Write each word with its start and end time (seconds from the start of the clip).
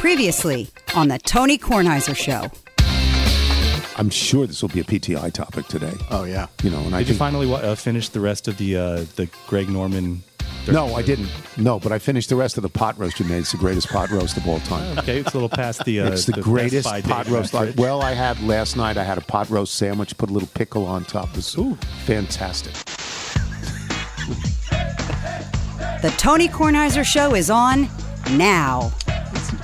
Previously 0.00 0.68
on 0.96 1.08
the 1.08 1.18
Tony 1.18 1.58
Kornheiser 1.58 2.16
Show. 2.16 2.46
I'm 3.98 4.08
sure 4.08 4.46
this 4.46 4.62
will 4.62 4.70
be 4.70 4.80
a 4.80 4.84
PTI 4.84 5.30
topic 5.30 5.66
today. 5.66 5.92
Oh 6.10 6.24
yeah. 6.24 6.46
You 6.62 6.70
know, 6.70 6.78
and 6.80 6.94
I 6.94 7.00
Did 7.00 7.08
you 7.08 7.14
think, 7.14 7.18
finally 7.18 7.46
wa- 7.46 7.58
uh, 7.58 7.74
finish 7.74 8.08
the 8.08 8.20
rest 8.20 8.48
of 8.48 8.56
the 8.56 8.76
uh, 8.78 9.04
the 9.16 9.28
Greg 9.46 9.68
Norman? 9.68 10.22
no, 10.70 10.94
I 10.94 11.02
didn't. 11.02 11.28
No, 11.58 11.78
but 11.78 11.92
I 11.92 11.98
finished 11.98 12.30
the 12.30 12.36
rest 12.36 12.56
of 12.56 12.62
the 12.62 12.70
pot 12.70 12.98
roast 12.98 13.20
you 13.20 13.26
made. 13.26 13.38
It's 13.40 13.52
the 13.52 13.58
greatest 13.58 13.88
pot 13.88 14.08
roast 14.10 14.38
of 14.38 14.48
all 14.48 14.60
time. 14.60 14.98
Okay, 15.00 15.18
it's 15.20 15.30
a 15.32 15.34
little 15.34 15.48
past 15.50 15.84
the. 15.84 16.00
Uh, 16.00 16.12
It's 16.12 16.24
the, 16.24 16.32
Best 16.32 16.44
greatest 16.44 16.88
pot 17.04 17.28
roast. 17.28 17.54
I, 17.54 17.70
well, 17.76 18.00
I 18.00 18.12
had 18.14 18.40
last 18.42 18.76
night. 18.78 18.96
I 18.96 19.04
had 19.04 19.18
a 19.18 19.22
pot 19.22 19.50
roast 19.50 19.74
sandwich. 19.74 20.16
Put 20.16 20.30
a 20.30 20.32
little 20.32 20.48
pickle 20.54 20.86
on 20.86 21.04
top. 21.04 21.28
It 21.30 21.36
was 21.36 21.56
Ooh. 21.58 21.74
fantastic. 22.06 22.72
The 26.00 26.12
Tony 26.16 26.48
Kornheiser 26.48 27.04
Show 27.04 27.34
is 27.34 27.50
on 27.50 27.86
now. 28.32 28.90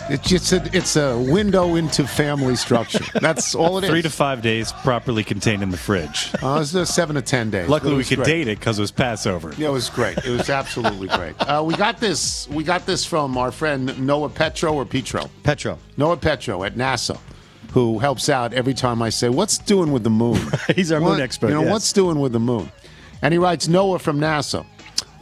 It's 0.09 0.29
just 0.29 0.53
a, 0.53 0.71
it's 0.73 0.95
a 0.95 1.19
window 1.19 1.75
into 1.75 2.07
family 2.07 2.55
structure. 2.55 3.05
That's 3.21 3.57
all 3.57 3.79
it 3.79 3.85
is. 3.85 3.91
Three 3.91 4.03
to 4.03 4.11
five 4.11 4.41
days 4.41 4.71
properly 4.73 5.25
contained 5.25 5.65
in 5.65 5.71
the 5.71 5.77
fridge. 5.77 6.31
Uh, 6.41 6.61
it's 6.63 6.73
a 6.75 6.87
seven 6.87 7.17
to 7.17 7.23
ten 7.23 7.51
days. 7.51 7.69
Luckily, 7.69 7.97
we 7.97 8.05
could 8.05 8.19
great. 8.19 8.27
date 8.27 8.49
it 8.49 8.59
because 8.61 8.79
it 8.79 8.83
was 8.83 8.93
Passover. 8.93 9.53
Yeah, 9.59 9.69
it 9.69 9.73
was 9.73 9.91
great. 9.91 10.19
It 10.19 10.31
was 10.31 10.49
absolutely 10.49 11.09
great. 11.09 11.35
Uh, 11.41 11.65
we 11.67 11.75
got 11.75 11.99
this. 11.99 12.49
We 12.49 12.63
got 12.63 12.87
this 12.87 13.05
from 13.05 13.37
our 13.37 13.51
friend 13.51 13.99
Noah 13.99 14.29
Petro 14.29 14.73
or 14.75 14.85
Petro. 14.85 15.29
Petro. 15.43 15.77
Noah 15.97 16.17
Petro 16.17 16.63
at 16.63 16.77
NASA, 16.77 17.19
who 17.73 17.99
helps 17.99 18.29
out 18.29 18.53
every 18.53 18.75
time 18.75 19.03
I 19.03 19.09
say, 19.09 19.29
"What's 19.29 19.59
doing 19.59 19.91
with 19.91 20.05
the 20.05 20.11
moon?" 20.11 20.41
He's 20.77 20.93
our 20.93 21.01
moon 21.01 21.21
expert, 21.21 21.49
You 21.49 21.55
know 21.55 21.63
yes. 21.63 21.73
what's 21.73 21.93
doing 21.93 22.21
with 22.21 22.33
the 22.33 22.41
moon? 22.41 22.71
And 23.23 23.33
he 23.33 23.39
writes, 23.39 23.67
Noah 23.67 23.99
from 23.99 24.21
NASA, 24.21 24.65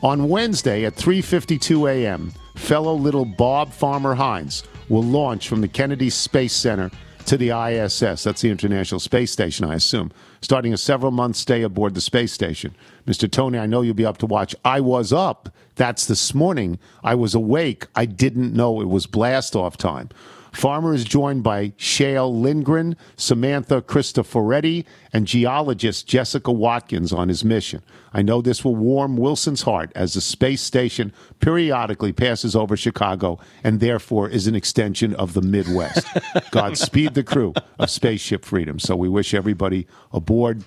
on 0.02 0.28
Wednesday 0.28 0.84
at 0.84 0.94
3:52 0.96 1.90
a.m., 1.90 2.32
fellow 2.54 2.92
little 2.94 3.24
Bob 3.24 3.72
Farmer 3.72 4.14
Hines 4.14 4.62
will 4.88 5.02
launch 5.02 5.48
from 5.48 5.60
the 5.60 5.68
Kennedy 5.68 6.10
Space 6.10 6.52
Center 6.52 6.90
to 7.26 7.36
the 7.36 7.50
ISS. 7.50 8.22
That's 8.22 8.42
the 8.42 8.50
International 8.50 9.00
Space 9.00 9.32
Station, 9.32 9.64
I 9.64 9.74
assume. 9.74 10.12
Starting 10.40 10.74
a 10.74 10.76
several 10.76 11.10
month 11.10 11.36
stay 11.36 11.62
aboard 11.62 11.94
the 11.94 12.00
space 12.00 12.32
station. 12.32 12.74
Mr. 13.06 13.30
Tony, 13.30 13.58
I 13.58 13.66
know 13.66 13.80
you'll 13.82 13.94
be 13.94 14.04
up 14.04 14.18
to 14.18 14.26
watch. 14.26 14.54
I 14.64 14.80
was 14.80 15.12
up. 15.12 15.48
That's 15.76 16.06
this 16.06 16.34
morning. 16.34 16.78
I 17.02 17.14
was 17.14 17.34
awake. 17.34 17.86
I 17.94 18.04
didn't 18.04 18.52
know 18.52 18.80
it 18.80 18.88
was 18.88 19.06
blast 19.06 19.56
off 19.56 19.76
time. 19.76 20.10
Farmer 20.54 20.94
is 20.94 21.04
joined 21.04 21.42
by 21.42 21.70
Kjell 21.70 22.40
Lindgren, 22.40 22.96
Samantha 23.16 23.82
Cristoforetti, 23.82 24.84
and 25.12 25.26
geologist 25.26 26.06
Jessica 26.06 26.52
Watkins 26.52 27.12
on 27.12 27.28
his 27.28 27.44
mission. 27.44 27.82
I 28.12 28.22
know 28.22 28.40
this 28.40 28.64
will 28.64 28.76
warm 28.76 29.16
Wilson's 29.16 29.62
heart 29.62 29.90
as 29.96 30.14
the 30.14 30.20
space 30.20 30.62
station 30.62 31.12
periodically 31.40 32.12
passes 32.12 32.54
over 32.54 32.76
Chicago 32.76 33.38
and 33.64 33.80
therefore 33.80 34.28
is 34.28 34.46
an 34.46 34.54
extension 34.54 35.14
of 35.16 35.34
the 35.34 35.42
Midwest. 35.42 36.06
Godspeed 36.52 37.14
the 37.14 37.24
crew 37.24 37.52
of 37.78 37.90
Spaceship 37.90 38.44
Freedom. 38.44 38.78
So 38.78 38.94
we 38.94 39.08
wish 39.08 39.34
everybody 39.34 39.86
aboard 40.12 40.62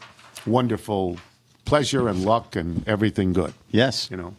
wonderful 0.46 1.18
pleasure 1.66 2.08
and 2.10 2.26
luck 2.26 2.56
and 2.56 2.86
everything 2.88 3.32
good. 3.34 3.54
Yes. 3.72 4.10
You 4.12 4.18
know, 4.18 4.36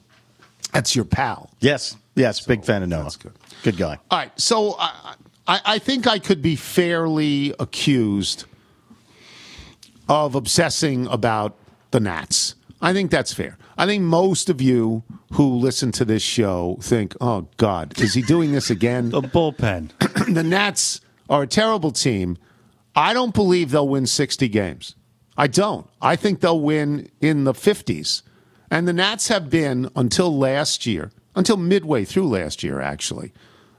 that's 0.72 0.94
your 0.94 1.04
pal. 1.06 1.50
Yes. 1.60 1.96
Yes. 2.14 2.44
Big 2.44 2.64
fan 2.64 2.82
of 2.82 2.88
Noah. 2.90 3.04
that's 3.04 3.16
good. 3.16 3.32
Good 3.62 3.76
guy. 3.76 3.98
All 4.10 4.18
right, 4.18 4.38
so 4.38 4.76
I, 4.78 5.14
I, 5.48 5.60
I 5.64 5.78
think 5.78 6.06
I 6.06 6.18
could 6.18 6.42
be 6.42 6.54
fairly 6.54 7.54
accused 7.58 8.44
of 10.08 10.34
obsessing 10.34 11.06
about 11.08 11.56
the 11.90 12.00
Nats. 12.00 12.54
I 12.80 12.92
think 12.92 13.10
that's 13.10 13.32
fair. 13.32 13.58
I 13.76 13.86
think 13.86 14.04
most 14.04 14.48
of 14.48 14.60
you 14.60 15.02
who 15.32 15.54
listen 15.56 15.90
to 15.92 16.04
this 16.04 16.22
show 16.22 16.78
think, 16.80 17.16
"Oh 17.20 17.48
God, 17.56 17.98
is 18.00 18.14
he 18.14 18.22
doing 18.22 18.52
this 18.52 18.70
again?" 18.70 19.10
The 19.10 19.22
bullpen. 19.22 19.90
the 20.34 20.44
Nats 20.44 21.00
are 21.28 21.42
a 21.42 21.46
terrible 21.46 21.90
team. 21.90 22.36
I 22.94 23.12
don't 23.12 23.34
believe 23.34 23.70
they'll 23.70 23.88
win 23.88 24.06
60 24.06 24.48
games. 24.48 24.94
I 25.36 25.46
don't. 25.46 25.88
I 26.00 26.16
think 26.16 26.40
they'll 26.40 26.60
win 26.60 27.10
in 27.20 27.44
the 27.44 27.52
50s. 27.52 28.22
And 28.70 28.88
the 28.88 28.92
Nats 28.92 29.28
have 29.28 29.48
been, 29.48 29.88
until 29.94 30.36
last 30.36 30.84
year, 30.84 31.12
until 31.36 31.56
midway 31.56 32.04
through 32.04 32.28
last 32.28 32.62
year, 32.62 32.80
actually, 32.80 33.32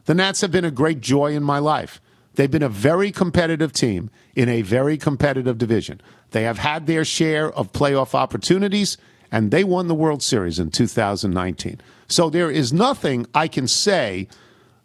the 0.10 0.16
Nats 0.16 0.42
have 0.42 0.50
been 0.50 0.66
a 0.66 0.72
great 0.72 1.02
joy 1.02 1.36
in 1.36 1.44
my 1.44 1.60
life. 1.60 2.02
They've 2.34 2.50
been 2.50 2.64
a 2.64 2.68
very 2.68 3.12
competitive 3.12 3.72
team 3.72 4.10
in 4.36 4.50
a 4.50 4.64
very 4.64 4.98
competitive 4.98 5.60
division. 5.60 6.02
They 6.32 6.42
have 6.46 6.58
had 6.58 6.88
their 6.88 7.06
share 7.06 7.52
of 7.52 7.72
playoff 7.74 8.16
opportunities, 8.16 8.98
and 9.32 9.52
they 9.52 9.64
won 9.64 9.88
the 9.88 9.94
World 9.94 10.24
Series 10.24 10.58
in 10.58 10.72
2019. 10.72 11.80
So 12.08 12.32
there 12.32 12.50
is 12.50 12.74
nothing 12.74 13.28
I 13.36 13.48
can 13.48 13.68
say 13.68 14.28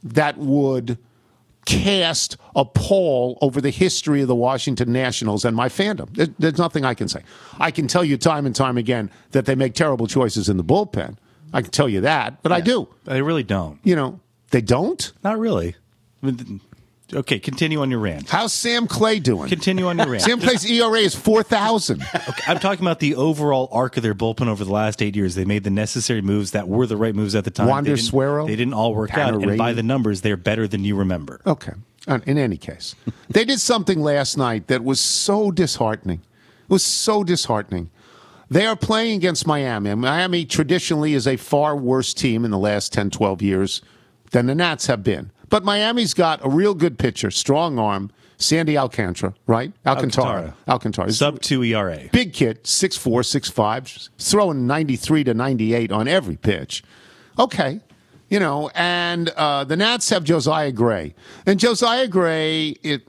that 0.03 0.37
would 0.37 0.99
cast 1.65 2.37
a 2.55 2.67
pall 2.67 3.39
over 3.41 3.62
the 3.62 3.71
history 3.71 4.21
of 4.21 4.29
the 4.29 4.35
Washington 4.35 4.93
Nationals 4.93 5.47
and 5.47 5.56
my 5.56 5.71
fandom. 5.71 6.35
There's 6.39 6.59
nothing 6.59 6.85
I 6.85 6.93
can 6.93 7.09
say. 7.09 7.23
I 7.59 7.71
can 7.71 7.89
tell 7.89 8.05
you 8.05 8.19
time 8.19 8.45
and 8.45 8.55
time 8.55 8.77
again 8.77 9.11
that 9.31 9.47
they 9.47 9.55
make 9.55 9.73
terrible 9.73 10.06
choices 10.06 10.51
in 10.51 10.59
the 10.59 10.65
bullpen. 10.65 11.17
I 11.55 11.62
can 11.62 11.71
tell 11.71 11.89
you 11.89 12.03
that, 12.03 12.43
but 12.43 12.53
I 12.53 12.61
do. 12.61 12.89
They 13.05 13.23
really 13.23 13.45
don't. 13.45 13.79
You 13.85 13.97
know, 13.97 14.21
they 14.54 14.60
don't. 14.60 15.12
Not 15.25 15.41
really. 15.41 15.75
I 16.22 16.26
mean, 16.26 16.60
Okay, 17.12 17.38
continue 17.41 17.81
on 17.82 17.91
your 17.91 17.98
rant. 17.98 18.31
How's 18.31 18.53
Sam 18.53 18.87
Clay 18.87 19.19
doing? 19.19 19.48
Continue 19.48 19.87
on 19.88 19.98
your 19.98 20.09
rant. 20.09 20.22
Sam 20.22 20.41
Clay's 20.41 20.65
ERA 20.65 20.98
is 21.00 21.15
four 21.15 21.42
thousand. 21.42 22.03
Okay, 22.15 22.44
I'm 22.47 22.59
talking 22.60 22.84
about 22.84 23.00
the 23.00 23.16
overall 23.16 23.69
arc 23.72 23.97
of 23.97 24.03
their 24.03 24.14
bullpen 24.14 24.47
over 24.47 24.64
the 24.64 24.72
last 24.72 25.03
eight 25.03 25.14
years. 25.16 25.34
They 25.34 25.44
made 25.44 25.64
the 25.64 25.70
necessary 25.70 26.22
moves 26.22 26.53
that 26.53 26.69
were 26.69 26.87
the 26.87 26.97
right 26.97 27.14
moves 27.14 27.34
at 27.34 27.44
the 27.44 27.50
time. 27.50 27.66
Wander 27.66 27.91
they 27.91 27.97
didn't, 27.97 28.09
Suero, 28.09 28.47
They 28.47 28.56
didn't 28.56 28.75
all 28.75 28.94
work 28.94 29.10
Tanner 29.10 29.37
out, 29.38 29.43
and 29.48 29.59
by 29.59 29.72
the 29.72 29.82
numbers, 29.82 30.22
they're 30.22 30.37
better 30.37 30.66
than 30.69 30.84
you 30.84 30.97
remember. 30.97 31.41
Okay. 31.47 31.72
Uh, 32.06 32.20
In 32.26 32.38
any 32.38 32.56
case, 32.56 32.94
they 33.28 33.44
did 33.44 33.60
something 33.60 34.00
last 34.00 34.38
night 34.38 34.69
that 34.69 34.84
was 34.84 35.00
so 35.00 35.50
disheartening. 35.50 36.20
It 36.62 36.70
was 36.70 36.84
so 36.84 37.25
disheartening. 37.25 37.91
They 38.50 38.66
are 38.66 38.76
playing 38.76 39.16
against 39.16 39.47
Miami. 39.47 39.91
and 39.91 40.00
Miami 40.00 40.44
traditionally 40.47 41.12
is 41.14 41.26
a 41.26 41.37
far 41.37 41.76
worse 41.76 42.14
team 42.14 42.44
in 42.44 42.50
the 42.50 42.59
last 42.59 42.93
10, 42.93 43.10
12 43.10 43.43
years 43.43 43.82
than 44.34 44.47
the 44.47 44.55
Nats 44.55 44.87
have 44.87 45.03
been. 45.03 45.31
But 45.49 45.65
Miami's 45.65 46.12
got 46.12 46.45
a 46.45 46.49
real 46.49 46.75
good 46.75 46.99
pitcher, 46.99 47.31
strong 47.31 47.78
arm, 47.78 48.11
Sandy 48.37 48.77
Alcantara, 48.77 49.33
right? 49.47 49.72
Alcantara. 49.87 50.56
Alcantara. 50.69 51.12
Sub 51.12 51.41
two 51.41 51.62
E 51.62 51.72
ERA. 51.72 52.09
Big 52.11 52.33
kid, 52.33 52.65
6'4, 52.65 53.53
6'5, 53.53 54.09
throwing 54.19 54.67
93 54.67 55.25
to 55.25 55.34
98 55.34 55.93
on 55.93 56.09
every 56.09 56.37
pitch. 56.37 56.83
Okay. 57.39 57.81
You 58.28 58.41
know, 58.41 58.71
and 58.75 59.28
uh, 59.31 59.62
the 59.62 59.77
Nats 59.77 60.09
have 60.11 60.25
Josiah 60.25 60.73
Gray. 60.73 61.15
And 61.47 61.61
Josiah 61.61 62.09
Gray, 62.09 62.71
it, 62.83 63.06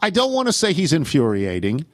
I 0.00 0.10
don't 0.10 0.32
want 0.32 0.48
to 0.48 0.52
say 0.52 0.74
he's 0.74 0.92
infuriating. 0.92 1.86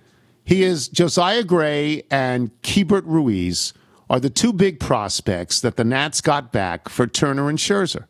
He 0.45 0.65
is 0.65 0.89
Josiah 0.89 1.45
Gray 1.45 2.03
and 2.11 2.51
Keibert 2.63 3.05
Ruiz 3.05 3.73
are 4.11 4.19
the 4.19 4.31
two 4.31 4.53
big 4.53 4.81
prospects 4.81 5.61
that 5.61 5.77
the 5.77 5.85
Nats 5.85 6.21
got 6.21 6.51
back 6.51 6.89
for 6.89 7.07
Turner 7.07 7.49
and 7.49 7.59
Scherzer. 7.59 8.07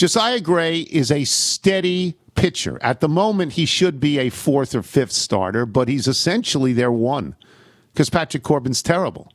Josiah 0.00 0.40
Gray 0.40 0.78
is 0.80 1.12
a 1.12 1.24
steady 1.24 2.14
pitcher. 2.34 2.78
At 2.80 3.00
the 3.00 3.08
moment, 3.08 3.52
he 3.52 3.66
should 3.66 4.00
be 4.00 4.18
a 4.18 4.30
fourth 4.30 4.74
or 4.74 4.82
fifth 4.82 5.12
starter, 5.12 5.66
but 5.66 5.88
he's 5.88 6.08
essentially 6.08 6.72
their 6.72 6.90
one 6.90 7.36
because 7.92 8.08
Patrick 8.08 8.42
Corbin's 8.42 8.80
terrible. 8.80 9.30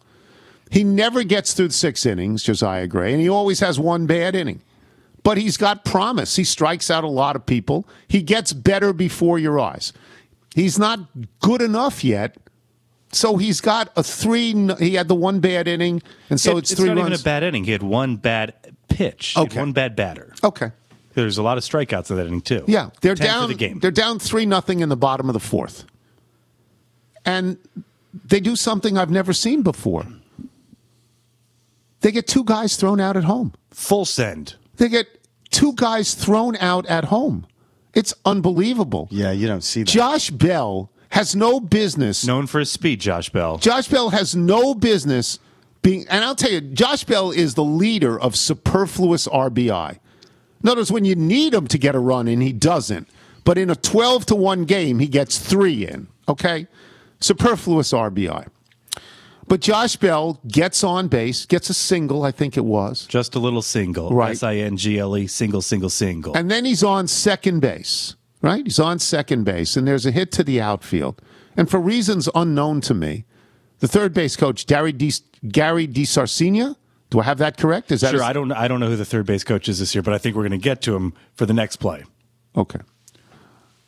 He 0.71 0.83
never 0.83 1.21
gets 1.21 1.53
through 1.53 1.69
six 1.69 2.03
innings, 2.03 2.41
Josiah 2.41 2.87
Gray, 2.87 3.13
and 3.13 3.21
he 3.21 3.29
always 3.29 3.59
has 3.59 3.79
one 3.79 4.07
bad 4.07 4.33
inning. 4.33 4.59
But 5.21 5.37
he's 5.37 5.55
got 5.55 5.85
promise. 5.85 6.35
He 6.35 6.43
strikes 6.43 6.89
out 6.89 7.03
a 7.03 7.07
lot 7.09 7.35
of 7.35 7.45
people. 7.45 7.87
He 8.07 8.23
gets 8.23 8.51
better 8.51 8.91
before 8.91 9.37
your 9.37 9.59
eyes. 9.59 9.93
He's 10.55 10.79
not 10.79 10.99
good 11.41 11.61
enough 11.61 12.03
yet. 12.03 12.37
So 13.11 13.37
he's 13.37 13.61
got 13.61 13.91
a 13.95 14.01
three. 14.01 14.67
He 14.79 14.95
had 14.95 15.09
the 15.09 15.13
one 15.15 15.41
bad 15.41 15.67
inning, 15.67 16.01
and 16.31 16.41
so 16.41 16.53
It- 16.53 16.57
it's 16.57 16.71
it's 16.71 16.79
three 16.79 16.89
not 16.89 16.97
runs. 16.97 17.09
even 17.09 17.19
a 17.21 17.23
bad 17.23 17.43
inning. 17.43 17.65
He 17.65 17.71
had 17.71 17.83
one 17.83 18.15
bad 18.15 18.53
pitch. 18.97 19.33
He 19.33 19.39
had 19.39 19.47
Okay. 19.51 19.59
one 19.59 19.71
bad 19.73 19.95
batter. 19.95 20.33
okay. 20.43 20.71
There's 21.13 21.37
a 21.37 21.43
lot 21.43 21.57
of 21.57 21.63
strikeouts 21.63 22.09
in 22.09 22.17
that 22.17 22.27
inning 22.27 22.41
too. 22.41 22.65
Yeah, 22.67 22.89
they're 23.01 23.15
10 23.15 23.25
down. 23.27 23.47
the 23.49 23.55
game. 23.55 23.79
They're 23.79 23.89
down 23.91 24.19
three 24.19 24.45
nothing 24.45 24.81
in 24.81 24.89
the 24.89 24.97
bottom 24.97 25.29
of 25.29 25.33
the 25.33 25.39
fourth, 25.39 25.85
and 27.25 27.57
they 28.25 28.39
do 28.41 28.55
something 28.57 28.97
I've 28.97 29.09
never 29.09 29.31
seen 29.31 29.61
before. 29.61 30.05
They 32.01 32.11
get 32.11 32.27
two 32.27 32.43
guys 32.43 32.75
thrown 32.75 32.99
out 32.99 33.15
at 33.17 33.23
home. 33.23 33.53
Full 33.71 34.05
send. 34.05 34.55
They 34.75 34.89
get 34.89 35.07
two 35.51 35.73
guys 35.73 36.13
thrown 36.13 36.55
out 36.57 36.85
at 36.87 37.05
home. 37.05 37.47
It's 37.93 38.13
unbelievable. 38.25 39.07
Yeah, 39.09 39.31
you 39.31 39.47
don't 39.47 39.63
see 39.63 39.83
that. 39.83 39.89
Josh 39.91 40.29
Bell 40.29 40.91
has 41.09 41.33
no 41.35 41.59
business. 41.61 42.25
Known 42.25 42.45
for 42.47 42.59
his 42.59 42.69
speed, 42.71 42.99
Josh 42.99 43.29
Bell. 43.29 43.57
Josh 43.57 43.87
Bell 43.87 44.09
has 44.09 44.35
no 44.35 44.75
business 44.75 45.39
being, 45.85 46.05
and 46.09 46.25
I'll 46.25 46.35
tell 46.35 46.51
you, 46.51 46.61
Josh 46.61 47.03
Bell 47.03 47.29
is 47.29 47.53
the 47.53 47.63
leader 47.63 48.19
of 48.19 48.35
superfluous 48.35 49.27
RBI. 49.27 49.99
Notice 50.63 50.89
when 50.89 51.05
you 51.05 51.15
need 51.15 51.53
him 51.53 51.67
to 51.67 51.77
get 51.77 51.93
a 51.93 51.99
run 51.99 52.27
in, 52.27 52.41
he 52.41 52.51
doesn't. 52.51 53.07
But 53.43 53.59
in 53.59 53.69
a 53.69 53.75
12 53.75 54.25
to 54.27 54.35
1 54.35 54.65
game, 54.65 54.97
he 54.97 55.07
gets 55.07 55.37
three 55.37 55.87
in. 55.87 56.07
Okay? 56.27 56.65
Superfluous 57.19 57.93
RBI. 57.93 58.47
But 59.47 59.59
Josh 59.59 59.95
Bell 59.95 60.41
gets 60.47 60.83
on 60.83 61.07
base, 61.07 61.45
gets 61.45 61.69
a 61.69 61.73
single, 61.75 62.23
I 62.23 62.31
think 62.31 62.57
it 62.57 62.65
was. 62.65 63.05
Just 63.05 63.35
a 63.35 63.39
little 63.39 63.61
single. 63.61 64.09
Right. 64.09 64.31
S 64.31 64.41
I 64.41 64.55
N 64.55 64.77
G 64.77 64.97
L 64.97 65.15
E, 65.15 65.27
single, 65.27 65.61
single, 65.61 65.91
single. 65.91 66.35
And 66.35 66.49
then 66.49 66.65
he's 66.65 66.83
on 66.83 67.07
second 67.07 67.59
base, 67.59 68.15
right? 68.41 68.65
He's 68.65 68.79
on 68.79 68.97
second 68.97 69.43
base, 69.43 69.77
and 69.77 69.87
there's 69.87 70.07
a 70.07 70.11
hit 70.11 70.31
to 70.31 70.43
the 70.43 70.59
outfield. 70.59 71.21
And 71.55 71.69
for 71.69 71.79
reasons 71.79 72.27
unknown 72.33 72.81
to 72.81 72.95
me, 72.95 73.25
the 73.79 73.87
third 73.87 74.13
base 74.13 74.35
coach, 74.35 74.65
Gary 74.67 74.91
Di, 74.91 75.11
Gary 75.47 75.87
do 75.87 77.19
I 77.19 77.23
have 77.23 77.37
that 77.37 77.57
correct? 77.57 77.91
Is 77.91 78.01
that 78.01 78.09
Sure, 78.11 78.19
his- 78.19 78.27
I 78.29 78.33
don't 78.33 78.51
I 78.51 78.67
don't 78.67 78.79
know 78.79 78.87
who 78.89 78.95
the 78.95 79.05
third 79.05 79.25
base 79.25 79.43
coach 79.43 79.69
is 79.69 79.79
this 79.79 79.93
year, 79.95 80.01
but 80.01 80.13
I 80.13 80.17
think 80.17 80.35
we're 80.35 80.41
going 80.47 80.51
to 80.59 80.63
get 80.63 80.81
to 80.83 80.95
him 80.95 81.13
for 81.35 81.45
the 81.45 81.53
next 81.53 81.77
play. 81.77 82.03
Okay. 82.57 82.79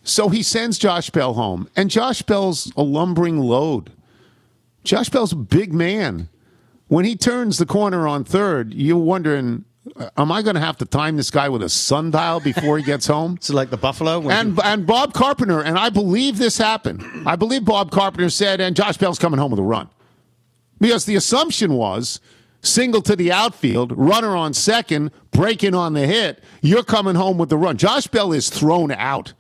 So 0.04 0.30
he 0.30 0.42
sends 0.44 0.78
Josh 0.78 1.10
Bell 1.10 1.34
home, 1.34 1.68
and 1.76 1.90
Josh 1.90 2.22
Bell's 2.22 2.72
a 2.78 2.84
lumbering 2.84 3.40
load. 3.40 3.92
Josh 4.84 5.10
Bell's 5.10 5.34
a 5.34 5.38
big 5.38 5.74
man. 5.74 6.30
When 6.88 7.04
he 7.04 7.18
turns 7.18 7.58
the 7.58 7.66
corner 7.66 8.08
on 8.08 8.24
third, 8.24 8.74
you're 8.74 8.96
wondering, 8.98 9.66
am 10.18 10.32
I 10.32 10.42
going 10.42 10.56
to 10.56 10.62
have 10.62 10.78
to 10.78 10.86
time 10.86 11.18
this 11.18 11.30
guy 11.32 11.50
with 11.50 11.62
a 11.64 11.70
sundial 11.70 12.40
before 12.40 12.78
he 12.78 12.84
gets 12.84 13.08
home? 13.16 13.38
So 13.42 13.54
like 13.54 13.70
the 13.70 13.78
Buffalo. 13.78 14.20
when 14.20 14.36
And 14.36 14.60
and 14.64 14.88
Bob 14.88 15.14
Carpenter, 15.14 15.62
and 15.62 15.78
I 15.78 15.90
believe 15.90 16.38
this 16.38 16.58
happened. 16.58 17.04
I 17.26 17.36
believe 17.36 17.66
Bob 17.66 17.92
Carpenter 17.92 18.30
said, 18.30 18.62
and 18.62 18.76
Josh 18.76 18.98
Bell's 18.98 19.20
coming 19.20 19.40
home 19.40 19.52
with 19.52 19.60
a 19.60 19.64
run. 19.64 19.90
Because 20.80 21.06
the 21.06 21.16
assumption 21.16 21.74
was 21.74 22.20
single 22.62 23.02
to 23.02 23.16
the 23.16 23.32
outfield, 23.32 23.92
runner 23.98 24.36
on 24.36 24.54
second, 24.54 25.12
breaking 25.32 25.74
on 25.74 25.94
the 25.94 26.06
hit, 26.06 26.44
you're 26.62 26.84
coming 26.84 27.16
home 27.16 27.38
with 27.38 27.50
the 27.50 27.58
run. 27.58 27.78
Josh 27.78 28.08
Bell 28.08 28.32
is 28.34 28.50
thrown 28.50 28.92
out. 28.92 29.34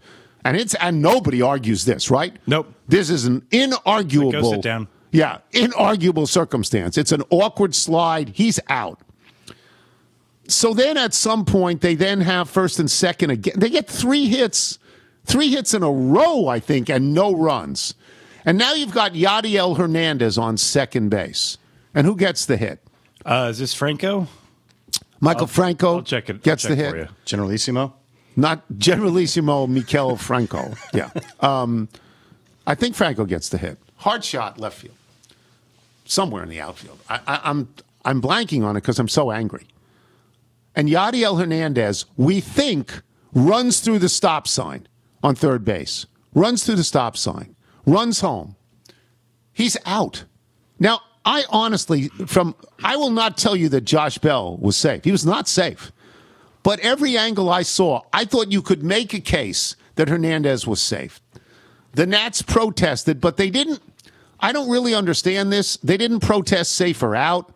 And 0.46 0.56
it's 0.56 0.76
and 0.76 1.02
nobody 1.02 1.42
argues 1.42 1.84
this, 1.84 2.10
right? 2.10 2.38
Nope. 2.48 2.74
This 2.88 3.10
is 3.10 3.26
an 3.26 3.42
inarguable 3.52 4.32
Go 4.32 4.52
sit 4.52 4.62
down. 4.62 4.88
Yeah, 5.12 5.40
inarguable 5.52 6.28
circumstance. 6.28 6.98
It's 6.98 7.12
an 7.12 7.24
awkward 7.30 7.76
slide. 7.76 8.30
He's 8.30 8.60
out. 8.70 9.02
So 10.48 10.74
then 10.74 10.98
at 10.98 11.14
some 11.14 11.46
point 11.46 11.82
they 11.82 11.96
then 11.96 12.22
have 12.22 12.50
first 12.50 12.80
and 12.80 12.90
second 12.90 13.32
again. 13.32 13.56
They 13.58 13.70
get 13.70 13.88
three 13.88 14.28
hits, 14.28 14.80
three 15.26 15.50
hits 15.50 15.74
in 15.74 15.84
a 15.84 15.92
row, 15.92 16.48
I 16.48 16.60
think, 16.60 16.90
and 16.90 17.14
no 17.14 17.36
runs. 17.36 17.94
And 18.46 18.58
now 18.58 18.74
you've 18.74 18.94
got 18.94 19.14
Yadiel 19.14 19.78
Hernandez 19.78 20.38
on 20.38 20.58
second 20.58 21.10
base. 21.10 21.58
And 21.94 22.08
who 22.08 22.16
gets 22.16 22.46
the 22.46 22.56
hit? 22.56 22.80
Uh, 23.26 23.48
is 23.50 23.60
this 23.60 23.74
Franco? 23.74 24.28
Michael 25.20 25.48
Franco 25.48 25.96
I'll 25.96 26.02
check 26.04 26.30
it. 26.30 26.34
I'll 26.34 26.40
gets 26.40 26.64
check 26.64 26.78
the 26.78 26.90
for 26.90 26.96
hit. 26.96 27.10
you. 27.10 27.16
Generalissimo. 27.26 27.94
Not 28.36 28.64
Generalissimo 28.78 29.68
Maikel 29.68 30.18
Franco. 30.20 30.74
Yeah. 30.94 31.10
Um, 31.40 31.90
I 32.66 32.76
think 32.76 32.96
Franco 32.96 33.26
gets 33.26 33.50
the 33.50 33.58
hit. 33.58 33.78
Hard 33.98 34.24
shot 34.24 34.60
left 34.60 34.78
field. 34.80 34.96
Somewhere 36.06 36.44
in 36.44 36.50
the 36.50 36.62
outfield. 36.62 37.00
I, 37.10 37.20
I, 37.28 37.42
I'm 37.44 37.68
I'm 38.06 38.22
blanking 38.22 38.64
on 38.64 38.78
it 38.78 38.82
because 38.82 39.00
I'm 39.00 39.10
so 39.10 39.32
angry. 39.32 39.66
And 40.78 40.88
Yadiel 40.88 41.40
Hernandez, 41.40 42.06
we 42.18 42.40
think, 42.40 43.02
runs 43.34 43.80
through 43.80 43.98
the 43.98 44.08
stop 44.08 44.48
sign 44.48 44.88
on 45.24 45.34
third 45.34 45.66
base. 45.66 46.06
Runs 46.36 46.64
through 46.64 46.76
the 46.76 46.84
stop 46.84 47.18
sign. 47.18 47.56
Runs 47.88 48.20
home. 48.20 48.56
He's 49.52 49.76
out. 49.88 50.26
Now, 50.80 51.02
I 51.26 51.46
honestly, 51.50 52.10
from 52.28 52.54
I 52.84 52.96
will 52.96 53.10
not 53.10 53.40
tell 53.40 53.56
you 53.56 53.70
that 53.70 53.86
Josh 53.86 54.20
Bell 54.20 54.56
was 54.58 54.78
safe. 54.78 55.04
He 55.04 55.12
was 55.12 55.26
not 55.26 55.48
safe. 55.48 55.92
But 56.62 56.80
every 56.82 57.18
angle 57.18 57.50
I 57.50 57.64
saw, 57.64 58.04
I 58.14 58.26
thought 58.26 58.52
you 58.52 58.62
could 58.62 58.84
make 58.84 59.16
a 59.16 59.20
case 59.20 59.76
that 59.96 60.10
Hernandez 60.10 60.68
was 60.68 60.80
safe. 60.80 61.20
The 61.94 62.06
Nats 62.06 62.44
protested, 62.44 63.20
but 63.20 63.38
they 63.38 63.50
didn't. 63.50 63.82
I 64.40 64.52
don't 64.52 64.70
really 64.70 64.94
understand 64.94 65.52
this. 65.52 65.78
They 65.78 65.98
didn't 65.98 66.20
protest 66.20 66.74
safer 66.74 67.16
out. 67.16 67.52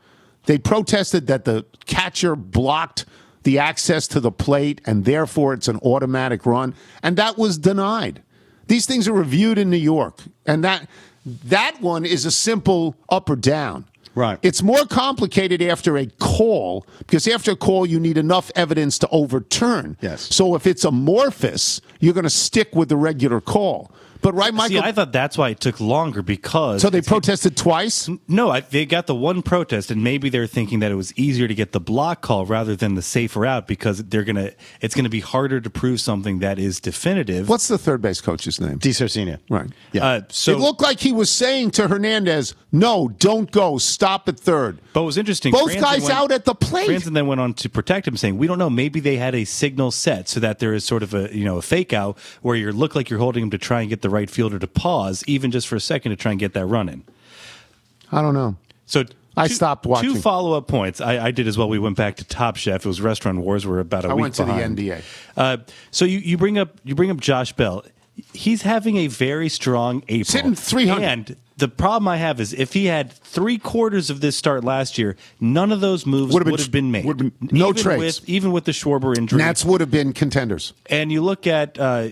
They 0.45 0.57
protested 0.57 1.27
that 1.27 1.45
the 1.45 1.65
catcher 1.85 2.35
blocked 2.35 3.05
the 3.43 3.59
access 3.59 4.07
to 4.07 4.19
the 4.19 4.31
plate 4.31 4.81
and 4.85 5.05
therefore 5.05 5.53
it's 5.53 5.67
an 5.67 5.77
automatic 5.77 6.45
run. 6.45 6.75
And 7.01 7.17
that 7.17 7.37
was 7.37 7.57
denied. 7.57 8.21
These 8.67 8.85
things 8.85 9.07
are 9.07 9.13
reviewed 9.13 9.57
in 9.57 9.69
New 9.69 9.77
York. 9.77 10.21
And 10.45 10.63
that 10.63 10.87
that 11.25 11.79
one 11.81 12.05
is 12.05 12.25
a 12.25 12.31
simple 12.31 12.95
up 13.09 13.29
or 13.29 13.35
down. 13.35 13.85
Right. 14.13 14.39
It's 14.41 14.61
more 14.61 14.85
complicated 14.85 15.61
after 15.61 15.97
a 15.97 16.05
call 16.05 16.85
because 16.99 17.27
after 17.27 17.51
a 17.51 17.55
call, 17.55 17.85
you 17.85 17.99
need 17.99 18.17
enough 18.17 18.51
evidence 18.55 18.97
to 18.99 19.07
overturn. 19.09 19.97
Yes. 20.01 20.33
So 20.35 20.55
if 20.55 20.67
it's 20.67 20.83
amorphous, 20.83 21.79
you're 21.99 22.13
going 22.13 22.25
to 22.25 22.29
stick 22.29 22.75
with 22.75 22.89
the 22.89 22.97
regular 22.97 23.39
call. 23.39 23.91
But 24.21 24.33
right, 24.33 24.53
Michael. 24.53 24.81
See, 24.81 24.87
I 24.87 24.91
thought 24.91 25.11
that's 25.11 25.37
why 25.37 25.49
it 25.49 25.59
took 25.59 25.79
longer 25.79 26.21
because 26.21 26.81
so 26.81 26.89
they 26.89 27.01
protested 27.01 27.57
twice. 27.57 28.09
No, 28.27 28.49
I, 28.51 28.61
they 28.61 28.85
got 28.85 29.07
the 29.07 29.15
one 29.15 29.41
protest, 29.41 29.89
and 29.91 30.03
maybe 30.03 30.29
they're 30.29 30.47
thinking 30.47 30.79
that 30.79 30.91
it 30.91 30.95
was 30.95 31.13
easier 31.17 31.47
to 31.47 31.55
get 31.55 31.71
the 31.71 31.79
block 31.79 32.21
call 32.21 32.45
rather 32.45 32.75
than 32.75 32.95
the 32.95 33.01
safer 33.01 33.45
out 33.45 33.67
because 33.67 34.03
they're 34.05 34.23
gonna. 34.23 34.51
It's 34.79 34.93
gonna 34.95 35.09
be 35.09 35.19
harder 35.21 35.59
to 35.59 35.69
prove 35.69 35.99
something 36.01 36.39
that 36.39 36.59
is 36.59 36.79
definitive. 36.79 37.49
What's 37.49 37.67
the 37.67 37.77
third 37.77 38.01
base 38.01 38.21
coach's 38.21 38.59
name? 38.61 38.79
DiSarcina. 38.79 39.39
Right. 39.49 39.69
Yeah. 39.91 40.05
Uh, 40.05 40.21
so, 40.29 40.51
it 40.51 40.59
looked 40.59 40.81
like 40.81 40.99
he 40.99 41.11
was 41.11 41.29
saying 41.29 41.71
to 41.71 41.87
Hernandez, 41.87 42.53
"No, 42.71 43.09
don't 43.17 43.49
go. 43.51 43.77
Stop 43.77 44.27
at 44.29 44.39
third. 44.39 44.79
but 44.93 45.01
it 45.01 45.05
was 45.05 45.17
interesting. 45.17 45.51
Both 45.51 45.71
Franzen 45.71 45.81
guys 45.81 46.01
went- 46.03 46.13
out 46.13 46.31
at 46.31 46.45
the 46.45 46.53
plate. 46.55 46.89
Franzen 46.89 47.13
then 47.13 47.27
went 47.27 47.41
on 47.41 47.53
to 47.55 47.69
protect 47.69 48.07
him, 48.07 48.17
saying, 48.17 48.37
"We 48.37 48.45
don't 48.47 48.59
know. 48.59 48.69
Maybe 48.69 48.99
they 48.99 49.17
had 49.17 49.33
a 49.35 49.45
signal 49.45 49.91
set 49.91 50.29
so 50.29 50.39
that 50.39 50.59
there 50.59 50.73
is 50.73 50.85
sort 50.85 51.01
of 51.03 51.13
a 51.13 51.35
you 51.35 51.43
know 51.43 51.57
a 51.57 51.61
fake 51.61 51.91
out 51.93 52.17
where 52.41 52.55
you 52.55 52.71
look 52.71 52.93
like 52.95 53.09
you're 53.09 53.19
holding 53.19 53.43
him 53.43 53.49
to 53.49 53.57
try 53.57 53.81
and 53.81 53.89
get 53.89 54.01
the 54.01 54.09
right 54.11 54.29
fielder 54.29 54.59
to 54.59 54.67
pause, 54.67 55.23
even 55.27 55.49
just 55.51 55.67
for 55.67 55.75
a 55.75 55.79
second 55.79 56.11
to 56.11 56.15
try 56.15 56.31
and 56.31 56.39
get 56.39 56.53
that 56.53 56.65
run 56.65 56.89
in." 56.89 57.03
I 58.11 58.21
don't 58.21 58.33
know. 58.33 58.55
So 58.85 59.05
I 59.37 59.47
two- 59.47 59.53
stopped 59.53 59.85
watching. 59.85 60.13
Two 60.13 60.19
follow 60.19 60.57
up 60.57 60.67
points. 60.67 60.99
I, 61.01 61.27
I 61.27 61.31
did 61.31 61.47
as 61.47 61.57
well. 61.57 61.69
We 61.69 61.79
went 61.79 61.95
back 61.97 62.17
to 62.17 62.25
Top 62.25 62.57
Chef. 62.57 62.85
It 62.85 62.87
was 62.87 62.99
Restaurant 63.01 63.39
Wars. 63.39 63.65
We're 63.65 63.79
about 63.79 64.05
a 64.05 64.09
I 64.09 64.13
week 64.13 64.19
I 64.19 64.21
went 64.23 64.35
to 64.35 64.45
behind. 64.45 64.77
the 64.77 64.89
NBA. 64.89 65.03
Uh, 65.37 65.57
so 65.91 66.05
you, 66.05 66.19
you 66.19 66.37
bring 66.37 66.57
up 66.57 66.77
you 66.83 66.93
bring 66.95 67.09
up 67.09 67.17
Josh 67.21 67.53
Bell. 67.53 67.83
He's 68.33 68.61
having 68.63 68.97
a 68.97 69.07
very 69.07 69.47
strong 69.49 70.03
April. 70.09 70.25
Sitting 70.25 70.53
300. 70.53 71.03
And 71.03 71.35
the 71.57 71.69
problem 71.69 72.07
I 72.09 72.17
have 72.17 72.41
is 72.41 72.53
if 72.53 72.73
he 72.73 72.85
had 72.85 73.11
three 73.13 73.57
quarters 73.57 74.09
of 74.09 74.19
this 74.19 74.35
start 74.35 74.65
last 74.65 74.97
year, 74.97 75.15
none 75.39 75.71
of 75.71 75.79
those 75.79 76.05
moves 76.05 76.33
would 76.33 76.43
been- 76.43 76.57
have 76.57 76.71
been 76.71 76.91
made. 76.91 77.05
would've 77.05 77.39
been- 77.39 77.57
no 77.57 77.69
even 77.69 77.81
trades. 77.81 78.19
With, 78.19 78.29
even 78.29 78.51
with 78.51 78.65
the 78.65 78.73
Schwarber 78.73 79.17
injury. 79.17 79.37
Nats 79.39 79.63
would 79.63 79.79
have 79.79 79.89
been 79.89 80.11
contenders. 80.11 80.73
And 80.87 81.09
you 81.11 81.21
look 81.21 81.47
at 81.47 81.79
uh, 81.79 82.09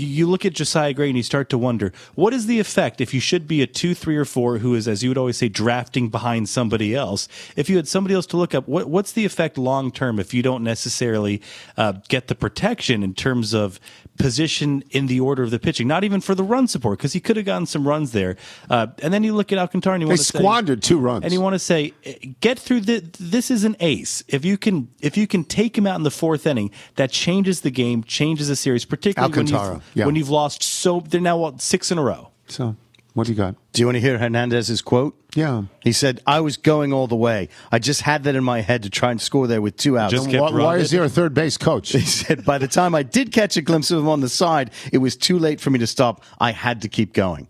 you 0.00 0.26
look 0.26 0.44
at 0.44 0.54
Josiah 0.54 0.92
Gray 0.92 1.08
and 1.08 1.16
you 1.16 1.22
start 1.22 1.48
to 1.50 1.58
wonder 1.58 1.92
what 2.14 2.32
is 2.32 2.46
the 2.46 2.60
effect 2.60 3.00
if 3.00 3.12
you 3.14 3.20
should 3.20 3.46
be 3.46 3.62
a 3.62 3.66
two, 3.66 3.94
three, 3.94 4.16
or 4.16 4.24
four 4.24 4.58
who 4.58 4.74
is, 4.74 4.88
as 4.88 5.02
you 5.02 5.10
would 5.10 5.18
always 5.18 5.36
say, 5.36 5.48
drafting 5.48 6.08
behind 6.08 6.48
somebody 6.48 6.94
else. 6.94 7.28
If 7.56 7.68
you 7.68 7.76
had 7.76 7.88
somebody 7.88 8.14
else 8.14 8.26
to 8.26 8.36
look 8.36 8.54
up, 8.54 8.66
what, 8.68 8.88
what's 8.88 9.12
the 9.12 9.24
effect 9.24 9.58
long 9.58 9.90
term 9.90 10.18
if 10.18 10.32
you 10.34 10.42
don't 10.42 10.64
necessarily 10.64 11.42
uh, 11.76 11.94
get 12.08 12.28
the 12.28 12.34
protection 12.34 13.02
in 13.02 13.14
terms 13.14 13.54
of 13.54 13.80
position 14.18 14.84
in 14.90 15.06
the 15.06 15.20
order 15.20 15.42
of 15.42 15.50
the 15.50 15.58
pitching? 15.58 15.88
Not 15.88 16.04
even 16.04 16.20
for 16.20 16.34
the 16.34 16.44
run 16.44 16.68
support 16.68 16.98
because 16.98 17.12
he 17.12 17.20
could 17.20 17.36
have 17.36 17.46
gotten 17.46 17.66
some 17.66 17.86
runs 17.86 18.12
there. 18.12 18.36
Uh, 18.68 18.88
and 19.02 19.12
then 19.12 19.22
you 19.24 19.34
look 19.34 19.52
at 19.52 19.58
Alcantara 19.58 19.94
and 19.94 20.02
you 20.02 20.08
want 20.08 20.18
to 20.18 20.24
say, 20.24 20.38
squandered 20.38 20.82
two 20.82 20.98
runs. 20.98 21.24
and 21.24 21.32
you 21.32 21.40
want 21.40 21.54
to 21.54 21.58
say, 21.58 21.92
eh, 22.04 22.14
get 22.40 22.58
through 22.58 22.80
the. 22.80 23.00
This 23.18 23.50
is 23.50 23.64
an 23.64 23.76
ace. 23.80 24.22
If 24.28 24.44
you 24.44 24.56
can, 24.56 24.88
if 25.00 25.16
you 25.16 25.26
can 25.26 25.44
take 25.44 25.76
him 25.76 25.86
out 25.86 25.96
in 25.96 26.02
the 26.02 26.10
fourth 26.10 26.46
inning, 26.46 26.70
that 26.96 27.10
changes 27.10 27.62
the 27.62 27.70
game, 27.70 28.04
changes 28.04 28.48
the 28.48 28.56
series. 28.56 28.84
Particularly 28.84 29.30
when 29.30 29.46
Alcantara, 29.46 29.74
you've, 29.74 29.89
yeah. 29.94 30.06
when 30.06 30.16
you've 30.16 30.30
lost 30.30 30.62
so. 30.62 31.00
They're 31.00 31.20
now 31.20 31.38
what, 31.38 31.60
six 31.60 31.90
in 31.90 31.98
a 31.98 32.02
row. 32.02 32.30
So, 32.48 32.76
what 33.14 33.26
do 33.26 33.32
you 33.32 33.36
got? 33.36 33.54
Do 33.72 33.82
you 33.82 33.86
want 33.86 33.96
to 33.96 34.00
hear 34.00 34.18
Hernandez's 34.18 34.82
quote? 34.82 35.16
Yeah. 35.34 35.64
He 35.80 35.92
said, 35.92 36.20
I 36.26 36.40
was 36.40 36.56
going 36.56 36.92
all 36.92 37.06
the 37.06 37.16
way. 37.16 37.48
I 37.70 37.78
just 37.78 38.02
had 38.02 38.24
that 38.24 38.34
in 38.34 38.44
my 38.44 38.60
head 38.60 38.82
to 38.84 38.90
try 38.90 39.10
and 39.10 39.20
score 39.20 39.46
there 39.46 39.60
with 39.60 39.76
two 39.76 39.98
outs. 39.98 40.12
Just 40.12 40.26
Why, 40.26 40.32
kept 40.32 40.54
why 40.54 40.76
is 40.78 40.90
there 40.90 41.04
a 41.04 41.08
third 41.08 41.34
base 41.34 41.56
coach? 41.56 41.90
he 41.92 42.00
said, 42.00 42.44
by 42.44 42.58
the 42.58 42.68
time 42.68 42.94
I 42.94 43.02
did 43.02 43.32
catch 43.32 43.56
a 43.56 43.62
glimpse 43.62 43.90
of 43.90 43.98
him 43.98 44.08
on 44.08 44.20
the 44.20 44.28
side, 44.28 44.70
it 44.92 44.98
was 44.98 45.16
too 45.16 45.38
late 45.38 45.60
for 45.60 45.70
me 45.70 45.78
to 45.80 45.86
stop. 45.86 46.24
I 46.40 46.52
had 46.52 46.82
to 46.82 46.88
keep 46.88 47.12
going. 47.12 47.48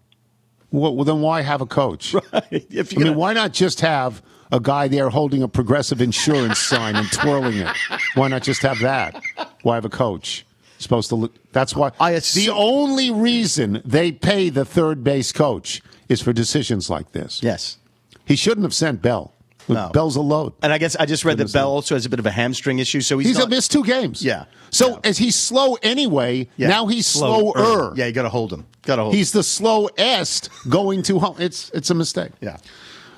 well, 0.70 0.94
well, 0.94 1.04
then 1.04 1.20
why 1.20 1.42
have 1.42 1.60
a 1.60 1.66
coach? 1.66 2.14
if 2.50 2.96
I 2.96 3.00
mean, 3.00 3.14
why 3.14 3.32
not 3.32 3.52
just 3.52 3.80
have 3.80 4.22
a 4.52 4.60
guy 4.60 4.88
there 4.88 5.08
holding 5.10 5.42
a 5.42 5.48
progressive 5.48 6.00
insurance 6.00 6.58
sign 6.58 6.96
and 6.96 7.10
twirling 7.12 7.58
it? 7.58 7.76
Why 8.14 8.28
not 8.28 8.42
just 8.42 8.62
have 8.62 8.80
that? 8.80 9.22
Why 9.62 9.76
have 9.76 9.84
a 9.84 9.90
coach? 9.90 10.44
Supposed 10.80 11.10
to 11.10 11.14
look. 11.14 11.34
That's 11.52 11.76
why. 11.76 11.92
I 12.00 12.12
assume, 12.12 12.44
the 12.46 12.52
only 12.52 13.10
reason 13.10 13.82
they 13.84 14.10
pay 14.10 14.48
the 14.48 14.64
third 14.64 15.04
base 15.04 15.30
coach 15.30 15.82
is 16.08 16.20
for 16.22 16.32
decisions 16.32 16.88
like 16.90 17.12
this. 17.12 17.42
Yes. 17.42 17.76
He 18.24 18.34
shouldn't 18.34 18.64
have 18.64 18.74
sent 18.74 19.02
Bell. 19.02 19.32
No. 19.68 19.90
Bell's 19.90 20.16
a 20.16 20.20
load. 20.20 20.54
And 20.62 20.72
I 20.72 20.78
guess 20.78 20.96
I 20.96 21.06
just 21.06 21.24
read 21.24 21.38
that 21.38 21.52
Bell 21.52 21.70
also 21.70 21.94
has 21.94 22.04
a 22.06 22.08
bit 22.08 22.18
of 22.18 22.26
a 22.26 22.30
hamstring 22.30 22.78
issue, 22.80 23.00
so 23.02 23.18
he's, 23.18 23.28
He's 23.28 23.38
not, 23.38 23.50
missed 23.50 23.70
two 23.70 23.84
games. 23.84 24.20
Yeah. 24.24 24.46
So 24.70 24.88
Yeah. 24.92 24.98
as 25.04 25.18
he's 25.18 25.36
slow 25.36 25.74
anyway, 25.82 26.48
Yeah. 26.56 26.68
now 26.68 26.86
he's 26.86 27.06
Slower. 27.06 27.52
slower. 27.54 27.92
Yeah, 27.94 28.06
you 28.06 28.12
got 28.12 28.22
to 28.22 28.30
hold 28.30 28.52
him. 28.52 28.64
Got 28.82 28.96
to 28.96 29.02
hold. 29.02 29.14
He's 29.14 29.30
the 29.32 29.42
slowest 29.44 30.48
going 30.68 31.02
to 31.04 31.18
home. 31.20 31.36
It's 31.38 31.70
it's 31.74 31.90
a 31.90 31.94
mistake. 31.94 32.32
Yeah. 32.40 32.56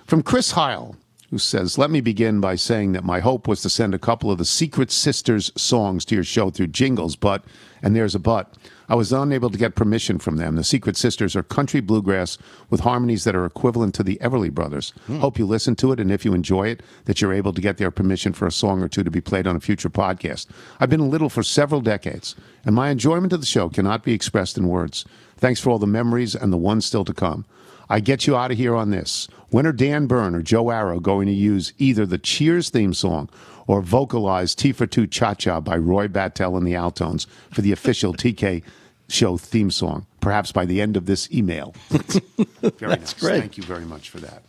From 0.07 0.23
Chris 0.23 0.51
Heil, 0.51 0.97
who 1.33 1.39
says, 1.39 1.79
Let 1.79 1.91
me 1.91 2.03
begin 2.03 2.43
by 2.43 2.57
saying 2.57 2.93
that 2.93 3.05
my 3.05 3.21
hope 3.21 3.49
was 3.49 3.63
to 3.63 3.71
send 3.71 3.95
a 3.95 3.99
couple 3.99 4.31
of 4.31 4.37
the 4.37 4.45
Secret 4.45 4.93
Sisters 4.93 5.51
songs 5.57 6.05
to 6.05 6.15
your 6.15 6.25
show 6.25 6.51
through 6.51 6.67
jingles, 6.67 7.17
but, 7.17 7.43
and 7.81 7.97
there's 7.97 8.15
a 8.15 8.19
but, 8.19 8.55
I 8.87 8.97
was 8.97 9.15
unable 9.15 9.49
to 9.49 9.57
get 9.57 9.75
permission 9.75 10.19
from 10.19 10.37
them. 10.37 10.57
The 10.57 10.63
Secret 10.63 10.95
Sisters 10.95 11.35
are 11.35 11.43
country 11.43 11.81
bluegrass 11.81 12.37
with 12.69 12.81
harmonies 12.81 13.25
that 13.25 13.35
are 13.35 13.47
equivalent 13.47 13.95
to 13.95 14.03
the 14.03 14.19
Everly 14.21 14.51
Brothers. 14.53 14.93
Hmm. 15.07 15.21
Hope 15.21 15.39
you 15.39 15.47
listen 15.47 15.75
to 15.77 15.93
it, 15.93 16.01
and 16.01 16.13
if 16.13 16.23
you 16.27 16.35
enjoy 16.35 16.69
it, 16.69 16.83
that 17.07 17.23
you're 17.23 17.33
able 17.33 17.55
to 17.55 17.63
get 17.63 17.79
their 17.79 17.91
permission 17.91 18.35
for 18.35 18.47
a 18.47 18.53
song 18.53 18.83
or 18.83 18.89
two 18.89 19.03
to 19.03 19.11
be 19.11 19.23
played 19.23 19.47
on 19.47 19.57
a 19.57 19.61
future 19.61 19.89
podcast. 19.89 20.49
I've 20.81 20.91
been 20.91 21.01
a 21.01 21.09
little 21.09 21.31
for 21.31 21.43
several 21.43 21.81
decades, 21.81 22.37
and 22.67 22.75
my 22.75 22.91
enjoyment 22.91 23.33
of 23.33 23.41
the 23.41 23.47
show 23.47 23.71
cannot 23.71 24.05
be 24.05 24.13
expressed 24.13 24.59
in 24.59 24.69
words. 24.69 25.07
Thanks 25.39 25.61
for 25.61 25.71
all 25.71 25.79
the 25.79 25.87
memories 25.87 26.35
and 26.35 26.53
the 26.53 26.59
ones 26.59 26.85
still 26.85 27.07
to 27.07 27.15
come. 27.15 27.47
I 27.89 28.01
get 28.01 28.27
you 28.27 28.37
out 28.37 28.51
of 28.51 28.59
here 28.59 28.75
on 28.75 28.91
this. 28.91 29.29
When 29.53 29.67
are 29.67 29.73
Dan 29.73 30.07
Byrne 30.07 30.35
or 30.35 30.41
Joe 30.41 30.71
Arrow 30.71 30.99
going 30.99 31.27
to 31.27 31.33
use 31.33 31.75
either 31.77 32.07
the 32.07 32.17
Cheers 32.17 32.71
theme 32.71 32.95
song 32.95 33.29
or 33.67 33.83
vocalize 33.83 34.55
T 34.55 34.73
for 34.73 34.87
Two 34.87 35.07
Cha 35.07 35.35
Cha 35.35 35.61
by 35.61 35.77
Roy 35.77 36.09
Battel 36.09 36.57
and 36.57 36.67
the 36.67 36.73
Altones 36.73 37.27
for 37.51 37.61
the 37.61 37.71
official 37.71 38.15
TK 38.15 38.63
show 39.11 39.37
theme 39.37 39.71
song? 39.71 40.07
Perhaps 40.23 40.53
by 40.53 40.65
the 40.65 40.81
end 40.81 40.97
of 40.97 41.05
this 41.05 41.31
email. 41.31 41.75
very 41.91 42.97
nice. 42.97 43.13
great. 43.13 43.41
Thank 43.41 43.59
you 43.59 43.63
very 43.63 43.85
much 43.85 44.09
for 44.09 44.21
that. 44.21 44.43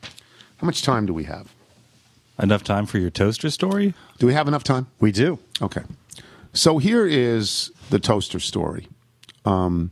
How 0.58 0.66
much 0.66 0.84
time 0.84 1.06
do 1.06 1.14
we 1.14 1.26
have? 1.26 1.54
Enough 2.42 2.64
time 2.64 2.86
for 2.86 2.98
your 2.98 3.10
toaster 3.10 3.50
story? 3.50 3.94
Do 4.20 4.26
we 4.26 4.34
have 4.34 4.48
enough 4.48 4.64
time? 4.64 4.88
We 5.02 5.12
do. 5.12 5.38
Okay. 5.62 5.82
So 6.54 6.78
here 6.78 7.06
is 7.06 7.74
the 7.90 8.00
toaster 8.00 8.40
story. 8.40 8.88
Um, 9.44 9.92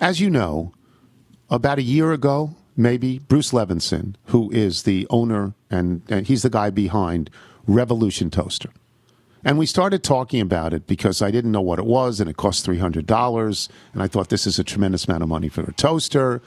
as 0.00 0.20
you 0.20 0.30
know, 0.30 0.72
about 1.50 1.78
a 1.78 1.82
year 1.82 2.12
ago, 2.12 2.54
maybe, 2.76 3.18
Bruce 3.18 3.52
Levinson, 3.52 4.14
who 4.26 4.50
is 4.50 4.82
the 4.84 5.06
owner 5.10 5.54
and, 5.70 6.02
and 6.08 6.26
he's 6.26 6.42
the 6.42 6.50
guy 6.50 6.70
behind 6.70 7.30
Revolution 7.66 8.30
Toaster. 8.30 8.70
And 9.44 9.58
we 9.58 9.66
started 9.66 10.02
talking 10.02 10.40
about 10.40 10.72
it 10.72 10.86
because 10.86 11.22
I 11.22 11.30
didn't 11.30 11.52
know 11.52 11.60
what 11.60 11.78
it 11.78 11.86
was 11.86 12.18
and 12.20 12.28
it 12.28 12.36
cost 12.36 12.66
$300. 12.66 13.68
And 13.92 14.02
I 14.02 14.08
thought 14.08 14.28
this 14.28 14.46
is 14.46 14.58
a 14.58 14.64
tremendous 14.64 15.06
amount 15.06 15.22
of 15.22 15.28
money 15.28 15.48
for 15.48 15.62
a 15.62 15.72
toaster. 15.72 16.42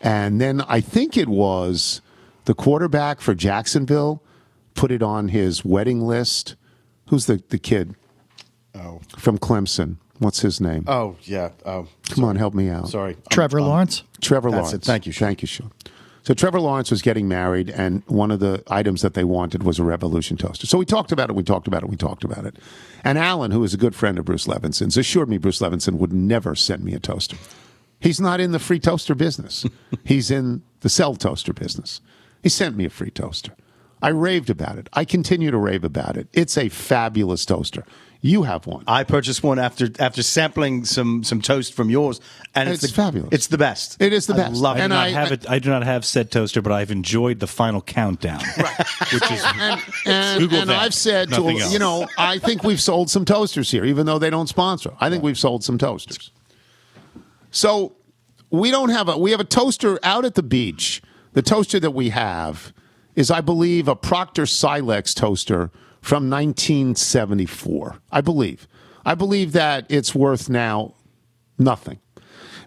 And 0.00 0.40
then 0.40 0.60
I 0.68 0.80
think 0.80 1.16
it 1.16 1.28
was 1.28 2.00
the 2.44 2.54
quarterback 2.54 3.20
for 3.20 3.34
Jacksonville 3.34 4.22
put 4.74 4.92
it 4.92 5.02
on 5.02 5.28
his 5.28 5.64
wedding 5.64 6.02
list. 6.02 6.54
Who's 7.08 7.26
the, 7.26 7.42
the 7.48 7.58
kid 7.58 7.94
Oh. 8.74 9.00
from 9.16 9.38
Clemson? 9.38 9.96
What's 10.18 10.40
his 10.40 10.60
name? 10.60 10.84
Oh 10.86 11.16
yeah. 11.22 11.50
Oh, 11.64 11.88
Come 12.10 12.24
on, 12.24 12.36
help 12.36 12.54
me 12.54 12.68
out. 12.68 12.88
sorry. 12.88 13.16
Trevor 13.30 13.60
Lawrence. 13.62 14.02
Trevor 14.20 14.50
That's 14.50 14.68
Lawrence. 14.68 14.84
it. 14.84 14.86
Thank 14.86 15.06
you, 15.06 15.12
Sean. 15.12 15.28
Thank 15.28 15.42
you, 15.42 15.48
Sean. 15.48 15.72
So 16.22 16.34
Trevor 16.34 16.58
Lawrence 16.60 16.90
was 16.90 17.02
getting 17.02 17.28
married, 17.28 17.70
and 17.70 18.02
one 18.08 18.32
of 18.32 18.40
the 18.40 18.64
items 18.68 19.02
that 19.02 19.14
they 19.14 19.22
wanted 19.22 19.62
was 19.62 19.78
a 19.78 19.84
Revolution 19.84 20.36
toaster. 20.36 20.66
So 20.66 20.76
we 20.76 20.84
talked 20.84 21.12
about 21.12 21.30
it. 21.30 21.36
We 21.36 21.44
talked 21.44 21.68
about 21.68 21.84
it. 21.84 21.88
We 21.88 21.94
talked 21.96 22.24
about 22.24 22.44
it. 22.44 22.56
And 23.04 23.16
Alan, 23.16 23.52
who 23.52 23.62
is 23.62 23.72
a 23.74 23.76
good 23.76 23.94
friend 23.94 24.18
of 24.18 24.24
Bruce 24.24 24.48
Levinson's, 24.48 24.96
assured 24.96 25.28
me 25.28 25.38
Bruce 25.38 25.60
Levinson 25.60 25.98
would 25.98 26.12
never 26.12 26.56
send 26.56 26.82
me 26.82 26.94
a 26.94 26.98
toaster. 26.98 27.36
He's 28.00 28.20
not 28.20 28.40
in 28.40 28.50
the 28.50 28.58
free 28.58 28.80
toaster 28.80 29.14
business. 29.14 29.64
He's 30.04 30.30
in 30.30 30.62
the 30.80 30.88
sell 30.88 31.14
toaster 31.14 31.52
business. 31.52 32.00
He 32.42 32.48
sent 32.48 32.76
me 32.76 32.84
a 32.86 32.90
free 32.90 33.10
toaster. 33.10 33.52
I 34.02 34.08
raved 34.08 34.50
about 34.50 34.78
it. 34.78 34.88
I 34.92 35.04
continue 35.04 35.52
to 35.52 35.56
rave 35.56 35.84
about 35.84 36.16
it. 36.16 36.26
It's 36.32 36.58
a 36.58 36.68
fabulous 36.68 37.46
toaster. 37.46 37.84
You 38.22 38.42
have 38.44 38.66
one. 38.66 38.82
I 38.86 39.04
purchased 39.04 39.42
one 39.42 39.58
after 39.58 39.88
after 39.98 40.22
sampling 40.22 40.84
some 40.84 41.22
some 41.22 41.40
toast 41.40 41.74
from 41.74 41.90
yours, 41.90 42.20
and 42.54 42.68
it's, 42.68 42.82
It's 42.82 42.92
the, 42.92 42.96
fabulous. 43.02 43.28
It's 43.32 43.46
the 43.48 43.58
best. 43.58 44.00
It 44.00 44.12
is 44.12 44.26
the 44.26 44.34
I 44.34 44.36
best. 44.38 44.56
love 44.56 44.76
I 44.76 44.78
do 44.78 44.80
it. 44.80 44.84
And 44.84 44.90
not 44.92 45.06
I- 45.06 45.08
have 45.10 45.32
it. 45.32 45.50
I 45.50 45.58
do 45.58 45.68
not 45.68 45.84
have 45.84 46.04
said 46.04 46.30
toaster, 46.30 46.62
but 46.62 46.72
I've 46.72 46.90
enjoyed 46.90 47.38
the 47.40 47.46
final 47.46 47.80
countdown, 47.82 48.40
which 49.12 49.30
is 49.30 49.44
and, 49.44 49.82
and, 50.06 50.40
Google 50.40 50.60
and 50.60 50.70
that. 50.70 50.80
I've 50.82 50.94
said 50.94 51.28
to 51.30 51.40
Nothing 51.40 51.72
you 51.72 51.78
know 51.78 52.06
I 52.18 52.38
think 52.38 52.64
we've 52.64 52.80
sold 52.80 53.10
some 53.10 53.24
toasters 53.24 53.70
here, 53.70 53.84
even 53.84 54.06
though 54.06 54.18
they 54.18 54.30
don't 54.30 54.48
sponsor. 54.48 54.92
I 55.00 55.10
think 55.10 55.22
we've 55.22 55.38
sold 55.38 55.62
some 55.62 55.78
toasters. 55.78 56.30
So 57.50 57.96
we 58.50 58.70
don't 58.70 58.90
have 58.90 59.08
a 59.08 59.16
we 59.18 59.30
have 59.30 59.40
a 59.40 59.44
toaster 59.44 59.98
out 60.02 60.24
at 60.24 60.34
the 60.34 60.42
beach. 60.42 61.02
The 61.32 61.42
toaster 61.42 61.78
that 61.80 61.90
we 61.90 62.08
have 62.10 62.72
is, 63.14 63.30
I 63.30 63.40
believe, 63.40 63.88
a 63.88 63.96
Proctor 63.96 64.46
Silex 64.46 65.12
toaster 65.14 65.70
from 66.06 66.30
1974. 66.30 67.98
I 68.12 68.20
believe. 68.20 68.68
I 69.04 69.16
believe 69.16 69.50
that 69.52 69.86
it's 69.88 70.14
worth 70.14 70.48
now 70.48 70.94
nothing. 71.58 71.98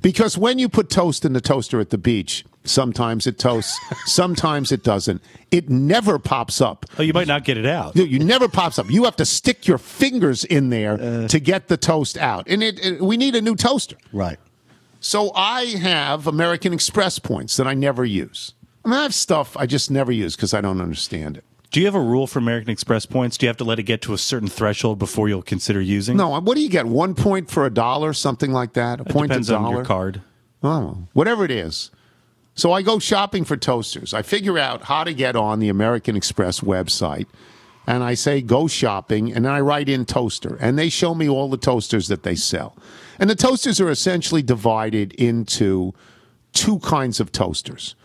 Because 0.01 0.37
when 0.37 0.59
you 0.59 0.67
put 0.67 0.89
toast 0.89 1.23
in 1.23 1.31
the 1.31 1.39
toaster 1.39 1.79
at 1.79 1.89
the 1.89 1.97
beach, 1.97 2.43
sometimes 2.65 3.25
it 3.27 3.39
toasts, 3.39 3.79
sometimes 4.05 4.73
it 4.73 4.83
doesn't. 4.83 5.21
It 5.51 5.69
never 5.69 6.19
pops 6.19 6.59
up. 6.59 6.85
oh, 6.97 7.01
you 7.01 7.13
might 7.13 7.29
not 7.29 7.45
get 7.45 7.57
it 7.57 7.65
out. 7.65 7.95
You, 7.95 8.03
you 8.03 8.19
never 8.19 8.49
pops 8.49 8.77
up. 8.77 8.89
You 8.89 9.05
have 9.05 9.15
to 9.15 9.25
stick 9.25 9.65
your 9.65 9.77
fingers 9.77 10.43
in 10.43 10.69
there 10.69 10.99
uh. 11.01 11.27
to 11.29 11.39
get 11.39 11.69
the 11.69 11.77
toast 11.77 12.17
out. 12.17 12.45
And 12.49 12.61
it, 12.61 12.85
it, 12.85 13.01
we 13.01 13.15
need 13.15 13.35
a 13.35 13.41
new 13.41 13.55
toaster. 13.55 13.95
right. 14.11 14.37
So 14.99 15.31
I 15.33 15.63
have 15.77 16.27
American 16.27 16.73
Express 16.73 17.19
points 17.19 17.55
that 17.55 17.65
I 17.67 17.73
never 17.73 18.03
use. 18.03 18.51
I 18.83 18.89
mean, 18.89 18.99
I 18.99 19.03
have 19.03 19.13
stuff 19.13 19.55
I 19.55 19.65
just 19.65 19.89
never 19.89 20.11
use 20.11 20.35
because 20.35 20.53
I 20.53 20.59
don't 20.59 20.81
understand 20.81 21.37
it. 21.37 21.45
Do 21.71 21.79
you 21.79 21.85
have 21.85 21.95
a 21.95 22.01
rule 22.01 22.25
for 22.25 22.39
American 22.39 22.71
Express 22.71 23.05
points? 23.05 23.37
Do 23.37 23.45
you 23.45 23.47
have 23.49 23.57
to 23.57 23.63
let 23.63 23.77
it 23.77 23.83
get 23.83 24.01
to 24.03 24.13
a 24.13 24.17
certain 24.17 24.47
threshold 24.47 24.97
before 24.97 25.29
you'll 25.29 25.43
consider 25.43 25.79
using? 25.79 26.17
No, 26.17 26.39
what 26.39 26.55
do 26.55 26.61
you 26.61 26.69
get? 26.69 26.87
One 26.87 27.13
point 27.13 27.49
for 27.49 27.65
a 27.65 27.69
dollar, 27.69 28.13
something 28.13 28.51
like 28.51 28.73
that? 28.73 28.99
A 28.99 29.03
it 29.03 29.09
point 29.09 29.29
depends 29.29 29.51
a 29.51 29.55
on 29.55 29.63
dollar? 29.63 29.75
your 29.75 29.85
card. 29.85 30.21
Oh, 30.63 31.07
whatever 31.13 31.45
it 31.45 31.51
is. 31.51 31.91
So 32.55 32.71
I 32.71 32.81
go 32.81 32.97
shopping 32.97 33.45
for 33.45 33.55
toasters. 33.55 34.13
I 34.13 34.23
figure 34.23 34.57
out 34.57 34.83
how 34.83 35.03
to 35.03 35.13
get 35.13 35.35
on 35.35 35.59
the 35.59 35.69
American 35.69 36.15
Express 36.15 36.61
website. 36.61 37.27
And 37.85 38.03
I 38.03 38.15
say, 38.15 38.41
go 38.41 38.67
shopping. 38.67 39.31
And 39.31 39.45
then 39.45 39.51
I 39.51 39.61
write 39.61 39.89
in 39.89 40.05
toaster. 40.05 40.57
And 40.59 40.77
they 40.77 40.89
show 40.89 41.13
me 41.13 41.29
all 41.29 41.49
the 41.49 41.57
toasters 41.57 42.07
that 42.07 42.23
they 42.23 42.35
sell. 42.35 42.75
And 43.19 43.29
the 43.29 43.35
toasters 43.35 43.79
are 43.79 43.89
essentially 43.89 44.41
divided 44.41 45.13
into 45.13 45.93
two 46.53 46.79
kinds 46.79 47.19
of 47.19 47.31
toasters 47.31 47.95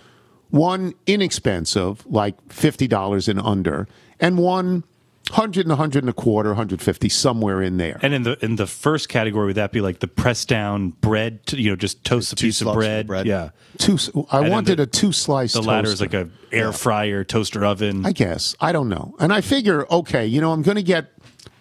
one 0.50 0.94
inexpensive, 1.06 2.06
like 2.06 2.36
$50 2.48 3.28
and 3.28 3.40
under, 3.40 3.88
and 4.20 4.38
one 4.38 4.84
100 5.30 5.62
and 5.62 5.70
100 5.70 6.02
and 6.02 6.10
a 6.10 6.12
quarter, 6.12 6.50
150, 6.50 7.08
somewhere 7.08 7.62
in 7.62 7.78
there. 7.78 7.98
And 8.02 8.12
in 8.12 8.24
the 8.24 8.36
in 8.44 8.56
the 8.56 8.66
first 8.66 9.08
category, 9.08 9.46
would 9.46 9.56
that 9.56 9.72
be 9.72 9.80
like 9.80 10.00
the 10.00 10.06
press 10.06 10.44
down 10.44 10.90
bread? 10.90 11.46
To, 11.46 11.60
you 11.60 11.70
know, 11.70 11.76
just 11.76 12.04
toast 12.04 12.32
a 12.34 12.36
two 12.36 12.48
piece 12.48 12.60
of 12.60 12.66
slabs 12.66 12.76
of 12.76 12.80
bread. 12.80 13.06
bread. 13.06 13.26
Yeah. 13.26 13.48
Two, 13.78 13.96
I 14.30 14.42
then 14.42 14.50
wanted 14.52 14.76
the- 14.76 14.82
a 14.82 14.86
two 14.86 15.12
slice 15.12 15.54
toaster. 15.54 15.62
The 15.64 15.68
latter 15.68 15.88
is 15.88 16.00
like 16.02 16.12
a 16.12 16.28
air 16.52 16.72
fryer, 16.72 17.24
toaster 17.24 17.64
oven. 17.64 18.04
I 18.04 18.12
guess. 18.12 18.54
I 18.60 18.72
don't 18.72 18.90
know. 18.90 19.14
And 19.18 19.32
I 19.32 19.40
figure, 19.40 19.86
okay, 19.90 20.26
you 20.26 20.42
know, 20.42 20.52
I'm 20.52 20.60
going 20.62 20.76
to 20.76 20.82
get 20.82 21.10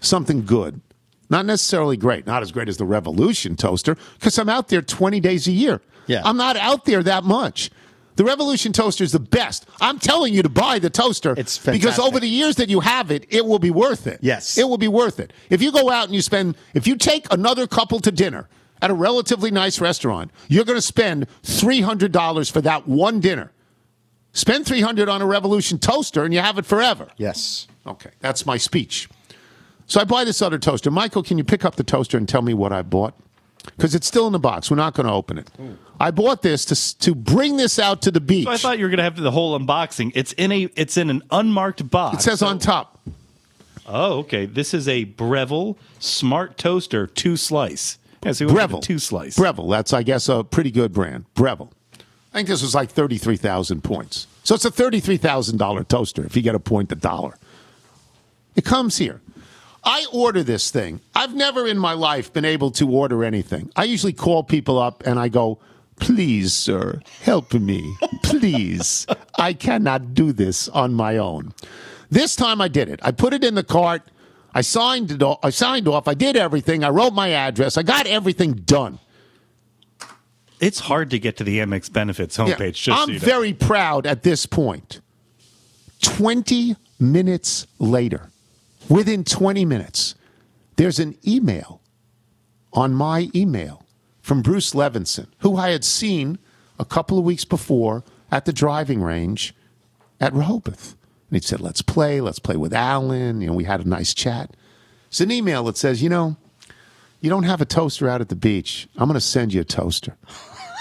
something 0.02 0.46
good. 0.46 0.82
Not 1.30 1.46
necessarily 1.46 1.96
great, 1.96 2.28
not 2.28 2.44
as 2.44 2.52
great 2.52 2.68
as 2.68 2.76
the 2.76 2.86
Revolution 2.86 3.56
toaster, 3.56 3.96
because 4.20 4.38
I'm 4.38 4.50
out 4.50 4.68
there 4.68 4.82
20 4.82 5.22
days 5.22 5.48
a 5.48 5.52
year. 5.54 5.82
Yeah. 6.06 6.22
I'm 6.26 6.36
not 6.36 6.58
out 6.58 6.84
there 6.84 7.02
that 7.02 7.24
much. 7.24 7.72
The 8.16 8.24
Revolution 8.24 8.74
toaster 8.74 9.04
is 9.04 9.12
the 9.12 9.20
best. 9.20 9.66
I'm 9.82 10.00
telling 10.00 10.34
you 10.34 10.44
to 10.44 10.50
buy 10.50 10.80
the 10.80 10.90
toaster 10.90 11.34
It's 11.38 11.58
because 11.58 11.98
over 11.98 12.20
the 12.20 12.28
years 12.28 12.56
that 12.58 12.70
you 12.70 12.80
have 12.82 13.12
it, 13.12 13.26
it 13.30 13.46
will 13.46 13.60
be 13.60 13.72
worth 13.72 14.06
it. 14.08 14.20
Yes. 14.22 14.58
It 14.58 14.68
will 14.68 14.78
be 14.78 14.88
worth 14.88 15.20
it. 15.20 15.34
If 15.50 15.62
you 15.62 15.72
go 15.72 15.90
out 15.90 16.06
and 16.06 16.16
you 16.16 16.22
spend, 16.22 16.56
if 16.74 16.86
you 16.86 16.96
take 16.96 17.32
another 17.32 17.66
couple 17.68 18.00
to 18.02 18.12
dinner 18.12 18.50
at 18.82 18.92
a 18.92 18.94
relatively 18.94 19.50
nice 19.50 19.82
restaurant, 19.82 20.32
you're 20.48 20.66
going 20.66 20.78
to 20.78 20.82
spend 20.82 21.28
$300 21.44 22.52
for 22.52 22.62
that 22.62 22.88
one 22.88 23.20
dinner. 23.20 23.52
Spend 24.34 24.66
300 24.66 25.10
on 25.10 25.22
a 25.22 25.26
Revolution 25.26 25.78
toaster 25.78 26.24
and 26.24 26.34
you 26.34 26.40
have 26.40 26.58
it 26.58 26.66
forever. 26.66 27.08
Yes. 27.18 27.68
Okay, 27.86 28.12
that's 28.20 28.46
my 28.46 28.58
speech. 28.58 29.10
So 29.86 30.00
I 30.00 30.06
buy 30.06 30.24
this 30.24 30.42
other 30.42 30.58
toaster. 30.58 30.90
Michael, 30.90 31.24
can 31.24 31.38
you 31.38 31.44
pick 31.44 31.66
up 31.66 31.76
the 31.76 31.84
toaster 31.84 32.18
and 32.18 32.28
tell 32.28 32.42
me 32.42 32.54
what 32.54 32.72
I 32.72 32.82
bought? 32.82 33.14
Because 33.66 33.96
it's 33.96 34.08
still 34.08 34.28
in 34.28 34.34
the 34.34 34.40
box. 34.40 34.70
We're 34.70 34.78
not 34.78 34.94
going 34.94 35.08
to 35.08 35.14
open 35.14 35.38
it. 35.38 35.50
I 36.00 36.12
bought 36.12 36.42
this 36.42 36.66
to 36.66 37.00
to 37.00 37.16
bring 37.16 37.58
this 37.58 37.80
out 37.80 38.02
to 38.04 38.12
the 38.12 38.20
beach. 38.20 38.46
So 38.46 38.52
I 38.52 38.58
thought 38.58 38.78
you 38.78 38.86
were 38.86 38.90
going 38.90 38.98
to 38.98 39.04
have 39.04 39.16
the 39.16 39.32
whole 39.32 39.58
unboxing. 39.58 40.12
It's 40.16 40.34
in 40.34 40.52
a 40.52 40.64
it's 40.76 40.98
in 40.98 41.10
an 41.10 41.22
unmarked 41.32 41.90
box. 41.90 42.18
it 42.18 42.22
says 42.22 42.42
on 42.42 42.60
top. 42.60 43.00
Oh, 43.86 44.20
okay. 44.20 44.46
This 44.46 44.74
is 44.74 44.88
a 44.88 45.06
Breville 45.06 45.78
Smart 46.00 46.58
Toaster 46.58 47.08
two 47.08 47.38
slice. 47.38 47.98
Yeah, 48.24 48.32
so 48.32 48.46
you 48.46 48.48
went 48.48 48.56
with 48.56 48.62
Breville. 48.72 48.82
two 48.82 49.00
slice. 49.00 49.36
Breville. 49.38 49.70
That's, 49.70 49.92
I 49.94 50.04
guess, 50.04 50.30
a 50.30 50.44
pretty 50.44 50.72
good 50.72 50.94
brand. 50.94 51.26
Breville. 51.36 51.72
I 52.34 52.38
think 52.38 52.48
this 52.48 52.62
was 52.62 52.74
like 52.74 52.90
33,000 52.90 53.84
points. 53.84 54.28
So 54.44 54.56
it's 54.56 54.66
a 54.66 54.72
$33,000 54.72 55.88
toaster 55.88 56.26
if 56.26 56.36
you 56.36 56.42
get 56.42 56.56
a 56.56 56.60
point 56.60 56.92
a 56.92 56.96
dollar. 56.96 57.36
It 58.56 58.66
comes 58.66 58.98
here. 58.98 59.22
I 59.86 60.06
order 60.14 60.44
this 60.44 60.72
thing. 60.72 61.02
I've 61.14 61.36
never 61.36 61.68
in 61.68 61.78
my 61.78 61.94
life 61.94 62.32
been 62.32 62.46
able 62.46 62.72
to 62.72 62.90
order 62.90 63.24
anything. 63.24 63.72
I 63.76 63.84
usually 63.84 64.14
call 64.14 64.44
people 64.44 64.80
up 64.80 65.04
and 65.06 65.20
I 65.20 65.28
go, 65.28 65.60
Please, 66.00 66.54
sir, 66.54 67.02
help 67.22 67.54
me. 67.54 67.96
Please. 68.24 69.06
I 69.38 69.54
cannot 69.54 70.14
do 70.16 70.32
this 70.34 70.68
on 70.70 70.94
my 70.94 71.18
own. 71.18 71.54
This 72.10 72.36
time 72.36 72.62
I 72.62 72.68
did 72.68 72.90
it. 72.90 73.00
I 73.04 73.12
put 73.12 73.32
it 73.34 73.44
in 73.44 73.54
the 73.56 73.64
cart. 73.64 74.02
I 74.56 74.62
signed 74.62 75.12
it 75.12 75.22
off. 75.22 75.40
I 75.44 75.50
signed 75.52 75.88
off. 75.88 76.08
I 76.08 76.14
did 76.16 76.36
everything. 76.36 76.84
I 76.84 76.90
wrote 76.90 77.14
my 77.14 77.30
address. 77.30 77.78
I 77.78 77.84
got 77.84 78.08
everything 78.08 78.54
done. 78.54 79.00
It's 80.60 80.80
hard 80.80 81.10
to 81.12 81.20
get 81.20 81.38
to 81.38 81.44
the 81.44 81.60
Amex 81.60 81.92
benefits 81.92 82.38
Yeah. 82.38 82.46
homepage. 82.46 82.74
Just 82.76 82.90
I'm 83.00 83.08
so 83.08 83.14
you 83.14 83.20
know. 83.20 83.26
very 83.26 83.54
proud 83.54 84.08
at 84.08 84.24
this 84.24 84.46
point. 84.46 85.00
20 86.02 86.76
minutes 87.00 87.68
later, 87.80 88.30
within 88.90 89.24
20 89.24 89.66
minutes, 89.66 90.16
there's 90.76 91.00
an 91.00 91.18
email 91.26 91.82
on 92.74 92.94
my 92.94 93.30
email 93.36 93.86
from 94.22 94.42
Bruce 94.42 94.74
Levinson, 94.74 95.28
who 95.40 95.58
I 95.58 95.70
had 95.70 95.84
seen 95.84 96.40
a 96.80 96.86
couple 96.86 97.20
of 97.20 97.26
weeks 97.26 97.46
before 97.46 98.04
at 98.32 98.46
the 98.46 98.54
driving 98.54 99.02
range 99.02 99.54
at 100.20 100.34
Rehoboth. 100.34 100.96
And 101.30 101.42
he 101.42 101.46
said, 101.46 101.62
Let's 101.62 101.82
play, 101.82 102.22
let's 102.22 102.40
play 102.40 102.56
with 102.56 102.74
Alan. 102.74 103.42
You 103.42 103.48
know, 103.48 103.54
we 103.54 103.66
had 103.66 103.82
a 103.82 103.88
nice 103.88 104.14
chat. 104.14 104.56
It's 105.08 105.22
an 105.22 105.32
email 105.32 105.64
that 105.66 105.78
says, 105.78 106.02
You 106.02 106.10
know, 106.10 106.38
you 107.22 107.30
don't 107.30 107.44
have 107.44 107.62
a 107.62 107.66
toaster 107.66 108.10
out 108.10 108.22
at 108.22 108.30
the 108.30 108.36
beach. 108.36 108.88
I'm 108.98 109.08
going 109.08 109.14
to 109.16 109.22
send 109.22 109.54
you 109.54 109.62
a 109.62 109.66
toaster. 109.66 110.18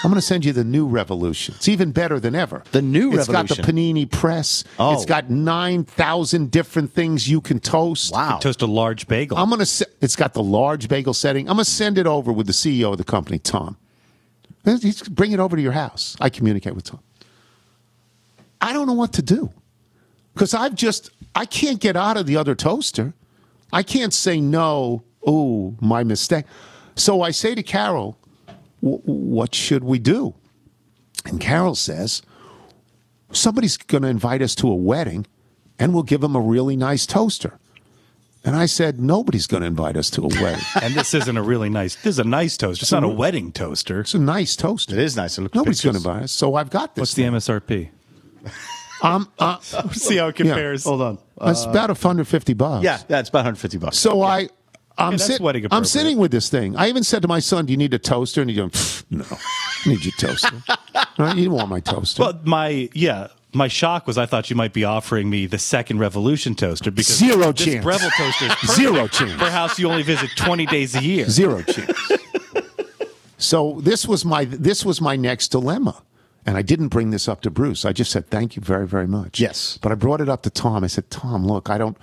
I'm 0.04 0.10
going 0.10 0.16
to 0.20 0.26
send 0.26 0.44
you 0.44 0.52
the 0.52 0.64
new 0.64 0.86
Revolution. 0.86 1.54
It's 1.56 1.68
even 1.68 1.92
better 1.92 2.18
than 2.18 2.34
ever. 2.34 2.64
The 2.72 2.82
new 2.82 3.10
revolution. 3.16 3.20
It's 3.20 3.56
got 3.56 3.66
the 3.66 3.72
panini 3.72 4.10
press. 4.10 4.64
Oh. 4.78 4.94
It's 4.94 5.04
got 5.04 5.30
9,000 5.30 6.50
different 6.50 6.92
things 6.92 7.28
you 7.28 7.40
can 7.40 7.60
toast. 7.60 8.12
Wow. 8.12 8.38
Toast 8.38 8.62
a 8.62 8.66
large 8.66 9.06
bagel. 9.06 9.38
I'm 9.38 9.48
gonna. 9.48 9.64
Se- 9.66 9.86
it's 10.00 10.16
got 10.16 10.34
the 10.34 10.42
large 10.42 10.88
bagel 10.88 11.14
setting. 11.14 11.48
I'm 11.48 11.54
gonna 11.54 11.64
send 11.64 11.98
it 11.98 12.06
over 12.06 12.32
with 12.32 12.46
the 12.46 12.52
CEO 12.52 12.90
of 12.92 12.98
the 12.98 13.04
company, 13.04 13.38
Tom. 13.38 13.76
He's 14.64 15.02
bring 15.02 15.32
it 15.32 15.40
over 15.40 15.56
to 15.56 15.62
your 15.62 15.72
house. 15.72 16.16
I 16.20 16.30
communicate 16.30 16.74
with 16.74 16.84
Tom. 16.84 17.00
I 18.60 18.72
don't 18.72 18.86
know 18.86 18.92
what 18.92 19.12
to 19.14 19.22
do 19.22 19.50
because 20.34 20.54
I've 20.54 20.74
just 20.74 21.10
I 21.34 21.46
can't 21.46 21.80
get 21.80 21.96
out 21.96 22.16
of 22.16 22.26
the 22.26 22.36
other 22.36 22.54
toaster. 22.54 23.12
I 23.72 23.82
can't 23.82 24.12
say 24.12 24.40
no. 24.40 25.02
Oh, 25.26 25.74
my 25.80 26.04
mistake. 26.04 26.44
So 26.94 27.22
I 27.22 27.30
say 27.30 27.54
to 27.54 27.62
Carol, 27.62 28.18
"W- 28.21 28.21
"What 28.82 29.54
should 29.54 29.84
we 29.84 29.98
do?" 29.98 30.34
And 31.24 31.40
Carol 31.40 31.74
says, 31.74 32.22
"Somebody's 33.32 33.76
going 33.76 34.02
to 34.02 34.08
invite 34.08 34.42
us 34.42 34.54
to 34.56 34.68
a 34.68 34.74
wedding, 34.74 35.26
and 35.78 35.94
we'll 35.94 36.02
give 36.02 36.20
them 36.20 36.36
a 36.36 36.40
really 36.40 36.76
nice 36.76 37.06
toaster." 37.06 37.58
And 38.44 38.56
I 38.56 38.66
said, 38.66 38.98
nobody's 38.98 39.46
going 39.46 39.60
to 39.60 39.68
invite 39.68 39.96
us 39.96 40.10
to 40.10 40.22
a 40.22 40.26
wedding. 40.26 40.64
and 40.82 40.94
this 40.94 41.14
isn't 41.14 41.36
a 41.36 41.42
really 41.42 41.68
nice. 41.68 41.94
This 41.94 42.06
is 42.06 42.18
a 42.18 42.24
nice 42.24 42.56
toaster. 42.56 42.82
It's 42.82 42.90
not 42.90 43.04
a 43.04 43.08
wedding 43.08 43.52
toaster. 43.52 44.00
It's 44.00 44.14
a 44.14 44.18
nice 44.18 44.56
toaster. 44.56 44.94
It 44.96 45.00
is 45.00 45.16
nice. 45.16 45.38
It 45.38 45.42
looks 45.42 45.54
Nobody's 45.54 45.80
going 45.80 45.94
to 45.94 46.02
buy 46.02 46.22
us. 46.22 46.32
So 46.32 46.56
I've 46.56 46.70
got 46.70 46.96
this. 46.96 47.02
What's 47.02 47.14
the 47.14 47.22
MSRP? 47.22 47.90
Um, 49.02 49.28
uh, 49.38 49.58
See 49.92 50.16
how 50.16 50.28
it 50.28 50.36
compares. 50.36 50.84
Hold 50.84 51.02
on. 51.02 51.18
it's 51.42 51.64
about 51.64 51.90
a 51.90 51.94
hundred 51.94 52.28
fifty 52.28 52.54
bucks. 52.54 52.84
Yeah, 52.84 53.00
yeah, 53.08 53.18
it's 53.18 53.28
about 53.30 53.40
150 53.40 53.78
bucks. 53.78 53.98
So 53.98 54.22
I, 54.22 54.48
I'm, 54.98 55.18
sit- 55.18 55.40
I'm 55.70 55.84
sitting 55.84 56.18
with 56.18 56.30
this 56.30 56.48
thing. 56.48 56.76
I 56.76 56.88
even 56.88 57.02
said 57.02 57.22
to 57.22 57.28
my 57.28 57.38
son, 57.40 57.66
"Do 57.66 57.72
you 57.72 57.76
need 57.76 57.94
a 57.94 57.98
toaster?" 57.98 58.40
And 58.40 58.50
he 58.50 58.56
goes, 58.56 59.04
"No, 59.10 59.24
I 59.30 59.88
need 59.88 60.04
your 60.04 60.12
toaster. 60.18 60.62
Right? 61.18 61.36
You 61.36 61.46
don't 61.46 61.54
want 61.54 61.68
my 61.68 61.80
toaster." 61.80 62.22
Well, 62.22 62.40
my 62.44 62.88
yeah, 62.94 63.28
my 63.52 63.68
shock 63.68 64.06
was 64.06 64.16
I 64.18 64.26
thought 64.26 64.48
you 64.50 64.56
might 64.56 64.72
be 64.72 64.84
offering 64.84 65.28
me 65.28 65.46
the 65.46 65.58
second 65.58 65.98
Revolution 65.98 66.54
toaster 66.54 66.90
because 66.90 67.16
Zero 67.16 67.52
this 67.52 67.64
chance. 67.66 67.84
Breville 67.84 68.10
toaster 68.16 68.46
is 68.46 68.54
perfect 68.54 68.72
Zero 68.72 69.08
chance. 69.08 69.32
for 69.32 69.44
a 69.46 69.50
house 69.50 69.78
you 69.78 69.90
only 69.90 70.02
visit 70.02 70.30
twenty 70.36 70.66
days 70.66 70.94
a 70.94 71.02
year. 71.02 71.28
Zero 71.28 71.62
chance. 71.62 71.98
so 73.38 73.80
this 73.82 74.06
was 74.06 74.24
my 74.24 74.44
this 74.44 74.84
was 74.84 75.00
my 75.00 75.16
next 75.16 75.48
dilemma. 75.48 76.02
And 76.44 76.56
I 76.56 76.62
didn't 76.62 76.88
bring 76.88 77.10
this 77.10 77.28
up 77.28 77.40
to 77.42 77.50
Bruce. 77.50 77.84
I 77.84 77.92
just 77.92 78.10
said 78.10 78.28
thank 78.28 78.56
you 78.56 78.62
very 78.62 78.86
very 78.86 79.06
much. 79.06 79.38
Yes. 79.38 79.78
But 79.80 79.92
I 79.92 79.94
brought 79.94 80.20
it 80.20 80.28
up 80.28 80.42
to 80.42 80.50
Tom. 80.50 80.82
I 80.82 80.88
said, 80.88 81.08
"Tom, 81.10 81.46
look, 81.46 81.70
I 81.70 81.78
don't 81.78 81.96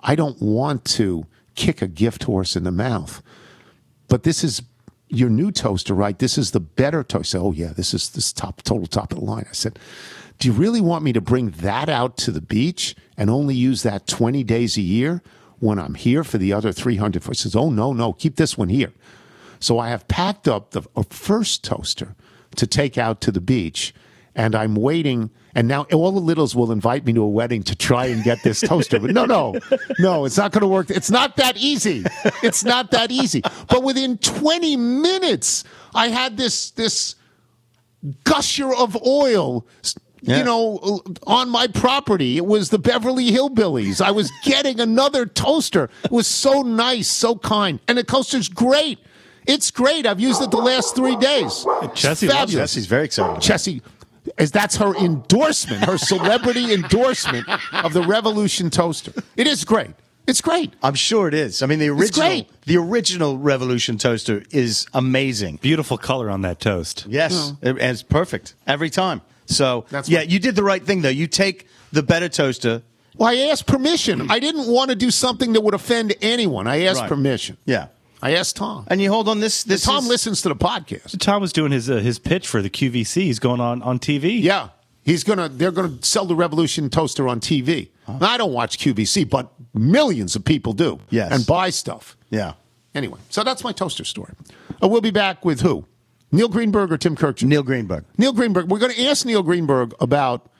I 0.00 0.14
don't 0.16 0.40
want 0.40 0.84
to 0.96 1.26
kick 1.56 1.82
a 1.82 1.88
gift 1.88 2.24
horse 2.24 2.54
in 2.54 2.64
the 2.64 2.70
mouth. 2.70 3.22
But 4.08 4.22
this 4.22 4.44
is 4.44 4.62
your 5.08 5.30
new 5.30 5.50
toaster, 5.50 5.94
right? 5.94 6.18
This 6.18 6.38
is 6.38 6.52
the 6.52 6.60
better 6.60 7.02
toaster. 7.02 7.38
Oh 7.38 7.52
yeah, 7.52 7.72
this 7.72 7.94
is 7.94 8.10
this 8.10 8.32
top 8.32 8.62
total 8.62 8.86
top 8.86 9.12
of 9.12 9.18
the 9.18 9.24
line. 9.24 9.46
I 9.48 9.52
said, 9.52 9.78
"Do 10.38 10.48
you 10.48 10.54
really 10.54 10.80
want 10.80 11.04
me 11.04 11.12
to 11.12 11.20
bring 11.20 11.50
that 11.50 11.88
out 11.88 12.16
to 12.18 12.30
the 12.30 12.40
beach 12.40 12.94
and 13.16 13.30
only 13.30 13.54
use 13.54 13.82
that 13.82 14.06
20 14.06 14.44
days 14.44 14.76
a 14.76 14.82
year 14.82 15.22
when 15.58 15.78
I'm 15.78 15.94
here 15.94 16.22
for 16.22 16.38
the 16.38 16.52
other 16.52 16.72
300?" 16.72 17.24
He 17.24 17.34
says, 17.34 17.56
"Oh 17.56 17.70
no, 17.70 17.92
no, 17.92 18.12
keep 18.12 18.36
this 18.36 18.58
one 18.58 18.68
here." 18.68 18.92
So 19.58 19.78
I 19.78 19.88
have 19.88 20.06
packed 20.08 20.46
up 20.46 20.72
the 20.72 20.82
first 21.10 21.64
toaster 21.64 22.14
to 22.56 22.66
take 22.66 22.98
out 22.98 23.20
to 23.22 23.32
the 23.32 23.40
beach, 23.40 23.94
and 24.36 24.54
I'm 24.54 24.76
waiting. 24.76 25.30
And 25.54 25.66
now 25.66 25.84
all 25.92 26.12
the 26.12 26.20
littles 26.20 26.54
will 26.54 26.70
invite 26.70 27.04
me 27.06 27.14
to 27.14 27.22
a 27.22 27.28
wedding 27.28 27.62
to 27.64 27.74
try 27.74 28.06
and 28.06 28.22
get 28.22 28.42
this 28.44 28.60
toaster. 28.60 29.00
But 29.00 29.10
no, 29.12 29.24
no, 29.24 29.58
no, 29.98 30.26
it's 30.26 30.36
not 30.36 30.52
going 30.52 30.60
to 30.60 30.68
work. 30.68 30.90
It's 30.90 31.10
not 31.10 31.36
that 31.36 31.56
easy. 31.56 32.04
It's 32.42 32.62
not 32.62 32.90
that 32.92 33.10
easy. 33.10 33.42
But 33.68 33.82
within 33.82 34.18
20 34.18 34.76
minutes, 34.76 35.64
I 35.94 36.08
had 36.08 36.36
this 36.36 36.70
this 36.72 37.16
gusher 38.24 38.72
of 38.72 38.96
oil. 39.04 39.66
Yeah. 40.22 40.38
You 40.38 40.44
know, 40.44 41.02
on 41.26 41.48
my 41.50 41.68
property, 41.68 42.36
it 42.36 42.46
was 42.46 42.70
the 42.70 42.78
Beverly 42.78 43.30
Hillbillies. 43.30 44.00
I 44.00 44.10
was 44.10 44.30
getting 44.42 44.80
another 44.80 45.24
toaster. 45.24 45.88
It 46.04 46.10
was 46.10 46.26
so 46.26 46.62
nice, 46.62 47.08
so 47.08 47.36
kind, 47.36 47.80
and 47.86 47.96
the 47.96 48.02
toaster's 48.02 48.48
great. 48.48 48.98
It's 49.46 49.70
great. 49.70 50.06
I've 50.06 50.18
used 50.18 50.42
it 50.42 50.50
the 50.50 50.56
last 50.56 50.96
three 50.96 51.16
days. 51.16 51.64
It's 51.82 52.02
Chessie 52.02 52.28
loves 52.28 52.52
fabulous. 52.52 52.72
Jessie's 52.72 52.86
very 52.86 53.04
excited. 53.04 53.40
Chessie, 53.40 53.80
as 54.38 54.50
that's 54.50 54.76
her 54.76 54.94
endorsement, 54.96 55.84
her 55.84 55.98
celebrity 55.98 56.72
endorsement 56.80 57.46
of 57.72 57.92
the 57.92 58.02
Revolution 58.02 58.70
toaster. 58.70 59.12
It 59.36 59.46
is 59.46 59.64
great. 59.64 59.90
It's 60.26 60.40
great. 60.40 60.74
I'm 60.82 60.94
sure 60.94 61.28
it 61.28 61.34
is. 61.34 61.62
I 61.62 61.66
mean, 61.66 61.78
the 61.78 61.88
original, 61.88 62.28
great. 62.28 62.48
the 62.62 62.76
original 62.78 63.38
Revolution 63.38 63.96
toaster 63.96 64.42
is 64.50 64.86
amazing. 64.92 65.56
Beautiful 65.62 65.96
color 65.98 66.30
on 66.30 66.42
that 66.42 66.58
toast. 66.58 67.06
Yes, 67.08 67.32
oh. 67.54 67.58
it- 67.62 67.68
and 67.70 67.78
it's 67.80 68.02
perfect 68.02 68.54
every 68.66 68.90
time. 68.90 69.20
So, 69.46 69.86
That's 69.90 70.08
yeah, 70.08 70.18
what- 70.20 70.28
you 70.30 70.38
did 70.40 70.56
the 70.56 70.64
right 70.64 70.84
thing 70.84 71.02
though. 71.02 71.08
You 71.08 71.28
take 71.28 71.68
the 71.92 72.02
better 72.02 72.28
toaster. 72.28 72.82
Well, 73.16 73.28
I 73.30 73.48
asked 73.50 73.66
permission. 73.66 74.28
I 74.30 74.40
didn't 74.40 74.66
want 74.66 74.90
to 74.90 74.96
do 74.96 75.10
something 75.12 75.52
that 75.54 75.60
would 75.62 75.72
offend 75.74 76.14
anyone. 76.20 76.66
I 76.66 76.82
asked 76.82 77.00
Right. 77.02 77.08
permission. 77.08 77.56
Yeah, 77.64 77.86
I 78.26 78.32
asked 78.34 78.56
Tom. 78.56 78.86
and 78.88 79.00
you 79.00 79.10
hold 79.10 79.28
on 79.28 79.40
this. 79.40 79.62
This 79.64 79.84
Tom 79.84 80.04
is, 80.04 80.08
listens 80.08 80.42
to 80.42 80.48
the 80.48 80.56
podcast. 80.56 81.18
Tom 81.20 81.40
was 81.40 81.52
doing 81.52 81.72
his 81.72 81.88
uh, 81.88 81.96
his 81.96 82.18
pitch 82.18 82.48
for 82.48 82.60
the 82.60 82.70
QVC. 82.70 83.22
He's 83.22 83.38
going 83.38 83.60
on 83.60 83.82
on 83.82 83.98
TV. 83.98 84.42
Yeah. 84.42 84.70
He's 85.02 85.22
gonna 85.22 85.48
they're 85.48 85.70
gonna 85.70 86.02
sell 86.02 86.24
the 86.24 86.34
Revolution 86.34 86.90
toaster 86.90 87.28
on 87.28 87.40
TV. 87.40 87.90
Now, 88.08 88.18
I 88.28 88.36
don't 88.36 88.52
watch 88.52 88.78
QVC, 88.78 89.28
but 89.30 89.52
millions 89.74 90.34
of 90.34 90.44
people 90.44 90.72
do. 90.72 90.98
Yes. 91.10 91.30
And 91.32 91.46
buy 91.46 91.70
stuff. 91.70 92.16
Yeah, 92.30 92.54
Anyway, 92.96 93.20
so 93.28 93.44
that's 93.44 93.62
my 93.62 93.72
toaster 93.72 94.04
story. 94.04 94.32
Uh, 94.82 94.88
we'll 94.88 95.00
be 95.02 95.10
back 95.10 95.44
with 95.44 95.60
who? 95.60 95.84
Neil 96.32 96.48
Greenberg 96.48 96.90
or 96.90 96.96
Tim 96.96 97.14
Kirk? 97.14 97.42
Neil 97.42 97.62
Greenberg. 97.62 98.04
Neil 98.16 98.32
Greenberg. 98.32 98.68
We're 98.70 98.78
going 98.78 98.94
to 98.94 99.04
ask 99.06 99.26
Neil 99.26 99.42
Greenberg 99.42 99.94
about 100.00 100.50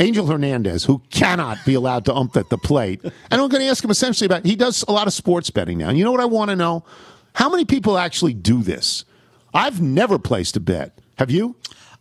Angel 0.00 0.26
Hernandez, 0.26 0.84
who 0.84 1.02
cannot 1.10 1.58
be 1.64 1.74
allowed 1.74 2.06
to 2.06 2.14
ump 2.14 2.36
at 2.36 2.48
the 2.48 2.58
plate. 2.58 3.00
And 3.04 3.40
I'm 3.40 3.48
going 3.48 3.62
to 3.62 3.68
ask 3.68 3.84
him 3.84 3.90
essentially 3.90 4.26
about 4.26 4.44
he 4.44 4.56
does 4.56 4.82
a 4.88 4.92
lot 4.92 5.06
of 5.06 5.12
sports 5.12 5.50
betting 5.50 5.78
now. 5.78 5.90
And 5.90 5.98
you 5.98 6.04
know 6.04 6.10
what 6.12 6.20
I 6.20 6.26
want 6.26 6.50
to 6.50 6.56
know? 6.56 6.84
How 7.34 7.48
many 7.48 7.64
people 7.64 7.98
actually 7.98 8.34
do 8.34 8.62
this? 8.62 9.04
I've 9.52 9.80
never 9.80 10.18
placed 10.18 10.56
a 10.56 10.60
bet. 10.60 10.98
Have 11.18 11.30
you? 11.30 11.54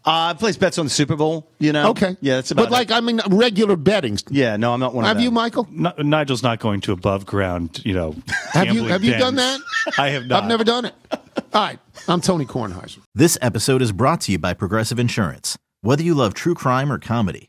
Uh, 0.06 0.32
I 0.32 0.34
placed 0.34 0.62
bets 0.62 0.78
on 0.78 0.86
the 0.86 0.90
Super 0.90 1.18
Bowl. 1.18 1.52
You 1.60 1.74
know. 1.74 1.90
Okay. 1.90 2.16
Yeah, 2.22 2.36
that's 2.36 2.52
about. 2.52 2.64
But 2.64 2.72
like, 2.72 2.90
it. 2.90 2.94
I 2.94 3.02
mean, 3.02 3.20
regular 3.30 3.76
betting. 3.76 4.18
yeah, 4.30 4.56
no, 4.56 4.74
I'm 4.74 4.80
not 4.80 4.94
one. 4.94 5.04
Have 5.04 5.18
of 5.18 5.24
you. 5.24 5.30
Michael? 5.30 5.68
N- 5.70 6.10
Nigel's 6.10 6.42
not 6.42 6.60
going 6.60 6.80
to 6.82 6.94
above 6.94 7.26
ground. 7.26 7.82
You 7.86 7.94
know. 7.94 8.16
Have 8.54 8.68
you 8.68 8.74
gambling 8.74 8.90
have 8.90 9.04
you 9.04 9.18
done 9.18 9.36
that? 9.36 9.60
I 9.98 10.10
have 10.10 10.28
not. 10.28 10.44
I've 10.44 10.50
never 10.50 10.64
done 10.64 10.86
it. 10.86 10.94
All 11.12 11.22
right. 11.54 11.80
I'm 12.08 12.22
Tony 12.22 12.46
Kornheiser. 12.46 13.00
This 13.14 13.38
episode 13.42 13.82
is 13.82 13.92
brought 13.92 14.22
to 14.22 14.32
you 14.32 14.40
by 14.40 14.54
Progressive 14.54 15.00
Insurance. 15.00 15.58
Whether 15.82 16.04
you 16.04 16.16
love 16.16 16.34
true 16.34 16.56
crime 16.56 16.92
or 16.92 16.98
comedy, 16.98 17.49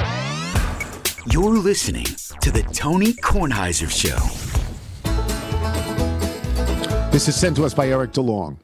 You're 1.29 1.51
listening 1.51 2.05
to 2.41 2.49
the 2.49 2.63
Tony 2.73 3.13
Kornheiser 3.13 3.91
Show. 3.91 4.17
This 7.11 7.27
is 7.27 7.35
sent 7.35 7.55
to 7.57 7.63
us 7.63 7.75
by 7.75 7.89
Eric 7.89 8.13
DeLong, 8.13 8.57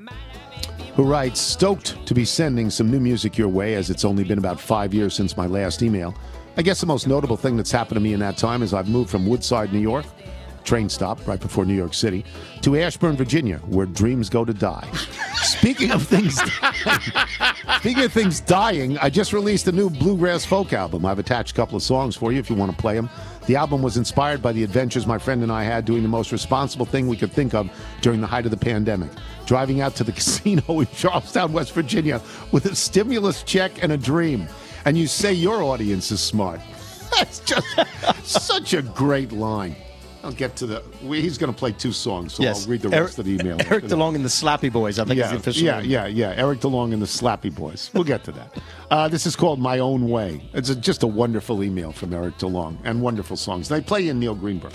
who 0.95 1.03
writes 1.03 1.39
Stoked 1.39 2.03
to 2.07 2.15
be 2.15 2.25
sending 2.25 2.71
some 2.71 2.89
new 2.89 2.99
music 2.99 3.37
your 3.37 3.47
way, 3.47 3.75
as 3.75 3.91
it's 3.91 4.03
only 4.03 4.23
been 4.23 4.39
about 4.39 4.59
five 4.59 4.91
years 4.91 5.13
since 5.13 5.37
my 5.37 5.45
last 5.45 5.83
email. 5.83 6.15
I 6.57 6.63
guess 6.63 6.81
the 6.81 6.87
most 6.87 7.07
notable 7.07 7.37
thing 7.37 7.57
that's 7.57 7.71
happened 7.71 7.97
to 7.97 8.01
me 8.01 8.13
in 8.13 8.19
that 8.21 8.37
time 8.37 8.63
is 8.63 8.73
I've 8.73 8.89
moved 8.89 9.11
from 9.11 9.27
Woodside, 9.27 9.71
New 9.71 9.77
York, 9.77 10.07
train 10.67 10.89
stop 10.89 11.25
right 11.25 11.39
before 11.39 11.65
New 11.65 11.73
York 11.73 11.93
City, 11.93 12.25
to 12.61 12.77
Ashburn, 12.77 13.15
Virginia, 13.15 13.57
where 13.59 13.85
dreams 13.85 14.29
go 14.29 14.45
to 14.45 14.53
die. 14.53 14.87
Speaking 15.41 15.91
of 15.91 16.05
things 16.05 16.35
dying, 16.35 17.01
speaking 17.79 18.03
of 18.03 18.11
things 18.11 18.41
dying, 18.41 18.97
I 18.97 19.09
just 19.09 19.33
released 19.33 19.67
a 19.67 19.71
new 19.71 19.89
bluegrass 19.89 20.45
folk 20.45 20.73
album. 20.73 21.05
I've 21.05 21.19
attached 21.19 21.51
a 21.51 21.55
couple 21.55 21.77
of 21.77 21.83
songs 21.83 22.15
for 22.15 22.31
you 22.31 22.39
if 22.39 22.49
you 22.49 22.55
want 22.55 22.71
to 22.71 22.77
play 22.77 22.95
them. 22.95 23.09
The 23.45 23.55
album 23.55 23.81
was 23.81 23.95
inspired 23.95 24.41
by 24.41 24.51
the 24.51 24.63
adventures 24.63 25.07
my 25.07 25.17
friend 25.17 25.41
and 25.41 25.51
I 25.51 25.63
had 25.63 25.85
doing 25.85 26.03
the 26.03 26.09
most 26.09 26.33
responsible 26.33 26.85
thing 26.85 27.07
we 27.07 27.15
could 27.15 27.31
think 27.31 27.53
of 27.53 27.69
during 28.01 28.19
the 28.19 28.27
height 28.27 28.45
of 28.45 28.51
the 28.51 28.57
pandemic 28.57 29.09
driving 29.45 29.79
out 29.79 29.95
to 29.95 30.03
the 30.03 30.11
casino 30.19 30.81
in 30.81 30.87
Charles 30.87 31.31
Town, 31.31 31.53
West 31.53 31.71
Virginia 31.71 32.21
with 32.51 32.65
a 32.65 32.75
stimulus 32.75 33.41
check 33.43 33.81
and 33.81 33.93
a 33.93 33.97
dream. 33.97 34.47
And 34.85 34.97
you 34.97 35.07
say 35.07 35.33
your 35.33 35.63
audience 35.63 36.11
is 36.11 36.19
smart. 36.19 36.59
That's 37.15 37.39
just 37.39 37.65
such 38.23 38.73
a 38.73 38.81
great 38.81 39.31
line. 39.31 39.75
I'll 40.27 40.33
get 40.33 40.57
to 40.57 40.65
the. 40.67 40.83
He's 40.99 41.37
going 41.37 41.53
to 41.53 41.57
play 41.57 41.71
two 41.71 41.93
songs, 41.93 42.33
so 42.33 42.43
yes. 42.43 42.65
I'll 42.65 42.71
read 42.71 42.81
the 42.81 42.89
Eric, 42.93 43.05
rest 43.07 43.19
of 43.19 43.23
the 43.25 43.31
email. 43.35 43.55
Eric 43.71 43.85
DeLong 43.85 44.13
and 44.15 44.25
the 44.25 44.29
Slappy 44.29 44.69
Boys, 44.69 44.99
I 44.99 45.05
think 45.05 45.13
is 45.13 45.25
Yeah, 45.25 45.31
the 45.31 45.37
official 45.37 45.63
yeah, 45.63 45.79
name. 45.79 45.89
yeah, 45.89 46.05
yeah. 46.07 46.33
Eric 46.35 46.59
DeLong 46.59 46.91
and 46.91 47.01
the 47.01 47.05
Slappy 47.05 47.53
Boys. 47.55 47.89
We'll 47.93 48.03
get 48.03 48.25
to 48.25 48.33
that. 48.33 48.57
Uh, 48.91 49.07
this 49.07 49.25
is 49.25 49.37
called 49.37 49.57
My 49.59 49.79
Own 49.79 50.09
Way. 50.09 50.49
It's 50.53 50.67
a, 50.69 50.75
just 50.75 51.03
a 51.03 51.07
wonderful 51.07 51.63
email 51.63 51.93
from 51.93 52.13
Eric 52.13 52.37
DeLong 52.39 52.77
and 52.83 53.01
wonderful 53.01 53.37
songs. 53.37 53.69
They 53.69 53.79
play 53.79 54.09
in 54.09 54.19
Neil 54.19 54.35
Greenberg. 54.35 54.73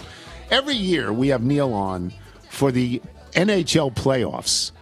Every 0.50 0.74
year 0.74 1.12
we 1.12 1.28
have 1.28 1.42
Neil 1.42 1.74
on 1.74 2.14
for 2.48 2.72
the 2.72 3.02
NHL 3.32 3.94
playoffs. 3.94 4.72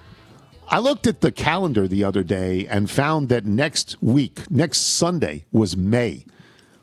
I 0.68 0.78
looked 0.78 1.08
at 1.08 1.20
the 1.20 1.32
calendar 1.32 1.88
the 1.88 2.04
other 2.04 2.22
day 2.22 2.64
and 2.68 2.88
found 2.88 3.28
that 3.30 3.44
next 3.44 4.00
week, 4.00 4.48
next 4.52 4.78
Sunday, 4.82 5.46
was 5.50 5.76
May. 5.76 6.26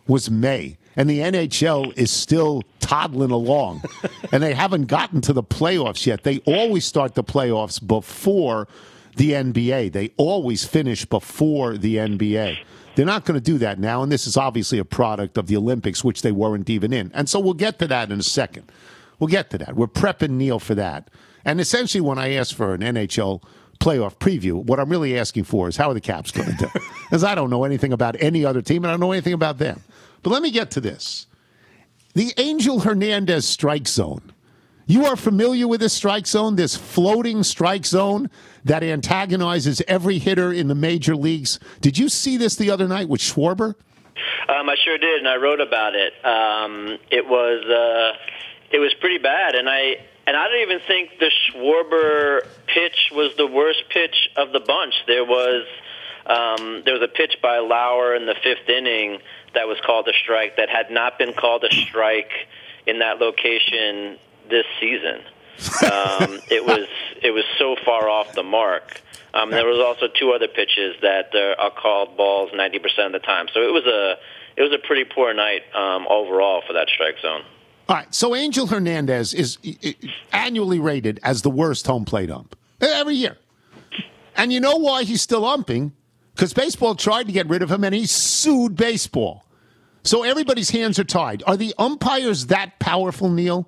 Was 0.08 0.30
May. 0.30 0.78
And 0.98 1.10
the 1.10 1.20
NHL 1.20 1.96
is 1.96 2.12
still 2.12 2.64
toddling 2.80 3.32
along. 3.32 3.84
and 4.32 4.44
they 4.44 4.54
haven't 4.54 4.88
gotten 4.88 5.22
to 5.22 5.34
the 5.34 5.44
playoffs 5.44 6.06
yet. 6.06 6.24
They 6.24 6.40
always 6.40 6.84
start 6.84 7.16
the 7.16 7.24
playoffs 7.24 7.86
before 7.86 8.68
the 9.16 9.32
NBA. 9.32 9.94
They 9.94 10.12
always 10.18 10.66
finish 10.66 11.06
before 11.06 11.78
the 11.78 11.96
NBA. 11.96 12.58
They're 12.96 13.06
not 13.06 13.26
going 13.26 13.40
to 13.40 13.44
do 13.44 13.60
that 13.60 13.80
now. 13.80 14.02
And 14.02 14.12
this 14.12 14.26
is 14.26 14.38
obviously 14.38 14.80
a 14.80 14.86
product 14.86 15.38
of 15.38 15.46
the 15.46 15.56
Olympics, 15.56 16.04
which 16.04 16.24
they 16.24 16.32
weren't 16.32 16.70
even 16.70 16.92
in. 16.92 17.12
And 17.14 17.30
so 17.30 17.40
we'll 17.40 17.54
get 17.54 17.78
to 17.80 17.88
that 17.88 18.12
in 18.12 18.20
a 18.20 18.24
second. 18.24 18.72
We'll 19.20 19.28
get 19.28 19.52
to 19.52 19.58
that. 19.60 19.76
We're 19.76 19.88
prepping 19.88 20.32
Neil 20.32 20.60
for 20.60 20.74
that. 20.76 21.10
And 21.46 21.62
essentially, 21.62 22.02
when 22.02 22.18
I 22.18 22.34
ask 22.34 22.56
for 22.56 22.74
an 22.74 22.82
NHL 22.82 23.44
playoff 23.80 24.18
preview, 24.18 24.64
what 24.64 24.80
I'm 24.80 24.90
really 24.90 25.18
asking 25.18 25.44
for 25.44 25.68
is 25.68 25.78
how 25.78 25.92
are 25.92 25.94
the 25.94 26.02
Caps 26.02 26.32
going 26.32 26.50
to 26.50 26.56
do? 26.56 26.70
Because 27.08 27.24
I 27.24 27.36
don't 27.36 27.50
know 27.50 27.64
anything 27.64 27.94
about 27.94 28.18
any 28.20 28.44
other 28.44 28.62
team, 28.62 28.84
and 28.84 28.88
I 28.88 28.92
don't 28.92 29.00
know 29.00 29.14
anything 29.14 29.32
about 29.32 29.60
them. 29.60 29.82
But 30.24 30.32
let 30.32 30.42
me 30.42 30.52
get 30.52 30.72
to 30.72 30.82
this 30.82 31.28
the 32.14 32.34
Angel 32.38 32.80
Hernandez 32.80 33.48
strike 33.48 33.88
zone. 33.88 34.34
You 34.88 35.06
are 35.06 35.18
familiar 35.18 35.68
with 35.68 35.82
this 35.82 35.94
strike 35.94 36.26
zone, 36.26 36.56
this 36.56 36.76
floating 36.76 37.44
strike 37.44 37.86
zone 37.86 38.30
that 38.64 38.84
antagonizes 38.84 39.82
every 39.88 40.18
hitter 40.18 40.54
in 40.54 40.70
the 40.70 40.76
major 40.76 41.16
leagues. 41.16 41.60
Did 41.82 41.98
you 41.98 42.08
see 42.08 42.38
this 42.38 42.56
the 42.56 42.72
other 42.72 42.88
night 42.88 43.10
with 43.10 43.20
Schwarber? 43.20 43.76
Um, 44.48 44.70
I 44.70 44.76
sure 44.84 44.98
did, 44.98 45.20
and 45.20 45.28
I 45.28 45.36
wrote 45.36 45.60
about 45.60 45.94
it. 45.94 46.14
Um, 46.26 46.98
it 47.12 47.28
was 47.28 47.66
uh, 47.66 48.18
it 48.72 48.80
was 48.80 48.94
pretty 48.96 49.18
bad, 49.18 49.56
and 49.56 49.70
I 49.70 49.98
and 50.26 50.36
I 50.36 50.48
don't 50.48 50.62
even 50.62 50.80
think 50.88 51.20
the 51.20 51.32
Schwarber 51.52 52.48
pitch 52.68 53.12
was 53.12 53.36
the 53.38 53.48
worst 53.48 53.84
pitch 53.90 54.30
of 54.38 54.54
the 54.54 54.60
bunch. 54.62 54.94
There 55.06 55.26
was 55.26 55.66
um, 56.30 56.82
there 56.86 56.94
was 56.94 57.02
a 57.04 57.08
pitch 57.08 57.38
by 57.42 57.60
Lauer 57.60 58.16
in 58.16 58.26
the 58.26 58.36
fifth 58.44 58.68
inning 58.70 59.20
that 59.54 59.68
was 59.68 59.78
called 59.86 60.08
a 60.08 60.14
strike 60.14 60.58
that 60.58 60.70
had 60.70 60.92
not 60.92 61.18
been 61.18 61.34
called 61.34 61.64
a 61.64 61.74
strike 61.74 62.32
in 62.86 63.00
that 63.00 63.20
location 63.20 64.18
this 64.50 64.66
season. 64.80 65.22
Um, 65.84 66.40
it 66.52 66.66
was 66.66 66.88
it 67.24 67.32
was 67.32 67.44
so 67.58 67.76
far 67.84 68.10
off 68.10 68.34
the 68.34 68.44
mark. 68.44 69.02
Um, 69.34 69.52
there 69.52 69.68
was 69.68 69.80
also 69.80 70.08
two 70.08 70.32
other 70.32 70.48
pitches 70.48 70.96
that 71.02 71.30
uh, 71.36 71.62
are 71.62 71.70
called 71.72 72.18
balls 72.18 72.50
90% 72.52 73.06
of 73.08 73.12
the 73.12 73.20
time. 73.20 73.48
So 73.54 73.62
it 73.62 73.72
was 73.74 73.86
a 73.86 74.16
it 74.56 74.62
was 74.64 74.72
a 74.74 74.80
pretty 74.86 75.04
poor 75.04 75.34
night 75.34 75.62
um, 75.76 76.08
overall 76.10 76.62
for 76.66 76.74
that 76.74 76.88
strike 76.90 77.16
zone. 77.22 77.42
All 77.90 77.96
right, 77.96 78.14
so 78.14 78.36
Angel 78.36 78.68
Hernandez 78.68 79.34
is 79.34 79.58
i- 79.66 79.78
i- 79.84 79.96
annually 80.34 80.80
rated 80.80 81.20
as 81.24 81.42
the 81.42 81.50
worst 81.50 81.88
home 81.88 82.04
plate 82.06 82.30
ump 82.30 82.56
every 82.82 83.16
year. 83.16 83.38
And 84.36 84.52
you 84.52 84.60
know 84.60 84.76
why 84.76 85.04
he's 85.04 85.22
still 85.22 85.46
umping? 85.46 85.94
Because 86.38 86.54
baseball 86.54 86.94
tried 86.94 87.24
to 87.24 87.32
get 87.32 87.50
rid 87.50 87.64
of 87.64 87.72
him 87.72 87.84
and 87.84 87.96
he 87.96 88.06
sued 88.06 88.76
baseball. 88.76 89.44
So 90.04 90.22
everybody's 90.22 90.70
hands 90.70 91.00
are 91.00 91.04
tied. 91.04 91.42
Are 91.48 91.58
the 91.58 91.74
umpires 91.80 92.46
that 92.48 92.78
powerful, 92.78 93.28
Neil? 93.28 93.68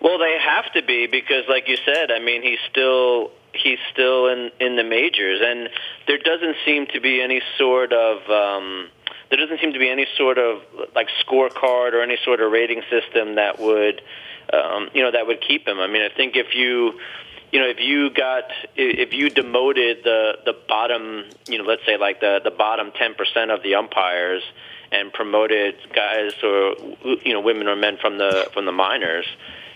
Well, 0.00 0.18
they 0.18 0.38
have 0.40 0.72
to 0.74 0.82
be 0.86 1.08
because, 1.08 1.42
like 1.48 1.66
you 1.66 1.76
said, 1.84 2.12
I 2.12 2.20
mean, 2.20 2.42
he's 2.42 2.60
still 2.70 3.32
he's 3.52 3.80
still 3.92 4.28
in 4.28 4.52
in 4.60 4.76
the 4.76 4.84
majors, 4.84 5.40
and 5.42 5.68
there 6.06 6.18
doesn't 6.18 6.56
seem 6.64 6.86
to 6.92 7.00
be 7.00 7.20
any 7.20 7.42
sort 7.58 7.92
of 7.92 8.18
um, 8.30 8.88
there 9.30 9.38
doesn't 9.38 9.60
seem 9.60 9.72
to 9.72 9.80
be 9.80 9.90
any 9.90 10.06
sort 10.16 10.38
of 10.38 10.62
like 10.94 11.08
scorecard 11.26 11.92
or 11.92 12.02
any 12.02 12.18
sort 12.24 12.40
of 12.40 12.52
rating 12.52 12.82
system 12.88 13.34
that 13.34 13.58
would 13.58 14.00
um, 14.52 14.90
you 14.94 15.02
know 15.02 15.10
that 15.10 15.26
would 15.26 15.40
keep 15.40 15.66
him. 15.66 15.80
I 15.80 15.88
mean, 15.88 16.02
I 16.02 16.14
think 16.14 16.36
if 16.36 16.54
you 16.54 17.00
you 17.54 17.60
know 17.60 17.68
if 17.68 17.80
you 17.80 18.10
got 18.10 18.44
if 18.76 19.14
you 19.14 19.30
demoted 19.30 20.04
the 20.04 20.38
the 20.44 20.54
bottom 20.68 21.24
you 21.46 21.56
know 21.56 21.64
let's 21.64 21.86
say 21.86 21.96
like 21.96 22.20
the 22.20 22.40
the 22.44 22.50
bottom 22.50 22.92
ten 22.92 23.14
percent 23.14 23.50
of 23.50 23.62
the 23.62 23.76
umpires 23.76 24.42
and 24.92 25.12
promoted 25.12 25.76
guys 25.94 26.32
or 26.42 26.74
you 27.24 27.32
know 27.32 27.40
women 27.40 27.66
or 27.68 27.76
men 27.76 27.96
from 27.96 28.18
the 28.18 28.50
from 28.52 28.66
the 28.66 28.72
minors 28.72 29.26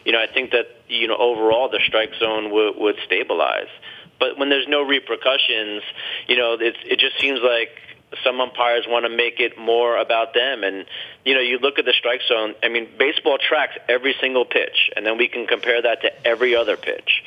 you 0.08 0.12
know, 0.12 0.22
I 0.22 0.26
think 0.26 0.52
that 0.52 0.68
you 0.88 1.06
know 1.06 1.16
overall 1.18 1.68
the 1.68 1.80
strike 1.86 2.14
zone 2.18 2.50
would 2.50 2.76
would 2.78 2.96
stabilize. 3.04 3.68
But 4.18 4.38
when 4.38 4.48
there's 4.48 4.66
no 4.66 4.82
repercussions, 4.82 5.82
you 6.26 6.36
know, 6.36 6.54
it 6.54 6.76
it 6.82 6.98
just 6.98 7.20
seems 7.20 7.40
like 7.42 7.68
some 8.24 8.40
umpires 8.40 8.86
want 8.88 9.04
to 9.04 9.10
make 9.14 9.38
it 9.38 9.58
more 9.58 9.98
about 9.98 10.32
them. 10.32 10.64
And 10.64 10.86
you 11.26 11.34
know, 11.34 11.40
you 11.40 11.58
look 11.58 11.78
at 11.78 11.84
the 11.84 11.92
strike 11.92 12.22
zone. 12.26 12.54
I 12.62 12.70
mean, 12.70 12.88
baseball 12.98 13.36
tracks 13.36 13.74
every 13.86 14.14
single 14.18 14.46
pitch, 14.46 14.90
and 14.96 15.04
then 15.04 15.18
we 15.18 15.28
can 15.28 15.46
compare 15.46 15.82
that 15.82 16.00
to 16.00 16.26
every 16.26 16.56
other 16.56 16.78
pitch. 16.78 17.22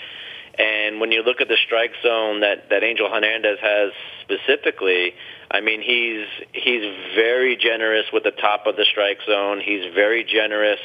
And 0.58 1.00
when 1.00 1.12
you 1.12 1.24
look 1.24 1.40
at 1.40 1.48
the 1.48 1.58
strike 1.66 1.94
zone 2.04 2.42
that 2.42 2.70
that 2.70 2.84
Angel 2.84 3.10
Hernandez 3.10 3.60
has 3.62 3.92
specifically, 4.22 5.14
I 5.50 5.62
mean, 5.62 5.82
he's 5.82 6.28
he's 6.54 6.84
very 7.16 7.56
generous 7.56 8.06
with 8.12 8.24
the 8.24 8.32
top 8.32 8.68
of 8.68 8.76
the 8.76 8.86
strike 8.86 9.20
zone. 9.26 9.62
He's 9.64 9.94
very 9.94 10.24
generous 10.24 10.80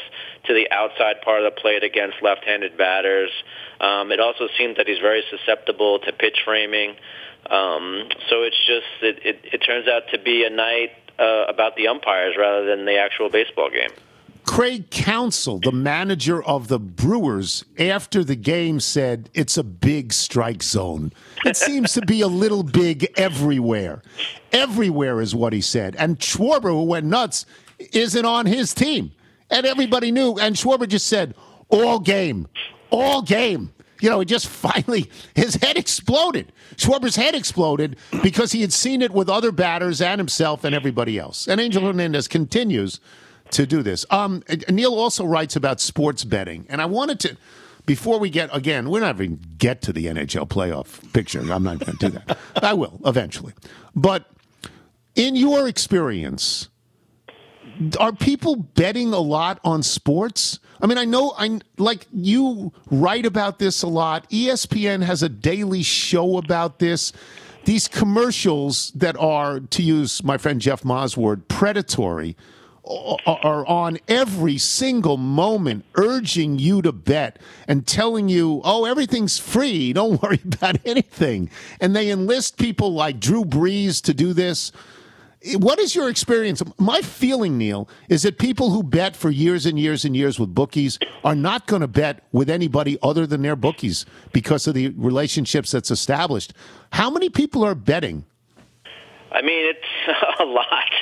to 0.47 0.55
the 0.55 0.71
outside 0.71 1.21
part 1.23 1.43
of 1.43 1.53
the 1.53 1.61
plate 1.61 1.83
against 1.83 2.23
left-handed 2.23 2.79
batters. 2.79 3.31
Um, 3.81 4.13
it 4.13 4.21
also 4.21 4.49
seems 4.57 4.77
that 4.77 4.87
he's 4.87 5.01
very 5.01 5.23
susceptible 5.31 5.99
to 6.01 6.13
pitch 6.13 6.39
framing. 6.45 6.97
Um, 7.51 8.09
so 8.31 8.43
it's 8.43 8.59
just 8.67 9.03
it, 9.03 9.19
it, 9.25 9.41
it 9.53 9.59
turns 9.59 9.89
out 9.89 10.03
to 10.13 10.19
be 10.19 10.45
a 10.45 10.51
night 10.51 10.91
uh, 11.19 11.45
about 11.49 11.77
the 11.77 11.89
umpires 11.89 12.35
rather 12.39 12.67
than 12.67 12.85
the 12.85 12.99
actual 12.99 13.31
baseball 13.31 13.71
game. 13.71 13.91
Craig 14.47 14.91
Counsell, 14.91 15.59
the 15.59 15.73
manager 15.73 16.43
of 16.43 16.69
the 16.69 16.79
Brewers, 16.79 17.65
after 17.79 18.25
the 18.25 18.37
game 18.37 18.81
said 18.81 19.29
it's 19.35 19.57
a 19.57 19.65
big 19.65 20.13
strike 20.13 20.63
zone. 20.63 21.13
It 21.45 21.57
seems 21.57 21.93
to 21.95 22.07
be 22.07 22.21
a 22.21 22.29
little 22.29 22.63
big 22.63 23.13
everywhere. 23.17 24.03
Everywhere 24.53 25.21
is 25.21 25.35
what 25.35 25.53
he 25.53 25.61
said. 25.61 25.97
And 25.97 26.19
Schwarber, 26.19 26.71
who 26.71 26.85
went 26.85 27.07
nuts, 27.07 27.45
isn't 27.93 28.25
on 28.25 28.47
his 28.47 28.73
team. 28.73 29.13
And 29.51 29.67
everybody 29.67 30.11
knew. 30.11 30.37
And 30.39 30.57
Schwarber 30.57 30.89
just 30.89 31.09
said, 31.09 31.35
all 31.69 31.99
game, 31.99 32.47
all 32.91 33.23
game. 33.23 33.73
You 34.01 34.11
know, 34.11 34.21
he 34.21 34.27
just 34.27 34.47
finally, 34.47 35.11
his 35.35 35.57
head 35.57 35.77
exploded. 35.77 36.53
Schwarber's 36.77 37.17
head 37.17 37.35
exploded 37.35 37.97
because 38.23 38.53
he 38.53 38.61
had 38.61 38.73
seen 38.73 39.03
it 39.03 39.11
with 39.11 39.29
other 39.29 39.53
batters 39.53 40.01
and 40.01 40.19
himself 40.19 40.65
and 40.65 40.75
everybody 40.75 41.19
else. 41.19 41.49
And 41.49 41.61
Angel 41.61 41.85
Hernandez 41.85 42.29
continues 42.29 43.01
to 43.53 43.67
do 43.67 43.83
this. 43.83 44.05
Um, 44.11 44.43
Neil 44.69 44.95
also 44.95 45.25
writes 45.25 45.57
about 45.57 45.81
sports 45.81 46.25
betting, 46.25 46.67
and 46.69 46.81
I 46.81 46.87
wanted 46.87 47.21
to, 47.21 47.37
before 47.85 48.19
we 48.19 48.31
get 48.31 48.55
again, 48.55 48.91
we're 48.91 49.01
not 49.01 49.17
even 49.17 49.41
get 49.59 49.83
to 49.83 49.93
the 49.93 50.07
NHL 50.07 50.49
playoff 50.49 51.13
picture. 51.13 51.41
I'm 51.41 51.63
not 51.63 51.79
going 51.79 51.97
to 51.97 52.11
do 52.11 52.19
that. 52.19 52.39
I 52.63 52.75
will 52.75 53.01
eventually, 53.05 53.55
but 53.95 54.31
in 55.15 55.37
your 55.37 55.67
experience, 55.67 56.69
are 57.99 58.13
people 58.13 58.57
betting 58.57 59.13
a 59.13 59.19
lot 59.19 59.61
on 59.65 59.83
sports? 59.83 60.59
I 60.81 60.87
mean, 60.87 60.99
I 60.99 61.05
know 61.05 61.35
I 61.39 61.61
like 61.79 62.07
you 62.13 62.73
write 62.91 63.27
about 63.27 63.59
this 63.59 63.83
a 63.83 63.89
lot. 63.89 64.29
ESPN 64.31 65.03
has 65.03 65.23
a 65.23 65.29
daily 65.29 65.83
show 65.83 66.39
about 66.39 66.79
this. 66.79 67.13
These 67.65 67.89
commercials 67.89 68.93
that 68.93 69.17
are, 69.17 69.61
to 69.61 69.83
use 69.83 70.23
my 70.23 70.39
friend 70.39 70.61
Jeff 70.61 70.85
Ma's 70.85 71.17
word, 71.17 71.49
predatory, 71.49 72.37
are 72.87 73.67
on 73.67 73.99
every 74.09 74.59
single 74.59 75.17
moment, 75.17 75.85
urging 75.97 76.59
you 76.59 76.83
to 76.83 76.93
bet 76.93 77.39
and 77.67 77.87
telling 77.87 78.29
you, 78.29 78.61
"Oh, 78.65 78.85
everything's 78.85 79.39
free. 79.39 79.93
Don't 79.93 80.23
worry 80.23 80.41
about 80.45 80.79
anything." 80.85 81.51
And 81.81 81.95
they 81.95 82.11
enlist 82.11 82.59
people 82.59 82.93
like 82.93 83.21
Drew 83.21 83.45
Brees 83.45 84.01
to 84.03 84.15
do 84.15 84.33
this 84.33 84.73
what 85.55 85.79
is 85.79 85.95
your 85.95 86.09
experience? 86.09 86.63
My 86.79 87.03
feeling, 87.03 87.57
Neil, 87.59 87.89
is 88.09 88.23
that 88.23 88.39
people 88.39 88.71
who 88.71 88.83
bet 88.83 89.15
for 89.15 89.31
years 89.31 89.67
and 89.67 89.79
years 89.79 90.05
and 90.05 90.17
years 90.17 90.41
with 90.41 90.55
bookies 90.55 90.99
are 91.25 91.35
not 91.35 91.67
going 91.67 91.83
to 91.83 91.89
bet 91.89 92.25
with 92.33 92.51
anybody 92.51 92.99
other 93.03 93.27
than 93.27 93.43
their 93.43 93.57
bookies 93.57 94.07
because 94.33 94.67
of 94.67 94.75
the 94.75 94.89
relationships 94.97 95.71
that's 95.71 95.91
established. 95.91 96.53
How 96.93 97.11
many 97.11 97.29
people 97.29 97.65
are 97.65 97.75
betting? 97.75 98.25
I 99.33 99.43
mean, 99.43 99.75
it's 99.75 99.87
a 100.41 100.45
lot. 100.45 100.93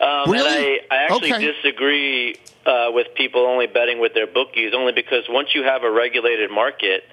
Um, 0.00 0.30
Really? 0.32 0.48
And 0.48 0.80
I, 0.90 0.94
I 0.94 0.96
actually 1.10 1.32
Okay. 1.32 1.52
disagree 1.52 2.38
uh, 2.66 2.88
with 2.92 3.08
people 3.14 3.42
only 3.46 3.66
betting 3.66 4.00
with 4.00 4.14
their 4.14 4.26
bookies, 4.26 4.72
only 4.74 4.92
because 4.92 5.24
once 5.28 5.54
you 5.54 5.62
have 5.64 5.82
a 5.82 5.90
regulated 5.90 6.50
market 6.50 7.04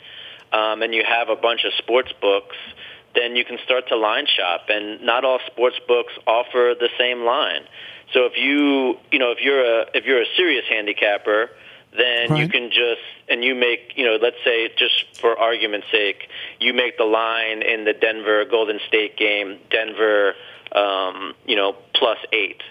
um, 0.54 0.82
and 0.82 0.94
you 0.94 1.04
have 1.06 1.30
a 1.30 1.36
bunch 1.36 1.64
of 1.66 1.74
sports 1.78 2.12
books, 2.22 2.56
then 3.16 3.36
you 3.36 3.44
can 3.44 3.58
start 3.66 3.88
to 3.90 3.98
line 3.98 4.26
shop, 4.26 4.68
and 4.70 5.02
not 5.02 5.26
all 5.26 5.40
sports 5.48 5.76
books 5.88 6.14
offer 6.26 6.74
the 6.80 6.90
same 6.98 7.26
line. 7.26 7.64
So 8.14 8.26
if 8.26 8.34
you, 8.38 8.98
you 9.12 9.20
know, 9.20 9.32
if 9.32 9.40
you're 9.42 9.64
a 9.82 9.86
if 9.94 10.06
you're 10.06 10.22
a 10.22 10.26
serious 10.38 10.64
handicapper, 10.70 11.50
then 11.98 12.36
you 12.38 12.48
can 12.48 12.70
just 12.70 13.02
and 13.28 13.44
you 13.44 13.54
make, 13.56 13.94
you 13.96 14.06
know, 14.06 14.18
let's 14.22 14.38
say 14.46 14.70
just 14.78 15.06
for 15.20 15.38
argument's 15.38 15.88
sake, 15.92 16.28
you 16.60 16.74
make 16.74 16.98
the 16.98 17.04
line 17.04 17.62
in 17.62 17.84
the 17.84 17.94
Denver 17.94 18.46
Golden 18.50 18.80
State 18.88 19.18
game, 19.18 19.60
Denver, 19.70 20.36
um, 20.76 21.34
you 21.46 21.56
know, 21.56 21.76
plus 21.96 22.18
eight. 22.34 22.62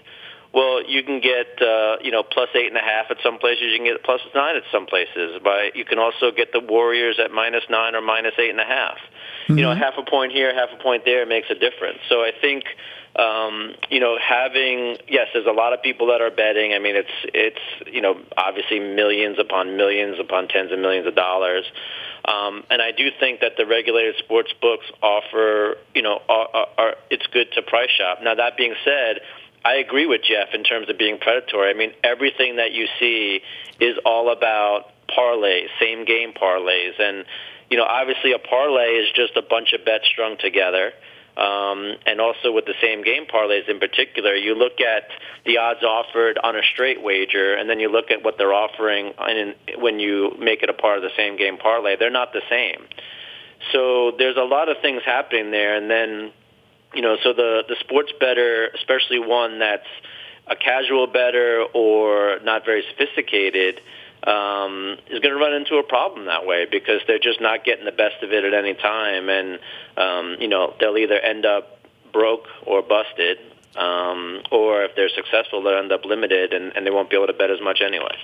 Well, 0.53 0.83
you 0.83 1.05
can 1.05 1.21
get 1.21 1.63
uh, 1.63 1.97
you 2.03 2.11
know 2.11 2.23
plus 2.23 2.49
eight 2.55 2.67
and 2.67 2.77
a 2.77 2.83
half 2.83 3.07
at 3.11 3.19
some 3.23 3.39
places. 3.39 3.65
You 3.71 3.79
can 3.79 3.87
get 3.87 4.03
plus 4.03 4.21
nine 4.35 4.57
at 4.57 4.65
some 4.73 4.87
places. 4.87 5.41
By 5.45 5.71
you 5.75 5.85
can 5.85 5.99
also 5.99 6.33
get 6.33 6.53
the 6.53 6.61
Warriors 6.61 7.21
at 7.23 7.31
minus 7.31 7.65
nine 7.71 7.95
or 7.95 8.01
minus 8.01 8.35
eight 8.39 8.51
and 8.51 8.61
a 8.61 8.65
half. 8.65 8.99
You 9.57 9.63
know, 9.63 9.75
half 9.75 9.95
a 9.99 10.09
point 10.09 10.33
here, 10.33 10.55
half 10.55 10.69
a 10.73 10.83
point 10.83 11.05
there 11.05 11.27
makes 11.27 11.49
a 11.51 11.55
difference. 11.55 11.99
So 12.09 12.21
I 12.21 12.33
think 12.41 12.65
um, 13.17 13.75
you 13.91 14.01
know 14.01 14.19
having 14.19 14.97
yes, 15.09 15.29
there's 15.33 15.47
a 15.47 15.53
lot 15.53 15.73
of 15.73 15.83
people 15.83 16.09
that 16.09 16.21
are 16.21 16.31
betting. 16.31 16.73
I 16.73 16.79
mean, 16.79 16.97
it's 16.97 17.17
it's 17.35 17.93
you 17.93 18.01
know 18.01 18.17
obviously 18.37 18.81
millions 18.81 19.39
upon 19.39 19.77
millions 19.77 20.19
upon 20.21 20.49
tens 20.49 20.73
of 20.73 20.79
millions 20.79 21.07
of 21.07 21.15
dollars. 21.15 21.65
Um, 22.25 22.65
and 22.71 22.83
I 22.83 22.93
do 22.93 23.09
think 23.19 23.41
that 23.41 23.53
the 23.57 23.67
regulated 23.67 24.17
sports 24.19 24.53
books 24.61 24.85
offer, 25.03 25.79
you 25.95 26.03
know, 26.03 26.21
are, 26.29 26.49
are, 26.53 26.67
are, 26.77 26.95
it's 27.11 27.27
good 27.29 27.51
to 27.53 27.63
price 27.63 27.89
shop. 27.91 28.19
Now 28.23 28.35
that 28.35 28.59
being 28.59 28.75
said, 28.85 29.21
I 29.65 29.75
agree 29.77 30.07
with 30.07 30.23
Jeff 30.23 30.55
in 30.55 30.63
terms 30.63 30.89
of 30.89 30.99
being 30.99 31.19
predatory. 31.19 31.71
I 31.71 31.75
mean, 31.75 31.93
everything 32.05 32.57
that 32.57 32.73
you 32.73 32.89
see 32.99 33.41
is 33.81 33.97
all 34.05 34.33
about 34.33 34.93
parlays, 35.09 35.69
same 35.81 36.05
game 36.05 36.33
parlays, 36.33 36.99
and 36.99 37.25
you 37.71 37.77
know, 37.77 37.85
obviously 37.85 38.33
a 38.33 38.39
parlay 38.39 38.99
is 38.99 39.09
just 39.15 39.37
a 39.37 39.43
bunch 39.43 39.73
of 39.73 39.85
bets 39.85 40.05
strung 40.13 40.37
together. 40.39 40.93
Um, 41.37 41.95
and 42.05 42.21
also 42.21 42.53
with 42.53 42.67
the 42.67 42.75
same 42.83 43.03
game 43.03 43.25
parlays 43.33 43.69
in 43.69 43.79
particular, 43.79 44.35
you 44.35 44.55
look 44.55 44.81
at 44.81 45.05
the 45.47 45.59
odds 45.59 45.83
offered 45.83 46.37
on 46.43 46.57
a 46.57 46.61
straight 46.75 47.03
wager, 47.03 47.55
and 47.55 47.71
then 47.71 47.79
you 47.79 47.89
look 47.89 48.11
at 48.11 48.23
what 48.25 48.37
they're 48.37 48.53
offering 48.53 49.15
in, 49.29 49.55
when 49.79 50.01
you 50.01 50.37
make 50.39 50.63
it 50.63 50.69
a 50.69 50.75
part 50.75 50.99
of 50.99 51.03
the 51.03 51.17
same 51.17 51.39
game 51.39 51.57
parlay. 51.57 51.97
They're 51.97 52.11
not 52.11 52.33
the 52.33 52.43
same. 52.51 52.85
So 53.73 54.13
there's 54.19 54.37
a 54.37 54.45
lot 54.45 54.69
of 54.69 54.79
things 54.83 55.03
happening 55.07 55.51
there, 55.51 55.77
and 55.77 55.89
then 55.89 56.33
you 56.95 57.03
know, 57.03 57.17
so 57.23 57.33
the 57.33 57.63
the 57.69 57.77
sports 57.81 58.13
better, 58.19 58.69
especially 58.75 59.21
one 59.21 59.61
that's 59.61 59.87
a 60.49 60.57
casual 60.57 61.07
better 61.07 61.65
or 61.73 62.41
not 62.43 62.65
very 62.65 62.83
sophisticated, 62.91 63.81
um, 64.25 64.99
is 65.09 65.21
going 65.21 65.35
to 65.35 65.41
run 65.41 65.55
into 65.55 65.77
a 65.77 65.83
problem 65.83 66.27
that 66.27 66.47
way 66.47 66.67
because 66.71 67.01
they're 67.07 67.19
just 67.19 67.41
not 67.41 67.65
getting 67.65 67.85
the 67.85 67.93
best 67.93 68.23
of 68.23 68.33
it 68.33 68.45
at 68.45 68.55
any 68.55 68.75
time, 68.75 69.29
and 69.29 69.59
um, 69.97 70.37
you 70.41 70.49
know 70.49 70.75
they'll 70.81 70.99
either 70.99 71.19
end 71.19 71.47
up 71.47 71.79
broke 72.13 72.47
or 72.67 72.83
busted, 72.83 73.39
um, 73.77 74.43
or 74.51 74.83
if 74.85 74.97
they're 74.97 75.09
successful, 75.09 75.63
they'll 75.63 75.79
end 75.79 75.93
up 75.93 76.05
limited 76.05 76.53
and, 76.53 76.73
and 76.77 76.87
they 76.87 76.91
won't 76.91 77.09
be 77.09 77.17
able 77.17 77.29
to 77.29 77.33
bet 77.33 77.51
as 77.51 77.61
much 77.63 77.81
anyway. 77.81 78.17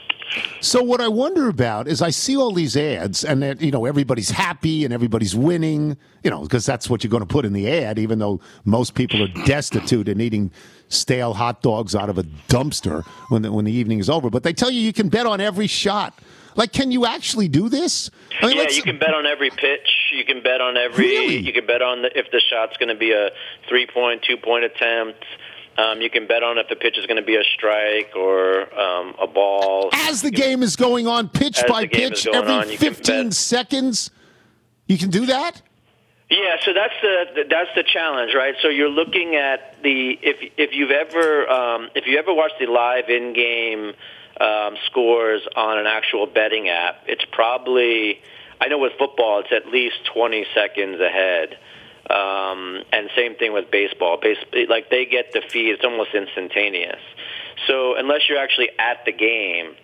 So 0.60 0.82
what 0.82 1.00
I 1.00 1.08
wonder 1.08 1.48
about 1.48 1.86
is 1.86 2.02
I 2.02 2.10
see 2.10 2.36
all 2.36 2.52
these 2.52 2.76
ads, 2.76 3.24
and 3.24 3.42
that 3.42 3.60
you 3.60 3.70
know 3.70 3.84
everybody's 3.84 4.30
happy 4.30 4.84
and 4.84 4.92
everybody's 4.92 5.36
winning, 5.36 5.96
you 6.24 6.30
know, 6.30 6.42
because 6.42 6.66
that's 6.66 6.90
what 6.90 7.04
you're 7.04 7.10
going 7.10 7.22
to 7.22 7.32
put 7.32 7.44
in 7.44 7.52
the 7.52 7.70
ad, 7.70 7.98
even 7.98 8.18
though 8.18 8.40
most 8.64 8.94
people 8.94 9.22
are 9.22 9.28
destitute 9.44 10.08
and 10.08 10.20
eating 10.20 10.50
stale 10.88 11.34
hot 11.34 11.62
dogs 11.62 11.94
out 11.94 12.08
of 12.08 12.18
a 12.18 12.22
dumpster 12.48 13.04
when 13.28 13.42
the, 13.42 13.52
when 13.52 13.64
the 13.64 13.72
evening 13.72 13.98
is 13.98 14.08
over. 14.08 14.30
But 14.30 14.42
they 14.42 14.52
tell 14.52 14.70
you 14.70 14.80
you 14.80 14.92
can 14.92 15.08
bet 15.08 15.26
on 15.26 15.40
every 15.40 15.66
shot. 15.66 16.18
Like, 16.54 16.72
can 16.72 16.90
you 16.90 17.04
actually 17.04 17.48
do 17.48 17.68
this? 17.68 18.10
I 18.40 18.46
mean, 18.46 18.56
yeah, 18.56 18.68
you 18.70 18.82
can 18.82 18.98
bet 18.98 19.12
on 19.12 19.26
every 19.26 19.50
pitch. 19.50 19.88
You 20.12 20.24
can 20.24 20.42
bet 20.42 20.60
on 20.62 20.76
every. 20.76 21.04
Really? 21.04 21.36
You 21.36 21.52
can 21.52 21.66
bet 21.66 21.82
on 21.82 22.02
the, 22.02 22.18
if 22.18 22.30
the 22.30 22.40
shot's 22.40 22.78
going 22.78 22.88
to 22.88 22.94
be 22.94 23.12
a 23.12 23.30
three-point, 23.68 24.22
two-point 24.22 24.64
attempt. 24.64 25.22
Um, 25.76 26.00
you 26.00 26.08
can 26.08 26.26
bet 26.26 26.42
on 26.42 26.56
if 26.56 26.68
the 26.68 26.76
pitch 26.76 26.96
is 26.96 27.04
going 27.04 27.18
to 27.18 27.26
be 27.26 27.36
a 27.36 27.44
strike 27.54 28.12
or 28.16 28.62
um, 28.78 29.14
a 29.20 29.26
ball. 29.26 29.90
as 29.92 30.22
the 30.22 30.30
game 30.30 30.62
is 30.62 30.74
going 30.74 31.06
on, 31.06 31.28
pitch 31.28 31.58
As 31.58 31.64
by 31.64 31.82
the 31.82 31.88
game 31.88 32.12
is 32.14 32.24
pitch, 32.24 32.34
every 32.34 32.52
on, 32.52 32.68
15 32.68 33.32
seconds. 33.32 34.10
You 34.86 34.96
can 34.96 35.10
do 35.10 35.26
that. 35.26 35.60
Yeah, 36.28 36.56
so 36.64 36.72
that's 36.72 36.94
the 37.02 37.44
that's 37.48 37.70
the 37.76 37.84
challenge, 37.84 38.34
right? 38.34 38.54
So 38.60 38.68
you're 38.68 38.90
looking 38.90 39.36
at 39.36 39.80
the 39.82 40.18
if 40.20 40.52
if 40.56 40.74
you've 40.74 40.90
ever 40.90 41.48
um, 41.48 41.88
if 41.94 42.06
you 42.06 42.18
ever 42.18 42.34
watched 42.34 42.58
the 42.58 42.66
live 42.66 43.08
in-game 43.08 43.92
um, 44.40 44.76
scores 44.86 45.42
on 45.54 45.78
an 45.78 45.86
actual 45.86 46.26
betting 46.26 46.68
app, 46.68 47.04
it's 47.06 47.24
probably 47.30 48.20
I 48.60 48.66
know 48.66 48.78
with 48.78 48.94
football 48.98 49.40
it's 49.40 49.52
at 49.52 49.70
least 49.70 49.96
20 50.12 50.46
seconds 50.52 51.00
ahead. 51.00 51.58
Um, 52.08 52.84
and 52.92 53.10
same 53.16 53.34
thing 53.34 53.52
with 53.52 53.70
baseball. 53.70 54.18
Base, 54.20 54.38
like 54.68 54.90
they 54.90 55.06
get 55.06 55.32
the 55.32 55.42
feed, 55.50 55.70
it's 55.70 55.84
almost 55.84 56.14
instantaneous. 56.14 57.00
So 57.66 57.96
unless 57.96 58.28
you're 58.28 58.38
actually 58.38 58.70
at 58.78 59.04
the 59.04 59.12
game, 59.12 59.74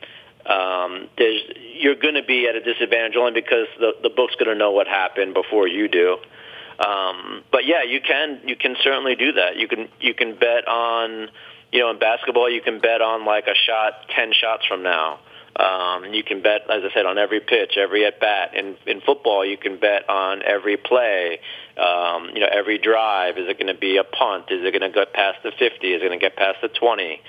um, 0.46 1.08
there's 1.18 1.42
you're 1.82 1.96
going 1.96 2.14
to 2.14 2.22
be 2.22 2.46
at 2.48 2.54
a 2.54 2.60
disadvantage 2.60 3.16
only 3.16 3.32
because 3.32 3.66
the 3.78 3.92
the 4.02 4.10
book's 4.10 4.34
going 4.36 4.48
to 4.48 4.54
know 4.54 4.70
what 4.70 4.86
happened 4.86 5.34
before 5.34 5.66
you 5.66 5.88
do. 5.88 6.16
Um, 6.78 7.42
but 7.50 7.66
yeah, 7.66 7.82
you 7.82 8.00
can 8.00 8.40
you 8.46 8.56
can 8.56 8.76
certainly 8.82 9.16
do 9.16 9.32
that. 9.32 9.56
You 9.56 9.68
can 9.68 9.88
you 10.00 10.14
can 10.14 10.38
bet 10.38 10.66
on 10.68 11.28
you 11.72 11.80
know 11.80 11.90
in 11.90 11.98
basketball 11.98 12.48
you 12.48 12.62
can 12.62 12.80
bet 12.80 13.02
on 13.02 13.24
like 13.26 13.46
a 13.46 13.54
shot 13.54 14.08
ten 14.14 14.32
shots 14.32 14.64
from 14.66 14.82
now. 14.82 15.20
Um, 15.54 16.14
you 16.14 16.24
can 16.24 16.40
bet, 16.40 16.62
as 16.70 16.82
I 16.82 16.94
said, 16.94 17.04
on 17.04 17.18
every 17.18 17.40
pitch, 17.40 17.76
every 17.76 18.06
at 18.06 18.18
bat. 18.20 18.56
In 18.56 18.76
in 18.86 19.02
football, 19.02 19.44
you 19.44 19.58
can 19.58 19.78
bet 19.78 20.08
on 20.08 20.42
every 20.42 20.78
play. 20.78 21.40
Um, 21.76 22.30
you 22.32 22.40
know, 22.40 22.48
every 22.50 22.78
drive. 22.78 23.36
Is 23.36 23.48
it 23.48 23.58
going 23.58 23.72
to 23.72 23.78
be 23.78 23.98
a 23.98 24.04
punt? 24.04 24.46
Is 24.50 24.64
it 24.64 24.70
going 24.72 24.90
to 24.90 24.96
get 24.96 25.12
past 25.12 25.38
the 25.42 25.52
fifty? 25.58 25.92
Is 25.92 26.00
it 26.00 26.06
going 26.06 26.18
to 26.18 26.24
get 26.24 26.36
past 26.36 26.58
the 26.62 26.68
twenty? 26.68 27.20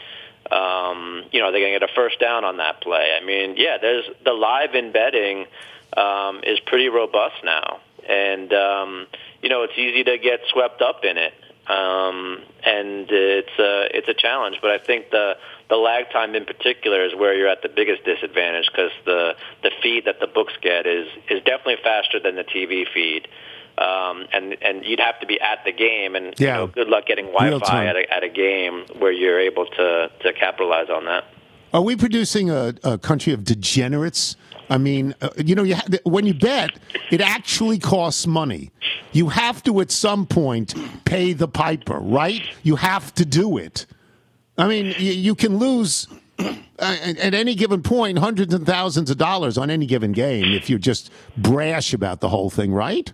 Um, 0.51 1.23
you 1.32 1.39
know, 1.39 1.47
are 1.47 1.51
they 1.51 1.60
going 1.60 1.73
to 1.73 1.79
get 1.79 1.89
a 1.89 1.93
first 1.93 2.19
down 2.19 2.43
on 2.43 2.58
that 2.58 2.82
play? 2.82 3.10
I 3.19 3.25
mean, 3.25 3.56
yeah, 3.58 3.77
there's 3.82 4.06
the 4.23 4.34
live 4.34 4.75
in 4.75 4.91
betting 4.91 5.45
um, 5.95 6.41
is 6.43 6.60
pretty 6.60 6.89
robust 6.89 7.43
now, 7.43 7.79
and 8.08 8.51
um, 8.53 9.08
you 9.41 9.49
know, 9.49 9.63
it's 9.63 9.77
easy 9.77 10.03
to 10.03 10.17
get 10.17 10.41
swept 10.51 10.82
up 10.82 11.06
in 11.06 11.17
it, 11.17 11.34
um, 11.67 12.41
and 12.65 13.08
it's 13.10 13.58
a 13.60 13.97
it's 13.97 14.08
a 14.08 14.13
challenge. 14.13 14.58
But 14.62 14.71
I 14.71 14.79
think 14.79 15.12
the 15.12 15.38
the 15.69 15.75
lag 15.77 16.12
time 16.12 16.36
in 16.36 16.45
particular 16.45 17.06
is 17.06 17.15
where 17.15 17.34
you're 17.34 17.47
at 17.47 17.62
the 17.62 17.69
biggest 17.69 18.03
disadvantage 18.03 18.69
because 18.71 18.91
the 19.06 19.36
the 19.62 19.71
feed 19.82 20.06
that 20.06 20.19
the 20.19 20.27
books 20.27 20.53
get 20.62 20.86
is 20.86 21.08
is 21.29 21.41
definitely 21.43 21.77
faster 21.84 22.19
than 22.19 22.36
the 22.36 22.43
TV 22.43 22.86
feed. 22.93 23.27
Um, 23.77 24.25
and 24.31 24.55
and 24.62 24.86
you'd 24.86 24.99
have 24.99 25.19
to 25.21 25.25
be 25.25 25.41
at 25.41 25.59
the 25.65 25.71
game, 25.71 26.15
and 26.15 26.33
Yeah. 26.38 26.47
you 26.47 26.53
know, 26.62 26.67
good 26.67 26.88
luck 26.89 27.05
getting 27.07 27.25
Wi-Fi 27.31 27.86
at 27.88 27.95
a, 27.95 28.13
at 28.13 28.23
a 28.23 28.29
game 28.29 28.86
where 28.99 29.12
you're 29.12 29.39
able 29.39 29.65
to 29.65 30.12
to 30.21 30.33
capitalize 30.33 30.89
on 30.89 31.05
that. 31.05 31.25
Are 31.73 31.81
we 31.81 31.95
producing 31.95 32.51
a, 32.51 32.75
a 32.83 32.99
country 32.99 33.33
of 33.33 33.43
degenerates? 33.43 34.36
I 34.69 34.77
mean, 34.77 35.15
uh, 35.21 35.29
you 35.38 35.55
know, 35.55 35.63
you 35.63 35.75
ha- 35.75 35.88
when 36.03 36.27
you 36.27 36.36
bet, 36.36 36.69
it 37.12 37.19
actually 37.19 37.79
costs 37.79 38.27
money. 38.27 38.69
You 39.12 39.29
have 39.29 39.63
to, 39.63 39.81
at 39.81 39.89
some 39.91 40.25
point, 40.27 40.75
pay 41.05 41.33
the 41.33 41.47
piper, 41.47 41.97
right? 41.99 42.41
You 42.62 42.75
have 42.75 43.13
to 43.15 43.25
do 43.25 43.57
it. 43.57 43.88
I 44.57 44.67
mean, 44.67 44.86
you, 44.99 45.12
you 45.13 45.36
can 45.36 45.57
lose 45.57 46.07
uh, 46.39 46.53
at 46.79 47.33
any 47.33 47.55
given 47.55 47.81
point 47.81 48.19
hundreds 48.19 48.53
and 48.53 48.65
thousands 48.67 49.09
of 49.09 49.17
dollars 49.17 49.57
on 49.57 49.69
any 49.71 49.86
given 49.88 50.12
game 50.12 50.45
if 50.53 50.69
you're 50.69 50.79
just 50.79 51.12
brash 51.38 51.91
about 51.93 52.21
the 52.21 52.29
whole 52.29 52.49
thing, 52.51 52.71
right? 52.71 53.12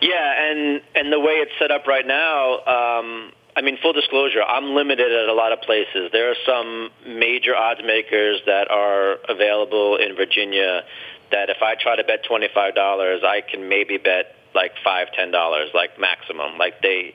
Yeah, 0.00 0.50
and 0.50 0.80
and 0.94 1.12
the 1.12 1.20
way 1.20 1.34
it's 1.34 1.52
set 1.58 1.70
up 1.70 1.86
right 1.86 2.06
now, 2.06 2.58
um, 2.66 3.32
I 3.56 3.60
mean, 3.62 3.76
full 3.82 3.92
disclosure, 3.92 4.42
I'm 4.42 4.74
limited 4.74 5.12
at 5.12 5.28
a 5.28 5.34
lot 5.34 5.52
of 5.52 5.60
places. 5.60 6.10
There 6.12 6.30
are 6.30 6.36
some 6.46 6.90
major 7.06 7.54
odds 7.54 7.82
makers 7.84 8.40
that 8.46 8.70
are 8.70 9.18
available 9.28 9.96
in 9.96 10.16
Virginia 10.16 10.84
that 11.30 11.50
if 11.50 11.62
I 11.62 11.74
try 11.74 11.96
to 11.96 12.04
bet 12.04 12.24
twenty 12.24 12.48
five 12.54 12.74
dollars, 12.74 13.22
I 13.24 13.40
can 13.42 13.68
maybe 13.68 13.98
bet 13.98 14.36
like 14.54 14.72
five, 14.84 15.08
ten 15.12 15.30
dollars, 15.30 15.70
like 15.74 15.98
maximum. 15.98 16.58
Like 16.58 16.80
they 16.82 17.14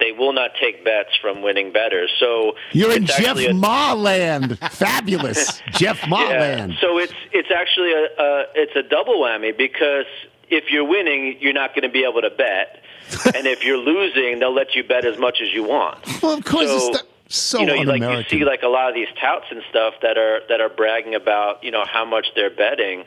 they 0.00 0.12
will 0.12 0.32
not 0.32 0.52
take 0.60 0.82
bets 0.84 1.10
from 1.20 1.42
winning 1.42 1.72
bettors. 1.72 2.10
So 2.18 2.56
You're 2.72 2.92
in 2.96 3.06
Jeff 3.06 3.36
a- 3.38 3.52
Ma 3.52 3.92
land. 3.92 4.58
Fabulous. 4.58 5.60
Jeff 5.72 6.06
Ma 6.08 6.28
land. 6.28 6.76
so 6.80 6.98
it's 6.98 7.12
it's 7.32 7.50
actually 7.50 7.92
a, 7.92 8.04
a 8.18 8.46
it's 8.54 8.76
a 8.76 8.82
double 8.82 9.20
whammy 9.20 9.56
because 9.56 10.06
if 10.50 10.70
you're 10.70 10.84
winning, 10.84 11.36
you're 11.40 11.52
not 11.52 11.70
going 11.74 11.82
to 11.82 11.88
be 11.88 12.04
able 12.04 12.20
to 12.22 12.30
bet, 12.30 12.82
and 13.34 13.46
if 13.46 13.64
you're 13.64 13.78
losing, 13.78 14.38
they'll 14.38 14.52
let 14.54 14.74
you 14.74 14.84
bet 14.84 15.04
as 15.04 15.18
much 15.18 15.40
as 15.40 15.52
you 15.52 15.64
want. 15.64 15.98
Well, 16.22 16.32
of 16.38 16.44
course, 16.44 16.68
so, 16.68 16.90
it's 16.90 17.02
so 17.28 17.60
you 17.60 17.66
know, 17.66 17.74
you- 17.74 17.84
like 17.84 18.02
you 18.02 18.22
see 18.28 18.44
like 18.44 18.62
a 18.62 18.68
lot 18.68 18.88
of 18.88 18.94
these 18.94 19.08
touts 19.20 19.46
and 19.50 19.62
stuff 19.70 19.94
that 20.02 20.18
are 20.18 20.40
that 20.48 20.60
are 20.60 20.68
bragging 20.68 21.14
about 21.14 21.62
you 21.64 21.70
know 21.70 21.84
how 21.86 22.04
much 22.04 22.26
they're 22.34 22.50
betting. 22.50 23.04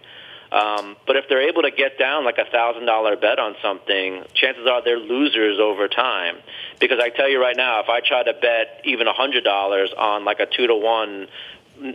Um, 0.52 0.98
but 1.08 1.16
if 1.16 1.28
they're 1.30 1.50
able 1.50 1.64
to 1.64 1.72
get 1.72 1.98
down 1.98 2.26
like 2.26 2.38
a 2.38 2.46
thousand 2.46 2.86
dollar 2.86 3.16
bet 3.16 3.40
on 3.40 3.56
something, 3.60 4.24
chances 4.36 4.68
are 4.68 4.84
they're 4.84 5.00
losers 5.00 5.60
over 5.60 5.88
time. 5.88 6.36
Because 6.80 7.00
I 7.02 7.10
tell 7.10 7.28
you 7.28 7.42
right 7.42 7.58
now, 7.58 7.80
if 7.82 7.90
I 7.90 8.02
try 8.02 8.22
to 8.22 8.34
bet 8.34 8.82
even 8.86 9.08
a 9.08 9.14
hundred 9.14 9.44
dollars 9.44 9.92
on 9.98 10.26
like 10.26 10.40
a 10.40 10.46
two 10.46 10.68
to 10.68 10.76
one, 10.76 11.28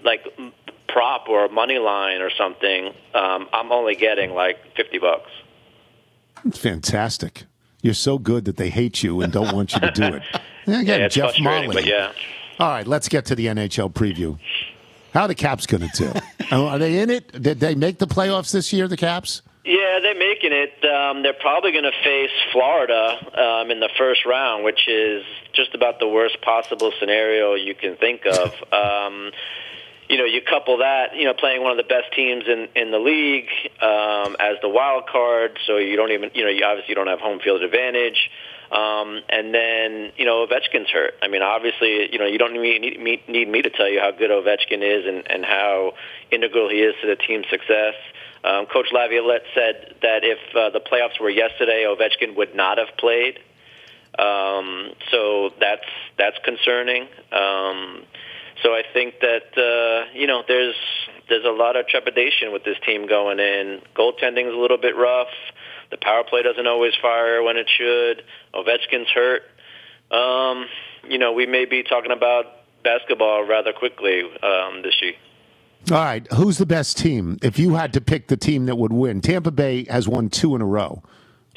like 0.03 0.27
prop 0.99 1.29
or 1.29 1.45
a 1.45 1.49
money 1.49 1.79
line 1.79 2.21
or 2.21 2.31
something, 2.37 2.89
um, 3.15 3.49
I'm 3.53 3.71
only 3.71 3.95
getting 3.95 4.31
like 4.33 4.57
fifty 4.77 4.99
bucks. 4.99 5.31
It's 6.45 6.59
fantastic. 6.59 7.45
You're 7.83 7.95
so 7.95 8.19
good 8.19 8.45
that 8.47 8.57
they 8.57 8.71
hate 8.71 9.05
you 9.05 9.21
and 9.21 9.33
don't 9.33 9.55
want 9.55 9.75
you 9.75 9.81
to 9.81 9.91
do 9.93 10.05
it. 10.05 10.23
Again, 10.67 11.01
yeah, 11.01 11.09
Jeff 11.09 11.39
Molly. 11.39 11.69
but 11.69 11.87
yeah. 11.87 12.13
All 12.59 12.69
right, 12.69 12.87
let's 12.87 13.09
get 13.09 13.27
to 13.27 13.37
the 13.37 13.47
NHL 13.47 13.93
preview. 13.93 14.37
How 15.15 15.23
are 15.23 15.29
the 15.29 15.37
Caps 15.37 15.67
going 15.67 15.89
to 15.89 15.97
do? 15.97 16.13
Oh, 16.51 16.67
are 16.67 16.79
they 16.79 17.01
in 17.01 17.11
it? 17.11 17.43
Did 17.43 17.61
they 17.61 17.75
make 17.75 17.99
the 17.99 18.07
playoffs 18.07 18.53
this 18.53 18.73
year, 18.73 18.89
the 18.89 18.97
Caps? 18.97 19.43
Yeah, 19.67 19.99
they're 20.01 20.19
making 20.19 20.53
it. 20.53 20.83
Um, 20.83 21.23
they're 21.23 21.35
probably 21.39 21.73
going 21.73 21.85
to 21.85 21.93
face 22.03 22.31
Florida 22.53 23.19
um, 23.39 23.71
in 23.71 23.81
the 23.81 23.91
first 23.99 24.25
round, 24.25 24.65
which 24.65 24.89
is 24.89 25.27
just 25.53 25.75
about 25.75 25.99
the 26.01 26.09
worst 26.09 26.41
possible 26.41 26.91
scenario 26.99 27.53
you 27.53 27.75
can 27.75 27.97
think 27.97 28.23
of. 28.25 28.49
um, 28.73 29.31
you 30.09 30.17
know, 30.17 30.25
you 30.25 30.41
couple 30.43 30.79
that, 30.79 31.15
you 31.17 31.25
know, 31.25 31.35
playing 31.35 31.63
one 31.63 31.71
of 31.71 31.77
the 31.77 31.89
best 31.89 32.13
teams 32.15 32.45
in 32.47 32.69
in 32.75 32.91
the 32.91 32.99
league 32.99 33.49
um, 33.81 34.37
as 34.41 34.57
the 34.63 34.69
wild 34.69 35.07
card, 35.07 35.59
so 35.67 35.77
you 35.77 35.97
don't 35.97 36.13
even, 36.13 36.31
you 36.35 36.45
know, 36.45 36.51
you 36.51 36.65
obviously 36.65 36.95
don't 36.95 37.09
have 37.09 37.21
home 37.21 37.41
field 37.41 37.63
advantage. 37.63 38.31
Um, 38.71 39.23
and 39.31 39.55
then, 39.55 40.13
you 40.19 40.27
know, 40.27 40.47
Ovechkin's 40.47 40.91
hurt. 40.91 41.15
I 41.23 41.29
mean, 41.29 41.41
obviously, 41.41 42.13
you 42.13 42.19
know, 42.19 42.27
you 42.27 42.37
don't 42.37 42.53
need, 42.53 42.81
need, 42.83 43.01
me, 43.01 43.23
need 43.27 43.49
me 43.49 43.63
to 43.63 43.71
tell 43.71 43.89
you 43.89 43.99
how 43.99 44.11
good 44.11 44.31
Ovechkin 44.31 44.83
is 44.83 45.07
and, 45.07 45.31
and 45.31 45.43
how 45.43 45.95
integral 46.31 46.69
he 46.69 46.83
is 46.83 46.95
to 47.01 47.07
the 47.07 47.17
team's 47.17 47.47
success. 47.49 47.95
Um, 48.45 48.67
Coach 48.67 48.89
Laviolette 48.93 49.45
said 49.55 49.95
that 50.03 50.21
if 50.23 50.39
uh, 50.55 50.69
the 50.71 50.81
playoffs 50.81 51.19
were 51.19 51.31
yesterday, 51.31 51.87
Ovechkin 51.89 52.37
would 52.37 52.55
not 52.55 52.77
have 52.77 52.95
played. 52.99 53.39
Um, 54.19 54.91
so 55.11 55.51
that's 55.61 55.89
that's 56.19 56.37
concerning. 56.45 57.09
Um, 57.33 58.03
so 58.63 58.71
I 58.71 58.83
think 58.93 59.21
that 59.21 59.57
uh, 59.57 60.13
you 60.15 60.27
know 60.27 60.43
there's 60.47 60.75
there's 61.29 61.45
a 61.45 61.51
lot 61.51 61.77
of 61.77 61.87
trepidation 61.87 62.53
with 62.53 62.65
this 62.65 62.77
team 62.85 63.07
going 63.07 63.39
in. 63.39 63.81
Goaltending's 63.95 64.55
a 64.55 64.59
little 64.59 64.79
bit 64.79 64.97
rough. 64.97 65.29
The 65.91 65.97
power 65.97 66.25
play 66.25 66.43
doesn't 66.43 66.67
always 66.67 66.93
fire 67.01 67.43
when 67.43 67.57
it 67.57 67.69
should. 67.77 68.23
Ovechkin's 68.55 69.09
hurt. 69.09 69.43
Um, 70.11 70.67
you 71.09 71.19
know, 71.19 71.33
we 71.33 71.47
may 71.47 71.65
be 71.65 71.83
talking 71.83 72.11
about 72.11 72.47
basketball 72.83 73.45
rather 73.45 73.73
quickly 73.73 74.23
um, 74.43 74.83
this 74.83 74.95
year. 75.01 75.15
All 75.91 75.99
right, 75.99 76.27
who's 76.33 76.59
the 76.59 76.67
best 76.67 76.99
team? 76.99 77.39
If 77.43 77.59
you 77.59 77.75
had 77.75 77.93
to 77.93 78.01
pick 78.01 78.29
the 78.29 78.37
team 78.37 78.67
that 78.67 78.77
would 78.77 78.93
win, 78.93 79.21
Tampa 79.21 79.51
Bay 79.51 79.85
has 79.85 80.09
won 80.09 80.29
two 80.29 80.55
in 80.55 80.61
a 80.61 80.67
row. 80.67 81.03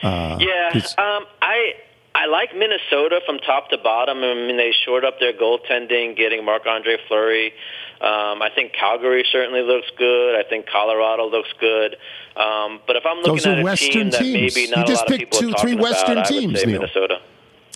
Uh, 0.02 0.38
Yeah, 0.40 0.82
um, 0.98 1.26
I 1.42 1.74
I 2.14 2.26
like 2.28 2.54
Minnesota 2.56 3.22
from 3.26 3.40
top 3.40 3.70
to 3.70 3.78
bottom. 3.78 4.18
I 4.20 4.34
mean, 4.34 4.58
they 4.58 4.72
shored 4.86 5.06
up 5.06 5.20
their 5.20 5.34
goaltending, 5.34 6.16
getting 6.18 6.44
Marc 6.44 6.66
Andre 6.68 6.98
Fleury. 7.08 7.54
Um, 8.02 8.42
I 8.42 8.50
think 8.54 8.74
Calgary 8.74 9.26
certainly 9.32 9.62
looks 9.62 9.88
good. 9.98 10.36
I 10.38 10.44
think 10.48 10.66
Colorado 10.68 11.30
looks 11.30 11.50
good. 11.60 11.96
Um, 12.36 12.82
but 12.86 12.96
if 12.98 13.04
I'm 13.06 13.18
looking 13.18 13.34
Those 13.36 13.46
at 13.46 13.60
a 13.60 13.64
Western 13.64 13.92
team 13.92 14.10
that 14.12 14.20
teams. 14.20 14.56
maybe 14.56 14.68
You 14.68 14.76
not 14.76 14.86
a 14.86 14.88
just 14.92 15.02
lot 15.04 15.12
of 15.12 15.18
picked 15.20 15.32
people 15.34 15.40
two- 15.50 15.56
are 15.56 15.60
three 15.62 15.72
talking 15.72 15.82
Western 15.84 16.12
about, 16.18 16.32
I 16.32 16.34
would 16.36 16.42
teams, 16.42 16.60
say 16.60 16.66
Neil. 16.66 16.80
Minnesota. 16.82 17.22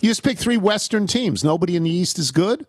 you 0.02 0.10
just 0.10 0.22
pick 0.22 0.38
three 0.38 0.56
Western 0.58 1.06
teams. 1.06 1.42
Nobody 1.44 1.76
in 1.76 1.84
the 1.84 1.90
East 1.90 2.18
is 2.18 2.30
good. 2.30 2.66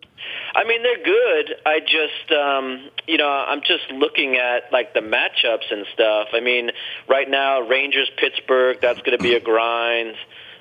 I 0.54 0.64
mean, 0.64 0.82
they're 0.82 1.04
good. 1.04 1.54
I 1.66 1.80
just, 1.80 2.32
um, 2.32 2.88
you 3.06 3.18
know, 3.18 3.28
I'm 3.28 3.60
just 3.60 3.90
looking 3.92 4.36
at 4.36 4.72
like 4.72 4.94
the 4.94 5.00
matchups 5.00 5.70
and 5.70 5.84
stuff. 5.92 6.28
I 6.32 6.40
mean, 6.40 6.70
right 7.08 7.28
now, 7.28 7.60
Rangers, 7.60 8.10
Pittsburgh, 8.16 8.78
that's 8.80 9.00
going 9.02 9.16
to 9.18 9.22
be 9.22 9.34
a 9.34 9.40
grind. 9.40 10.14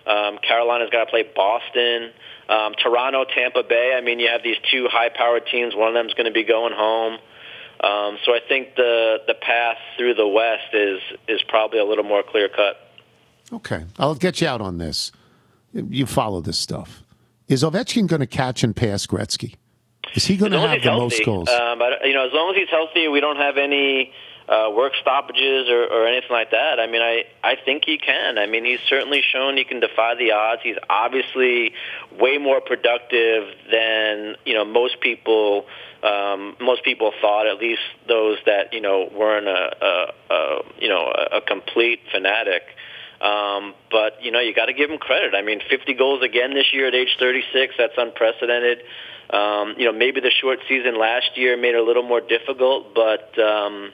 Um, 0.07 0.37
Carolina's 0.39 0.89
got 0.89 1.05
to 1.05 1.09
play 1.09 1.23
Boston. 1.35 2.11
Um, 2.49 2.73
Toronto, 2.81 3.25
Tampa 3.25 3.63
Bay. 3.67 3.93
I 3.97 4.01
mean, 4.01 4.19
you 4.19 4.29
have 4.29 4.41
these 4.41 4.55
two 4.71 4.87
high-powered 4.89 5.47
teams. 5.51 5.75
One 5.75 5.89
of 5.89 5.93
them's 5.93 6.13
going 6.13 6.25
to 6.27 6.31
be 6.31 6.45
going 6.45 6.73
home. 6.73 7.19
Um, 7.79 8.17
so 8.25 8.33
I 8.33 8.39
think 8.47 8.75
the 8.75 9.17
the 9.27 9.35
path 9.35 9.77
through 9.97 10.15
the 10.15 10.27
West 10.27 10.73
is 10.73 10.99
is 11.27 11.43
probably 11.47 11.79
a 11.79 11.85
little 11.85 12.03
more 12.03 12.23
clear 12.23 12.49
cut. 12.49 12.77
Okay, 13.53 13.85
I'll 13.99 14.15
get 14.15 14.41
you 14.41 14.47
out 14.47 14.61
on 14.61 14.77
this. 14.79 15.11
You 15.73 16.05
follow 16.07 16.41
this 16.41 16.57
stuff. 16.57 17.03
Is 17.47 17.63
Ovechkin 17.63 18.07
going 18.07 18.19
to 18.21 18.27
catch 18.27 18.63
and 18.63 18.75
pass 18.75 19.05
Gretzky? 19.05 19.55
Is 20.15 20.25
he 20.25 20.37
going 20.37 20.51
to 20.53 20.59
have 20.59 20.81
the 20.81 20.89
healthy, 20.89 21.17
most 21.17 21.25
goals? 21.25 21.49
Um, 21.49 21.79
but, 21.79 22.05
you 22.05 22.13
know, 22.13 22.25
as 22.25 22.33
long 22.33 22.49
as 22.49 22.57
he's 22.57 22.69
healthy, 22.69 23.07
we 23.07 23.19
don't 23.19 23.37
have 23.37 23.57
any 23.57 24.11
uh, 24.49 24.71
work 24.73 24.93
stoppages 25.01 25.69
or, 25.69 25.83
or 25.85 26.07
anything 26.07 26.31
like 26.31 26.51
that. 26.51 26.79
I 26.79 26.87
mean, 26.87 27.01
I 27.01 27.25
I 27.43 27.55
think 27.63 27.83
he 27.85 27.97
can. 27.97 28.37
I 28.37 28.47
mean, 28.47 28.63
he's 28.63 28.79
certainly 28.87 29.21
shown 29.21 29.57
he 29.57 29.65
can 29.65 29.79
defy 29.79 30.15
the 30.15 30.31
odds. 30.31 30.61
He's 30.63 30.77
obviously 30.89 31.73
way 32.17 32.37
more 32.37 32.61
productive 32.61 33.53
than 33.69 34.35
you 34.45 34.53
know 34.53 34.65
most 34.65 35.01
people. 35.01 35.65
Um, 36.01 36.55
most 36.61 36.83
people 36.83 37.11
thought, 37.19 37.47
at 37.47 37.57
least 37.57 37.81
those 38.07 38.37
that 38.45 38.71
you 38.71 38.81
know 38.81 39.09
weren't 39.13 39.47
a, 39.47 39.75
a, 39.81 40.33
a 40.33 40.61
you 40.79 40.87
know 40.87 41.11
a, 41.13 41.37
a 41.37 41.41
complete 41.41 41.99
fanatic. 42.11 42.63
Um, 43.19 43.73
but 43.89 44.23
you 44.23 44.31
know, 44.31 44.39
you 44.39 44.53
got 44.53 44.67
to 44.67 44.73
give 44.73 44.89
him 44.89 44.99
credit. 44.99 45.33
I 45.35 45.41
mean, 45.41 45.59
50 45.69 45.95
goals 45.95 46.23
again 46.23 46.53
this 46.53 46.71
year 46.71 46.87
at 46.87 46.93
age 46.93 47.17
36. 47.19 47.73
That's 47.77 47.93
unprecedented. 47.97 48.83
Um, 49.29 49.75
you 49.77 49.85
know, 49.85 49.91
maybe 49.91 50.21
the 50.21 50.31
short 50.31 50.59
season 50.69 50.97
last 50.97 51.35
year 51.35 51.57
made 51.57 51.75
it 51.75 51.79
a 51.79 51.83
little 51.83 52.03
more 52.03 52.21
difficult, 52.21 52.93
but 52.93 53.37
um, 53.39 53.91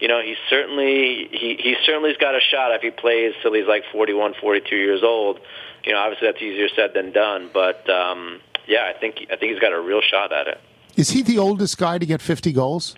you 0.00 0.08
know, 0.08 0.20
he 0.20 0.34
certainly 0.48 1.28
he 1.30 1.56
he 1.62 1.76
certainly's 1.84 2.16
got 2.16 2.34
a 2.34 2.40
shot 2.40 2.72
if 2.74 2.82
he 2.82 2.90
plays 2.90 3.34
till 3.42 3.52
he's 3.52 3.66
like 3.66 3.84
41, 3.92 4.34
42 4.40 4.74
years 4.76 5.02
old. 5.02 5.38
You 5.84 5.92
know, 5.92 5.98
obviously 5.98 6.28
that's 6.28 6.42
easier 6.42 6.68
said 6.74 6.90
than 6.94 7.12
done, 7.12 7.50
but 7.52 7.88
um, 7.88 8.40
yeah, 8.66 8.90
I 8.94 8.98
think 8.98 9.16
I 9.32 9.36
think 9.36 9.52
he's 9.52 9.60
got 9.60 9.72
a 9.72 9.80
real 9.80 10.00
shot 10.00 10.32
at 10.32 10.46
it. 10.48 10.60
Is 10.96 11.10
he 11.10 11.22
the 11.22 11.38
oldest 11.38 11.78
guy 11.78 11.98
to 11.98 12.04
get 12.06 12.20
50 12.20 12.52
goals? 12.52 12.96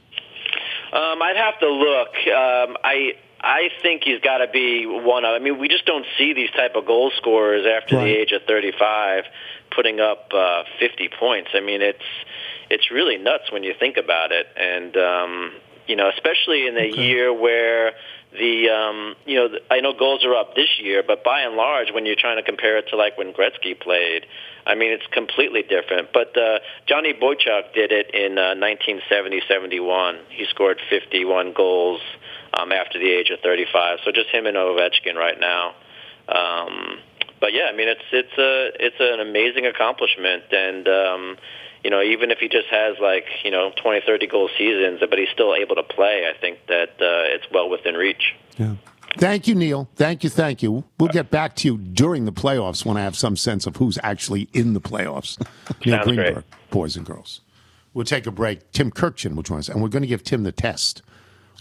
Um, 0.93 1.23
I'd 1.23 1.37
have 1.37 1.59
to 1.61 1.69
look. 1.69 2.09
Um, 2.27 2.77
I 2.85 3.13
I 3.41 3.69
think 3.83 4.03
he's 4.05 4.21
got 4.21 4.39
to 4.39 4.47
be 4.53 4.87
one 4.87 5.25
of. 5.25 5.31
I 5.35 5.39
mean, 5.39 5.59
we 5.59 5.69
just 5.69 5.87
don't 5.87 6.07
see 6.19 6.33
these 6.33 6.51
type 6.51 6.75
of 6.77 6.87
goal 6.87 7.11
scorers 7.17 7.67
after 7.67 7.97
Right. 7.97 8.05
the 8.05 8.17
age 8.21 8.33
of 8.33 8.43
35 8.47 9.25
putting 9.75 10.01
up 10.01 10.31
uh, 10.35 10.65
50 10.79 11.09
points. 11.19 11.51
I 11.55 11.61
mean, 11.61 11.83
it's 11.83 12.05
it's 12.71 12.91
really 12.91 13.17
nuts 13.19 13.51
when 13.51 13.63
you 13.65 13.75
think 13.79 13.97
about 13.97 14.33
it, 14.33 14.47
and 14.57 14.97
um, 14.97 15.53
you 15.87 15.97
know, 15.97 16.11
especially 16.11 16.67
in 16.67 16.77
a 16.77 16.87
year 16.87 17.33
where 17.33 17.93
the 18.33 18.71
um, 18.71 19.15
you 19.27 19.37
know 19.37 19.49
I 19.71 19.81
know 19.81 19.93
goals 19.93 20.25
are 20.25 20.35
up 20.35 20.55
this 20.55 20.69
year, 20.81 21.03
but 21.07 21.23
by 21.23 21.43
and 21.43 21.57
large, 21.57 21.93
when 21.93 22.07
you're 22.07 22.17
trying 22.19 22.37
to 22.37 22.43
compare 22.43 22.79
it 22.79 22.89
to 22.89 22.97
like 22.97 23.19
when 23.19 23.33
Gretzky 23.33 23.79
played, 23.79 24.27
I 24.67 24.75
mean 24.75 24.93
it's 24.93 25.07
completely 25.13 25.63
different. 25.63 26.13
But 26.13 26.37
uh, 26.37 26.61
Johnny 26.87 27.13
Bucyk 27.13 27.75
did 27.75 27.93
it 27.93 28.15
in 28.15 28.39
uh, 28.39 28.55
1970-71. 28.55 30.19
He 30.31 30.47
scored 30.47 30.81
51 30.89 31.53
goals 31.53 32.01
um, 32.55 32.73
after 32.73 32.99
the 32.99 33.11
age 33.11 33.31
of 33.31 33.41
35. 33.41 33.99
So 34.05 34.13
just 34.13 34.29
him 34.29 34.47
and 34.47 34.57
Ovechkin 34.57 35.15
right 35.15 35.39
now. 35.39 35.75
Um, 36.29 36.99
but 37.41 37.53
yeah, 37.53 37.65
I 37.71 37.77
mean 37.77 37.89
it's 37.89 38.05
it's 38.13 38.39
a 38.39 38.71
it's 38.87 38.97
an 39.01 39.21
amazing 39.21 39.67
accomplishment, 39.67 40.45
and 40.53 40.89
um, 40.89 41.37
you 41.85 41.91
know 41.91 42.03
even 42.03 42.31
if 42.31 42.39
he 42.39 42.49
just 42.49 42.69
has 42.71 42.97
like 43.01 43.27
you 43.45 43.51
know 43.51 43.73
20, 43.83 44.03
30 44.07 44.27
goal 44.27 44.49
seasons, 44.57 45.01
but 45.01 45.19
he's 45.19 45.29
still 45.33 45.55
able 45.55 45.77
to 45.77 45.83
play, 45.83 46.29
I 46.29 46.39
think 46.39 46.59
that 46.69 46.91
uh, 47.01 47.35
it's 47.35 47.45
well 47.53 47.69
within 47.69 47.95
reach. 47.95 48.35
Yeah. 48.57 48.75
Thank 49.19 49.47
you, 49.47 49.55
Neil. 49.55 49.91
Thank 49.95 50.25
you, 50.25 50.31
thank 50.31 50.63
you. 50.63 50.85
We'll 50.99 51.11
get 51.11 51.31
back 51.31 51.55
to 51.57 51.69
you 51.69 51.77
during 51.77 52.25
the 52.25 52.33
playoffs 52.33 52.85
when 52.87 52.97
I 52.97 53.03
have 53.03 53.17
some 53.17 53.37
sense 53.37 53.67
of 53.67 53.77
who's 53.77 53.99
actually 54.03 54.49
in 54.55 54.73
the 54.73 54.81
playoffs. 54.81 55.39
Neil 55.85 56.03
Sounds 56.03 56.17
great. 56.17 56.37
Boys 56.71 56.97
and 56.97 57.05
girls. 57.05 57.43
We'll 57.93 58.07
take 58.07 58.27
a 58.27 58.31
break. 58.31 58.73
Tim 58.73 58.91
Kurkjian, 58.91 59.35
which 59.35 59.51
ones? 59.51 59.69
And 59.69 59.83
we're 59.83 59.91
going 59.91 60.03
to 60.03 60.09
give 60.09 60.23
Tim 60.23 60.45
the 60.45 60.53
test. 60.53 61.03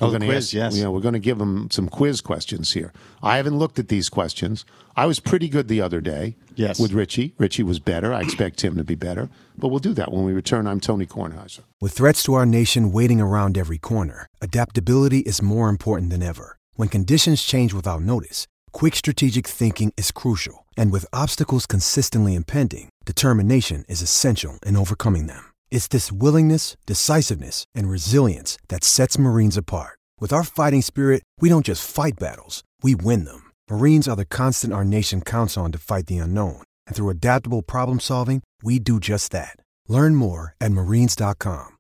We're 0.02 0.08
Oh, 0.08 0.12
gonna 0.12 0.26
quiz, 0.26 0.54
yes. 0.54 0.76
Yeah, 0.76 0.88
we're 0.88 1.00
going 1.00 1.14
to 1.14 1.20
give 1.20 1.38
them 1.38 1.70
some 1.70 1.88
quiz 1.88 2.22
questions 2.22 2.72
here. 2.74 2.92
I 3.22 3.38
haven't 3.38 3.58
looked 3.60 3.78
at 3.78 3.88
these 3.88 4.10
questions. 4.10 4.66
I 4.96 5.06
was 5.06 5.20
pretty 5.20 5.48
good 5.48 5.68
the 5.68 5.80
other 5.82 6.02
day. 6.02 6.36
Yes. 6.56 6.80
With 6.80 6.92
Richie. 6.92 7.34
Richie 7.38 7.64
was 7.64 7.80
better. 7.80 8.12
I 8.14 8.22
expect 8.22 8.58
Tim 8.60 8.76
to 8.78 8.84
be 8.84 8.96
better. 8.96 9.30
But 9.58 9.68
we'll 9.70 9.80
do 9.80 9.94
that 9.94 10.12
when 10.12 10.26
we 10.26 10.34
return. 10.34 10.66
I'm 10.68 10.80
Tony 10.80 11.06
Kornheiser. 11.06 11.60
With 11.80 11.94
threats 11.94 12.24
to 12.24 12.34
our 12.34 12.46
nation 12.46 12.92
waiting 12.92 13.22
around 13.22 13.58
every 13.58 13.78
corner, 13.78 14.28
adaptability 14.42 15.20
is 15.20 15.42
more 15.42 15.70
important 15.70 16.10
than 16.10 16.24
ever. 16.24 16.58
When 16.76 16.90
conditions 16.90 17.44
change 17.44 17.74
without 17.74 18.02
notice, 18.02 18.48
quick 18.72 18.96
strategic 18.96 19.46
thinking 19.48 19.94
is 19.98 20.12
crucial. 20.12 20.66
And 20.76 20.92
with 20.92 21.06
obstacles 21.14 21.66
consistently 21.68 22.34
impending, 22.34 22.90
determination 23.06 23.86
is 23.88 24.02
essential 24.02 24.58
in 24.66 24.76
overcoming 24.76 25.28
them. 25.28 25.51
It's 25.72 25.88
this 25.88 26.12
willingness, 26.12 26.76
decisiveness, 26.86 27.64
and 27.74 27.90
resilience 27.90 28.58
that 28.68 28.84
sets 28.84 29.18
Marines 29.18 29.58
apart. 29.58 29.98
With 30.20 30.34
our 30.34 30.44
fighting 30.44 30.82
spirit, 30.82 31.24
we 31.40 31.50
don't 31.50 31.66
just 31.66 31.90
fight 31.90 32.20
battles, 32.20 32.64
we 32.84 32.94
win 32.94 33.24
them. 33.24 33.52
Marines 33.70 34.08
are 34.08 34.18
the 34.18 34.26
constant 34.26 34.74
our 34.74 34.84
nation 34.84 35.22
counts 35.22 35.58
on 35.58 35.72
to 35.72 35.80
fight 35.80 36.08
the 36.08 36.18
unknown. 36.18 36.62
And 36.86 36.96
through 36.96 37.10
adaptable 37.10 37.62
problem 37.64 38.00
solving, 38.02 38.44
we 38.62 38.80
do 38.80 39.00
just 39.00 39.32
that. 39.32 39.56
Learn 39.88 40.16
more 40.16 40.56
at 40.60 40.72
marines.com. 40.72 41.78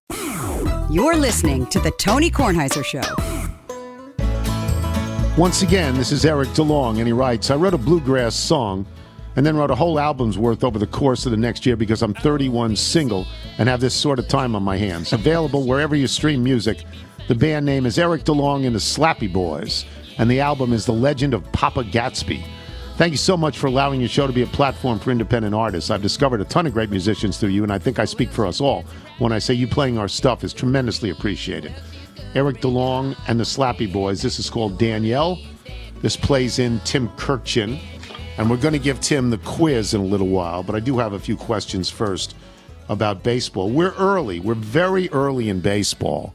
You're 0.89 1.17
listening 1.17 1.67
to 1.67 1.79
the 1.81 1.91
Tony 1.91 2.31
Kornheiser 2.31 2.85
Show. 2.85 3.01
Once 5.37 5.61
again, 5.63 5.95
this 5.95 6.11
is 6.13 6.25
Eric 6.25 6.49
DeLong, 6.49 6.97
and 6.97 7.07
he 7.07 7.13
writes 7.13 7.51
I 7.51 7.55
wrote 7.55 7.73
a 7.73 7.77
bluegrass 7.77 8.35
song 8.35 8.85
and 9.35 9.45
then 9.45 9.55
wrote 9.55 9.71
a 9.71 9.75
whole 9.75 9.99
album's 9.99 10.37
worth 10.37 10.63
over 10.63 10.77
the 10.77 10.87
course 10.87 11.25
of 11.25 11.31
the 11.31 11.37
next 11.37 11.65
year 11.65 11.75
because 11.75 12.01
I'm 12.01 12.13
31 12.13 12.75
single 12.75 13.25
and 13.57 13.69
have 13.69 13.81
this 13.81 13.95
sort 13.95 14.19
of 14.19 14.27
time 14.27 14.55
on 14.55 14.63
my 14.63 14.77
hands. 14.77 15.13
Available 15.21 15.65
wherever 15.65 15.95
you 15.95 16.07
stream 16.07 16.43
music. 16.43 16.83
The 17.27 17.35
band 17.35 17.65
name 17.65 17.85
is 17.85 17.97
Eric 17.97 18.23
DeLong 18.23 18.65
and 18.65 18.75
the 18.75 18.79
Slappy 18.79 19.31
Boys, 19.31 19.85
and 20.17 20.29
the 20.29 20.41
album 20.41 20.73
is 20.73 20.85
The 20.85 20.91
Legend 20.91 21.33
of 21.33 21.49
Papa 21.51 21.83
Gatsby. 21.83 22.43
Thank 22.97 23.11
you 23.11 23.17
so 23.17 23.37
much 23.37 23.57
for 23.57 23.67
allowing 23.67 23.99
your 23.99 24.09
show 24.09 24.27
to 24.27 24.33
be 24.33 24.43
a 24.43 24.47
platform 24.47 24.99
for 24.99 25.11
independent 25.11 25.55
artists. 25.55 25.89
I've 25.89 26.01
discovered 26.01 26.41
a 26.41 26.45
ton 26.45 26.67
of 26.67 26.73
great 26.73 26.89
musicians 26.89 27.37
through 27.37 27.49
you, 27.49 27.63
and 27.63 27.71
I 27.71 27.79
think 27.79 27.99
I 27.99 28.05
speak 28.05 28.31
for 28.31 28.45
us 28.45 28.59
all 28.59 28.85
when 29.17 29.31
I 29.31 29.39
say 29.39 29.53
you 29.53 29.67
playing 29.67 29.97
our 29.97 30.07
stuff 30.07 30.43
is 30.43 30.53
tremendously 30.53 31.09
appreciated. 31.09 31.73
Eric 32.35 32.61
DeLong 32.61 33.15
and 33.27 33.39
the 33.39 33.43
Slappy 33.43 33.91
Boys. 33.91 34.21
This 34.21 34.39
is 34.39 34.49
called 34.49 34.77
Danielle. 34.77 35.39
This 36.01 36.15
plays 36.15 36.59
in 36.59 36.79
Tim 36.81 37.09
Kurkjian. 37.09 37.79
And 38.37 38.49
we're 38.49 38.57
going 38.57 38.73
to 38.73 38.79
give 38.79 38.99
Tim 39.01 39.29
the 39.29 39.37
quiz 39.39 39.93
in 39.93 40.01
a 40.01 40.05
little 40.05 40.29
while, 40.29 40.63
but 40.63 40.75
I 40.75 40.79
do 40.79 40.97
have 40.97 41.13
a 41.13 41.19
few 41.19 41.35
questions 41.35 41.89
first 41.89 42.35
about 42.89 43.23
baseball. 43.23 43.69
We're 43.69 43.93
early. 43.93 44.39
We're 44.39 44.55
very 44.55 45.09
early 45.09 45.49
in 45.49 45.59
baseball. 45.59 46.33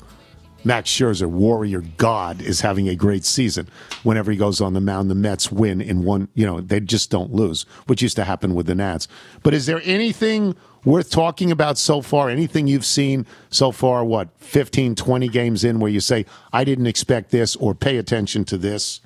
Max 0.65 0.91
Scherzer, 0.91 1.29
Warrior 1.29 1.83
God, 1.97 2.43
is 2.43 2.61
having 2.61 2.89
a 2.89 2.97
great 2.97 3.25
season. 3.25 3.69
Whenever 4.03 4.33
he 4.33 4.37
goes 4.37 4.61
on 4.61 4.73
the 4.73 4.81
mound, 4.81 5.09
the 5.09 5.15
Mets 5.15 5.53
win 5.53 5.81
in 5.81 6.05
one, 6.05 6.29
you 6.35 6.45
know, 6.45 6.61
they 6.61 6.81
just 6.81 7.09
don't 7.09 7.33
lose, 7.33 7.63
which 7.87 8.03
used 8.03 8.17
to 8.17 8.25
happen 8.25 8.55
with 8.55 8.67
the 8.67 8.75
Nats. 8.75 9.07
But 9.45 9.55
is 9.55 9.67
there 9.67 9.81
anything 9.85 10.57
worth 10.85 11.11
talking 11.11 11.53
about 11.53 11.79
so 11.79 12.03
far? 12.03 12.29
Anything 12.31 12.67
you've 12.67 12.85
seen 12.85 13.27
so 13.49 13.71
far, 13.71 14.05
what, 14.05 14.29
15, 14.39 14.97
20 14.97 15.29
games 15.29 15.63
in 15.63 15.79
where 15.79 15.91
you 15.91 16.01
say, 16.01 16.27
I 16.53 16.65
didn't 16.65 16.89
expect 16.89 17.31
this 17.31 17.55
or 17.57 17.73
pay 17.73 17.97
attention 17.97 18.45
to 18.47 18.59
this? 18.59 19.01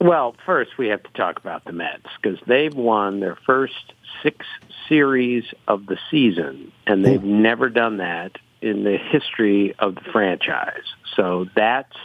Well, 0.00 0.36
first 0.46 0.78
we 0.78 0.88
have 0.88 1.02
to 1.02 1.12
talk 1.12 1.38
about 1.38 1.64
the 1.64 1.72
Mets 1.72 2.06
because 2.22 2.38
they've 2.46 2.74
won 2.74 3.18
their 3.20 3.36
first 3.46 3.92
six 4.22 4.46
series 4.88 5.44
of 5.66 5.86
the 5.86 5.98
season, 6.10 6.72
and 6.86 7.04
they've 7.04 7.20
hmm. 7.20 7.42
never 7.42 7.68
done 7.68 7.96
that 7.96 8.38
in 8.60 8.84
the 8.84 8.96
history 8.96 9.74
of 9.78 9.96
the 9.96 10.00
franchise. 10.12 10.84
So 11.16 11.46
that's 11.54 11.96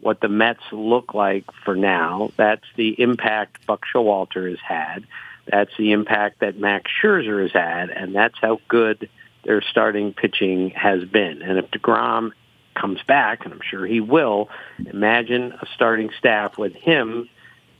what 0.00 0.20
the 0.20 0.28
Mets 0.28 0.62
look 0.72 1.14
like 1.14 1.44
for 1.64 1.76
now. 1.76 2.30
That's 2.36 2.64
the 2.76 3.00
impact 3.00 3.66
Buck 3.66 3.82
Showalter 3.92 4.48
has 4.48 4.58
had. 4.66 5.06
That's 5.46 5.70
the 5.78 5.92
impact 5.92 6.40
that 6.40 6.58
Max 6.58 6.90
Scherzer 7.02 7.42
has 7.42 7.52
had, 7.52 7.90
and 7.90 8.14
that's 8.14 8.36
how 8.40 8.60
good 8.68 9.08
their 9.44 9.62
starting 9.62 10.12
pitching 10.12 10.70
has 10.70 11.04
been. 11.04 11.42
And 11.42 11.58
if 11.58 11.70
DeGrom 11.70 12.32
comes 12.76 13.02
back, 13.02 13.44
and 13.44 13.52
I'm 13.52 13.60
sure 13.68 13.84
he 13.86 14.00
will, 14.00 14.48
imagine 14.78 15.52
a 15.52 15.66
starting 15.74 16.10
staff 16.18 16.56
with 16.58 16.74
him 16.74 17.28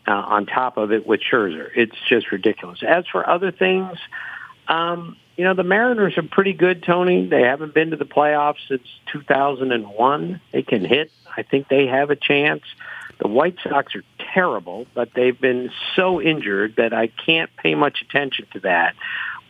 uh, 0.08 0.12
on 0.12 0.46
top 0.46 0.76
of 0.76 0.92
it 0.92 1.06
with 1.06 1.20
Scherzer. 1.20 1.68
It's 1.74 1.96
just 2.08 2.32
ridiculous. 2.32 2.82
As 2.82 3.06
for 3.06 3.28
other 3.28 3.52
things, 3.52 3.96
um, 4.68 5.16
you 5.36 5.44
know, 5.44 5.54
the 5.54 5.64
Mariners 5.64 6.16
are 6.16 6.22
pretty 6.22 6.54
good, 6.54 6.82
Tony. 6.82 7.26
They 7.26 7.42
haven't 7.42 7.74
been 7.74 7.90
to 7.90 7.96
the 7.96 8.06
playoffs 8.06 8.66
since 8.68 8.82
2001. 9.12 10.40
They 10.52 10.62
can 10.62 10.84
hit. 10.84 11.12
I 11.36 11.42
think 11.42 11.68
they 11.68 11.86
have 11.86 12.10
a 12.10 12.16
chance. 12.16 12.62
The 13.20 13.28
White 13.28 13.56
Sox 13.62 13.94
are 13.94 14.02
terrible, 14.34 14.86
but 14.94 15.10
they've 15.14 15.38
been 15.38 15.70
so 15.94 16.20
injured 16.20 16.76
that 16.76 16.92
I 16.92 17.08
can't 17.08 17.50
pay 17.56 17.74
much 17.74 18.02
attention 18.02 18.46
to 18.54 18.60
that. 18.60 18.94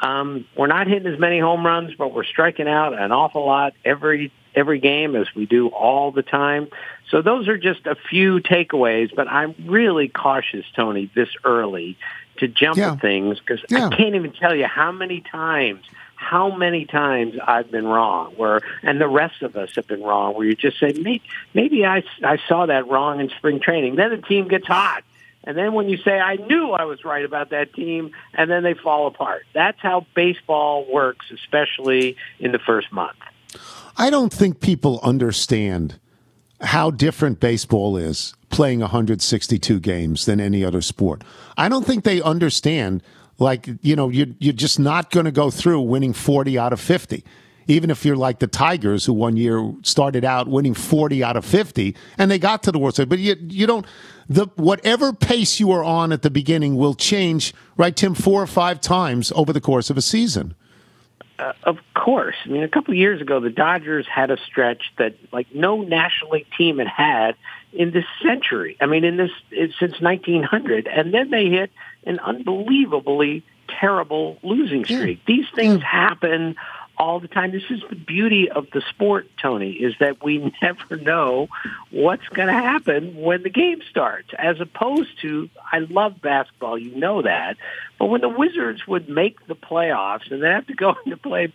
Um, 0.01 0.47
we're 0.57 0.67
not 0.67 0.87
hitting 0.87 1.13
as 1.13 1.19
many 1.19 1.41
home 1.41 1.65
runs, 1.65 1.95
but 1.97 2.13
we're 2.13 2.25
striking 2.25 2.69
out 2.69 2.99
an 2.99 3.13
awful 3.13 3.47
lot 3.47 3.75
every 3.85 4.33
every 4.57 4.81
game 4.81 5.15
as 5.15 5.27
we 5.35 5.47
do 5.47 5.69
all 5.69 6.11
the 6.11 6.23
time. 6.23 6.69
So 7.11 7.23
those 7.23 7.47
are 7.47 7.59
just 7.59 7.87
a 7.87 7.95
few 7.95 8.41
takeaways, 8.41 9.15
but 9.15 9.29
I'm 9.29 9.55
really 9.67 10.09
cautious, 10.09 10.65
Tony, 10.75 11.11
this 11.15 11.29
early 11.45 11.97
to 12.39 12.49
jump 12.49 12.79
Yeah. 12.79 12.93
at 12.93 13.01
things 13.01 13.39
because 13.39 13.65
Yeah. 13.71 13.87
I 13.87 13.95
can't 13.95 14.15
even 14.15 14.33
tell 14.33 14.55
you 14.55 14.67
how 14.67 14.91
many 14.93 15.21
times 15.21 15.85
how 16.19 16.51
many 16.51 16.87
times 16.87 17.35
I've 17.47 17.71
been 17.71 17.87
wrong 17.87 18.33
where 18.37 18.61
and 18.83 18.99
the 18.99 19.07
rest 19.07 19.43
of 19.43 19.55
us 19.55 19.75
have 19.77 19.87
been 19.87 20.03
wrong 20.03 20.35
where 20.35 20.47
you 20.47 20.55
just 20.55 20.81
say 20.81 20.93
maybe, 20.95 21.21
maybe 21.53 21.85
I 21.85 22.03
I 22.25 22.39
saw 22.49 22.65
that 22.67 22.89
wrong 22.89 23.21
in 23.21 23.29
spring 23.29 23.61
training 23.61 23.97
then 23.97 24.11
the 24.11 24.17
team 24.17 24.49
gets 24.49 24.67
hot 24.67 25.05
and 25.45 25.57
then 25.59 25.75
when 25.75 25.91
you 25.91 25.99
say 25.99 26.19
I 26.19 26.37
knew 26.37 26.71
I 26.73 26.85
was 26.85 27.05
right 27.05 27.25
about 27.25 27.51
that 27.51 27.75
team 27.75 28.13
and 28.33 28.51
then 28.51 28.63
they 28.63 28.73
fall 28.73 29.07
apart 29.09 29.43
that's 29.53 29.79
how 29.81 30.07
baseball 30.15 30.87
works 30.91 31.27
especially 31.31 32.17
in 32.41 32.51
the 32.51 32.59
first 32.59 32.91
month 32.93 33.19
I 33.97 34.11
don't 34.11 34.33
think 34.33 34.61
people 34.61 35.01
understand 35.03 35.99
how 36.61 36.91
different 36.91 37.41
baseball 37.41 37.97
is 37.97 38.35
playing 38.51 38.81
162 38.81 39.81
games 39.81 40.27
than 40.27 40.41
any 40.41 40.65
other 40.65 40.81
sport. 40.81 41.23
I 41.57 41.69
don't 41.69 41.87
think 41.87 42.05
they 42.05 42.23
understand 42.23 43.03
like 43.39 43.69
you 43.83 43.95
know 43.95 44.09
you 44.09 44.35
you're 44.39 44.53
just 44.53 44.79
not 44.79 45.11
going 45.11 45.27
to 45.27 45.33
go 45.33 45.51
through 45.51 45.83
winning 45.83 46.13
40 46.13 46.59
out 46.59 46.73
of 46.73 46.81
50. 46.81 47.25
Even 47.69 47.91
if 47.91 48.05
you're 48.05 48.17
like 48.17 48.39
the 48.39 48.47
Tigers, 48.47 49.05
who 49.05 49.13
one 49.13 49.37
year 49.37 49.73
started 49.83 50.25
out 50.25 50.47
winning 50.47 50.73
40 50.73 51.25
out 51.25 51.37
of 51.37 51.45
50, 51.45 51.97
and 52.17 52.31
they 52.31 52.39
got 52.39 52.63
to 52.63 52.71
the 52.71 52.79
World 52.79 52.95
Series, 52.95 53.09
but 53.09 53.19
you 53.19 53.37
you 53.41 53.67
don't 53.67 53.85
the 54.29 54.47
whatever 54.57 55.13
pace 55.13 55.61
you 55.61 55.71
are 55.73 55.85
on 55.85 56.13
at 56.13 56.23
the 56.23 56.31
beginning 56.31 56.77
will 56.77 56.95
change, 56.95 57.53
right, 57.77 57.95
Tim, 57.95 58.15
four 58.15 58.43
or 58.43 58.47
five 58.47 58.81
times 58.81 59.33
over 59.35 59.53
the 59.53 59.61
course 59.61 59.91
of 59.91 59.97
a 59.97 60.03
season. 60.03 60.55
Uh, 61.39 61.53
of 61.65 61.79
course. 61.95 62.37
I 62.45 62.49
mean, 62.49 62.63
a 62.63 62.69
couple 62.69 62.93
of 62.93 62.99
years 62.99 63.21
ago, 63.21 63.41
the 63.41 63.51
Dodgers 63.51 64.07
had 64.07 64.31
a 64.31 64.39
stretch 64.47 64.83
that 64.99 65.17
like 65.33 65.55
no 65.55 65.83
National 65.83 66.31
League 66.31 66.47
team 66.57 66.79
had 66.79 66.89
had 66.89 67.37
in 67.73 67.91
this 67.91 68.07
century. 68.23 68.77
I 68.81 68.87
mean, 68.87 69.05
in 69.05 69.17
this 69.17 69.31
since 69.79 70.01
1900, 70.01 70.87
and 70.87 71.13
then 71.13 71.31
they 71.31 71.47
hit 71.47 71.71
an 72.05 72.21
unbelievably 72.21 73.45
terrible 73.69 74.39
losing 74.43 74.85
streak. 74.85 75.25
These 75.27 75.47
things 75.55 75.83
happen 75.83 76.57
all 76.99 77.21
the 77.21 77.29
time. 77.29 77.53
This 77.53 77.71
is 77.71 77.81
the 77.89 77.97
beauty 77.97 78.51
of 78.51 78.67
the 78.73 78.83
sport, 78.91 79.29
Tony, 79.41 79.73
is 79.73 79.95
that 80.01 80.23
we 80.23 80.53
never 80.63 80.97
know 80.97 81.49
what's 81.91 82.27
going 82.29 82.49
to 82.49 82.55
happen 82.55 83.17
when 83.17 83.43
the 83.43 83.51
game 83.51 83.81
starts. 83.91 84.29
As 84.37 84.61
opposed 84.61 85.21
to, 85.23 85.49
I 85.73 85.79
love 85.79 86.21
basketball, 86.21 86.79
you 86.79 86.95
know 86.95 87.23
that, 87.23 87.57
but 87.99 88.07
when 88.07 88.21
the 88.21 88.29
Wizards 88.29 88.87
would 88.87 89.09
make 89.09 89.47
the 89.47 89.57
playoffs 89.57 90.31
and 90.31 90.43
they 90.43 90.49
have 90.49 90.67
to 90.67 90.75
go 90.75 90.95
to 91.09 91.17
play 91.17 91.53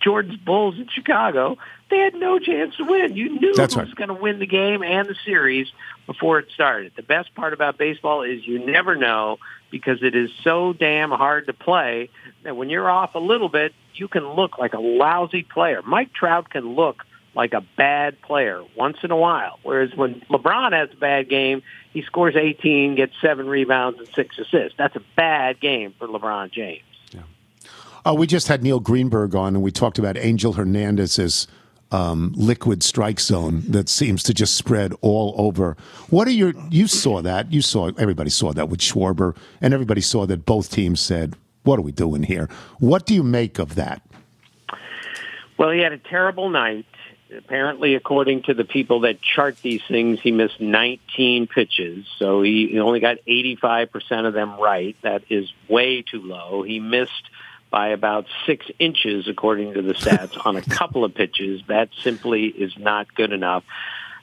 Jordan's 0.00 0.38
Bulls 0.38 0.76
in 0.78 0.88
Chicago, 0.88 1.58
they 1.92 1.98
had 1.98 2.14
no 2.14 2.38
chance 2.38 2.76
to 2.76 2.84
win. 2.84 3.16
You 3.16 3.38
knew 3.38 3.54
That's 3.54 3.74
who 3.74 3.80
right. 3.80 3.86
was 3.86 3.94
going 3.94 4.08
to 4.08 4.14
win 4.14 4.38
the 4.38 4.46
game 4.46 4.82
and 4.82 5.08
the 5.08 5.16
series 5.24 5.68
before 6.06 6.38
it 6.38 6.46
started. 6.52 6.92
The 6.96 7.02
best 7.02 7.34
part 7.34 7.52
about 7.52 7.78
baseball 7.78 8.22
is 8.22 8.46
you 8.46 8.64
never 8.64 8.96
know 8.96 9.38
because 9.70 10.02
it 10.02 10.14
is 10.14 10.30
so 10.42 10.72
damn 10.72 11.10
hard 11.10 11.46
to 11.46 11.52
play 11.52 12.10
that 12.42 12.56
when 12.56 12.70
you're 12.70 12.90
off 12.90 13.14
a 13.14 13.18
little 13.20 13.48
bit, 13.48 13.72
you 13.94 14.08
can 14.08 14.26
look 14.30 14.58
like 14.58 14.74
a 14.74 14.80
lousy 14.80 15.42
player. 15.42 15.82
Mike 15.82 16.12
Trout 16.12 16.50
can 16.50 16.74
look 16.74 17.04
like 17.34 17.52
a 17.54 17.62
bad 17.76 18.20
player 18.20 18.62
once 18.76 18.98
in 19.02 19.10
a 19.10 19.16
while. 19.16 19.58
Whereas 19.62 19.94
when 19.94 20.20
LeBron 20.30 20.72
has 20.72 20.90
a 20.92 20.96
bad 20.96 21.28
game, 21.28 21.62
he 21.92 22.02
scores 22.02 22.36
18, 22.36 22.94
gets 22.94 23.14
seven 23.20 23.46
rebounds 23.46 23.98
and 23.98 24.08
six 24.14 24.38
assists. 24.38 24.76
That's 24.76 24.96
a 24.96 25.02
bad 25.16 25.60
game 25.60 25.94
for 25.98 26.06
LeBron 26.08 26.52
James. 26.52 26.82
Yeah. 27.10 27.22
Uh, 28.04 28.14
we 28.14 28.26
just 28.26 28.48
had 28.48 28.62
Neil 28.62 28.80
Greenberg 28.80 29.34
on, 29.34 29.54
and 29.54 29.62
we 29.62 29.70
talked 29.70 29.98
about 29.98 30.16
Angel 30.18 30.52
Hernandez's 30.54 31.46
um, 31.92 32.32
liquid 32.36 32.82
strike 32.82 33.20
zone 33.20 33.62
that 33.68 33.88
seems 33.88 34.22
to 34.24 34.34
just 34.34 34.54
spread 34.54 34.94
all 35.02 35.34
over. 35.36 35.76
What 36.08 36.26
are 36.26 36.32
your? 36.32 36.54
You 36.70 36.86
saw 36.86 37.22
that. 37.22 37.52
You 37.52 37.62
saw 37.62 37.90
everybody 37.98 38.30
saw 38.30 38.52
that 38.52 38.68
with 38.68 38.80
Schwarber, 38.80 39.36
and 39.60 39.74
everybody 39.74 40.00
saw 40.00 40.26
that 40.26 40.46
both 40.46 40.70
teams 40.70 41.00
said, 41.00 41.36
"What 41.64 41.78
are 41.78 41.82
we 41.82 41.92
doing 41.92 42.22
here?" 42.22 42.48
What 42.78 43.06
do 43.06 43.14
you 43.14 43.22
make 43.22 43.58
of 43.58 43.74
that? 43.74 44.02
Well, 45.58 45.70
he 45.70 45.80
had 45.80 45.92
a 45.92 45.98
terrible 45.98 46.48
night. 46.48 46.86
Apparently, 47.36 47.94
according 47.94 48.42
to 48.42 48.54
the 48.54 48.64
people 48.64 49.00
that 49.00 49.22
chart 49.22 49.56
these 49.62 49.80
things, 49.88 50.20
he 50.20 50.32
missed 50.32 50.60
19 50.60 51.46
pitches. 51.46 52.04
So 52.18 52.42
he, 52.42 52.78
only 52.78 53.00
got 53.00 53.18
85% 53.26 54.26
of 54.26 54.34
them 54.34 54.60
right. 54.60 54.96
That 55.02 55.22
is 55.30 55.50
way 55.66 56.02
too 56.02 56.20
low. 56.20 56.62
He 56.62 56.78
missed 56.78 57.30
by 57.72 57.88
about 57.88 58.26
six 58.46 58.66
inches, 58.78 59.26
according 59.26 59.74
to 59.74 59.82
the 59.82 59.94
stats, 59.94 60.46
on 60.46 60.56
a 60.56 60.62
couple 60.78 61.04
of 61.04 61.14
pitches. 61.14 61.62
That 61.66 61.88
simply 62.02 62.46
is 62.46 62.72
not 62.78 63.12
good 63.14 63.32
enough. 63.32 63.64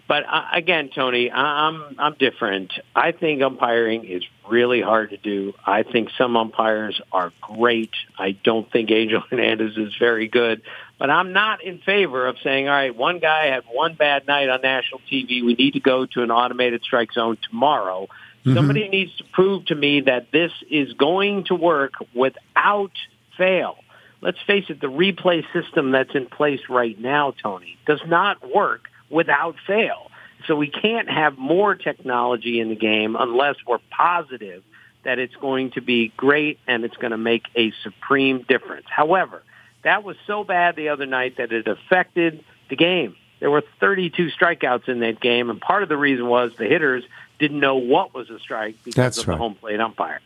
But 0.08 0.24
uh, 0.28 0.46
again, 0.54 0.90
Tony, 0.94 1.32
I'm 1.32 1.96
I'm 2.00 2.16
different. 2.18 2.72
I 2.96 3.12
think 3.12 3.44
umpiring 3.44 4.06
is 4.06 4.24
really 4.50 4.82
hard 4.82 5.12
to 5.12 5.18
do. 5.18 5.54
I 5.64 5.84
think 5.84 6.10
some 6.18 6.36
umpires 6.36 7.00
are 7.12 7.32
great. 7.42 7.92
I 8.18 8.32
don't 8.32 8.72
think 8.72 8.90
Angel 8.90 9.22
Hernandez 9.30 9.78
is 9.78 9.96
very 10.00 10.28
good. 10.28 10.64
But 10.98 11.10
I'm 11.12 11.32
not 11.32 11.64
in 11.64 11.78
favor 11.80 12.26
of 12.28 12.38
saying, 12.44 12.68
all 12.68 12.74
right, 12.74 12.96
one 12.96 13.20
guy 13.20 13.48
had 13.48 13.64
one 13.72 13.94
bad 13.94 14.26
night 14.28 14.50
on 14.50 14.62
national 14.62 15.02
TV. 15.12 15.46
We 15.46 15.54
need 15.54 15.74
to 15.74 15.80
go 15.80 16.06
to 16.08 16.24
an 16.24 16.32
automated 16.32 16.82
strike 16.84 17.14
zone 17.14 17.38
tomorrow. 17.50 18.08
Somebody 18.46 18.88
needs 18.88 19.16
to 19.18 19.26
prove 19.26 19.66
to 19.66 19.76
me 19.76 20.02
that 20.02 20.32
this 20.32 20.52
is 20.72 20.94
going 20.94 21.44
to 21.46 21.56
work 21.56 21.94
without 22.16 22.92
fail. 23.40 23.78
Let's 24.22 24.38
face 24.46 24.66
it, 24.70 24.80
the 24.82 24.88
replay 24.88 25.44
system 25.54 25.92
that's 25.92 26.14
in 26.14 26.28
place 26.28 26.60
right 26.70 27.00
now, 27.00 27.34
Tony, 27.42 27.78
does 27.88 28.02
not 28.06 28.54
work 28.54 28.90
without 29.10 29.56
fail. 29.66 30.12
So 30.46 30.56
we 30.56 30.68
can't 30.70 31.10
have 31.10 31.38
more 31.38 31.74
technology 31.74 32.60
in 32.60 32.70
the 32.70 32.76
game 32.76 33.16
unless 33.18 33.56
we're 33.66 33.80
positive 33.90 34.64
that 35.04 35.20
it's 35.20 35.36
going 35.36 35.72
to 35.72 35.82
be 35.82 36.12
great 36.18 36.60
and 36.68 36.84
it's 36.84 36.98
going 36.98 37.12
to 37.12 37.18
make 37.18 37.44
a 37.56 37.72
supreme 37.84 38.44
difference. 38.48 38.86
However, 38.90 39.42
that 39.84 40.04
was 40.04 40.18
so 40.28 40.44
bad 40.44 40.76
the 40.76 40.90
other 40.90 41.06
night 41.06 41.38
that 41.38 41.52
it 41.52 41.68
affected 41.68 42.44
the 42.70 42.76
game. 42.76 43.16
There 43.40 43.50
were 43.50 43.64
32 43.80 44.32
strikeouts 44.38 44.90
in 44.90 45.00
that 45.00 45.22
game, 45.22 45.50
and 45.50 45.62
part 45.62 45.84
of 45.84 45.90
the 45.90 45.96
reason 45.98 46.28
was 46.28 46.52
the 46.58 46.66
hitters 46.66 47.06
didn't 47.40 47.62
know 47.62 47.78
what 47.78 48.14
was 48.14 48.30
a 48.30 48.40
strike 48.40 48.76
because 48.84 48.96
That's 48.96 49.18
of 49.20 49.30
right. 49.30 49.36
the 49.36 49.38
home 49.38 49.56
plate 49.56 49.80
umpire. 49.80 50.20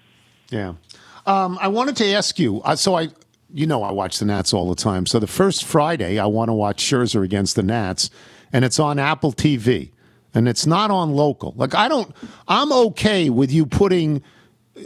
Yeah. 0.49 0.73
Um, 1.25 1.57
I 1.61 1.67
wanted 1.67 1.95
to 1.97 2.05
ask 2.13 2.39
you. 2.39 2.61
Uh, 2.61 2.75
so 2.75 2.95
I, 2.95 3.09
you 3.53 3.65
know, 3.65 3.83
I 3.83 3.91
watch 3.91 4.19
the 4.19 4.25
Nats 4.25 4.53
all 4.53 4.69
the 4.69 4.75
time. 4.75 5.05
So 5.05 5.19
the 5.19 5.27
first 5.27 5.63
Friday, 5.63 6.19
I 6.19 6.25
want 6.25 6.49
to 6.49 6.53
watch 6.53 6.83
Scherzer 6.83 7.23
against 7.23 7.55
the 7.55 7.63
Nats, 7.63 8.09
and 8.51 8.65
it's 8.65 8.79
on 8.79 8.99
Apple 8.99 9.31
TV, 9.31 9.91
and 10.33 10.47
it's 10.47 10.65
not 10.65 10.91
on 10.91 11.13
local. 11.13 11.53
Like 11.55 11.75
I 11.75 11.87
don't. 11.87 12.13
I'm 12.47 12.71
okay 12.71 13.29
with 13.29 13.51
you 13.51 13.65
putting 13.65 14.21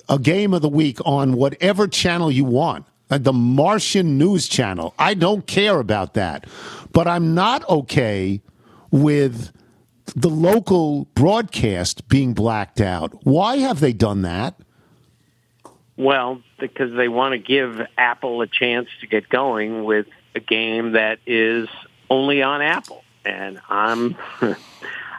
a 0.10 0.20
game 0.20 0.54
of 0.54 0.62
the 0.62 0.70
week 0.70 1.00
on 1.06 1.34
whatever 1.34 1.88
channel 1.88 2.32
you 2.32 2.46
want. 2.46 2.86
Like 3.10 3.24
the 3.24 3.34
Martian 3.34 4.18
News 4.18 4.48
Channel. 4.48 4.94
I 5.00 5.14
don't 5.14 5.48
care 5.48 5.80
about 5.80 6.14
that. 6.16 6.46
But 6.92 7.08
I'm 7.08 7.34
not 7.34 7.68
okay 7.70 8.42
with 8.92 9.52
the 10.16 10.30
local 10.30 11.06
broadcast 11.16 12.08
being 12.10 12.34
blacked 12.34 12.82
out. 12.82 13.14
Why 13.26 13.58
have 13.58 13.80
they 13.80 13.94
done 13.94 14.24
that? 14.24 14.60
Well, 15.98 16.41
because 16.60 16.95
they 16.95 17.08
want 17.08 17.34
to 17.34 17.39
give 17.39 17.82
Apple 17.98 18.41
a 18.41 18.48
chance 18.48 18.88
to 19.02 19.08
get 19.08 19.28
going 19.28 19.84
with 19.84 20.06
a 20.36 20.39
game 20.39 20.91
that 20.91 21.20
is 21.26 21.68
only 22.10 22.43
on 22.43 22.62
Apple, 22.62 23.04
and 23.26 23.60
I'm 23.68 24.16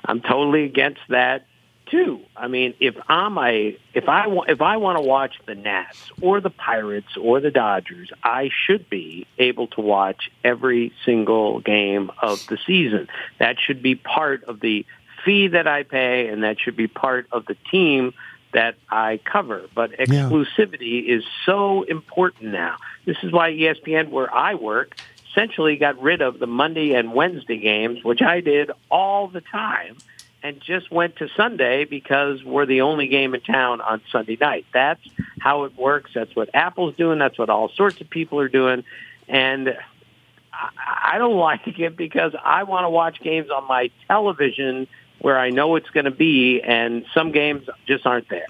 I'm 0.04 0.20
totally 0.20 0.64
against 0.64 1.00
that 1.08 1.46
too. 1.90 2.20
I 2.36 2.48
mean, 2.48 2.74
if 2.80 2.94
I'm 3.08 3.36
a 3.38 3.76
if 3.92 4.08
I 4.08 4.26
if 4.46 4.60
I 4.60 4.76
want 4.76 4.98
to 4.98 5.02
watch 5.02 5.34
the 5.46 5.54
Nats 5.54 6.10
or 6.20 6.40
the 6.40 6.50
Pirates 6.50 7.16
or 7.20 7.40
the 7.40 7.50
Dodgers, 7.50 8.10
I 8.22 8.50
should 8.66 8.88
be 8.88 9.26
able 9.38 9.66
to 9.68 9.80
watch 9.80 10.30
every 10.44 10.92
single 11.04 11.60
game 11.60 12.10
of 12.22 12.46
the 12.46 12.58
season. 12.66 13.08
That 13.38 13.56
should 13.58 13.82
be 13.82 13.96
part 13.96 14.44
of 14.44 14.60
the 14.60 14.86
fee 15.24 15.48
that 15.48 15.66
I 15.66 15.82
pay, 15.82 16.28
and 16.28 16.44
that 16.44 16.60
should 16.60 16.76
be 16.76 16.86
part 16.86 17.26
of 17.32 17.46
the 17.46 17.56
team 17.70 18.14
that 18.52 18.76
I 18.90 19.20
cover. 19.24 19.62
But 19.74 19.92
exclusivity 19.92 21.06
is 21.06 21.24
so 21.44 21.82
important 21.82 22.52
now. 22.52 22.76
This 23.04 23.16
is 23.22 23.32
why 23.32 23.52
ESPN, 23.52 24.10
where 24.10 24.32
I 24.34 24.54
work, 24.54 24.96
essentially 25.30 25.76
got 25.76 26.00
rid 26.00 26.20
of 26.20 26.38
the 26.38 26.46
Monday 26.46 26.94
and 26.94 27.12
Wednesday 27.12 27.58
games, 27.58 28.02
which 28.02 28.22
I 28.22 28.40
did 28.40 28.70
all 28.90 29.28
the 29.28 29.40
time, 29.40 29.98
and 30.42 30.60
just 30.60 30.90
went 30.90 31.16
to 31.16 31.28
Sunday 31.36 31.84
because 31.84 32.42
we're 32.44 32.66
the 32.66 32.82
only 32.82 33.08
game 33.08 33.34
in 33.34 33.40
town 33.40 33.80
on 33.80 34.00
Sunday 34.10 34.36
night. 34.40 34.66
That's 34.72 35.00
how 35.40 35.64
it 35.64 35.76
works. 35.76 36.12
That's 36.14 36.34
what 36.34 36.50
Apple's 36.54 36.96
doing. 36.96 37.18
That's 37.18 37.38
what 37.38 37.50
all 37.50 37.68
sorts 37.70 38.00
of 38.00 38.08
people 38.08 38.40
are 38.40 38.48
doing. 38.48 38.84
And 39.28 39.76
I 40.52 40.70
I 41.10 41.18
don't 41.18 41.36
like 41.50 41.66
it 41.66 41.96
because 41.96 42.32
I 42.42 42.64
want 42.64 42.84
to 42.84 42.90
watch 42.90 43.20
games 43.20 43.50
on 43.50 43.66
my 43.66 43.90
television 44.06 44.86
where 45.20 45.38
I 45.38 45.50
know 45.50 45.76
it's 45.76 45.90
going 45.90 46.04
to 46.04 46.10
be, 46.10 46.60
and 46.62 47.04
some 47.14 47.32
games 47.32 47.68
just 47.86 48.06
aren't 48.06 48.28
there. 48.28 48.46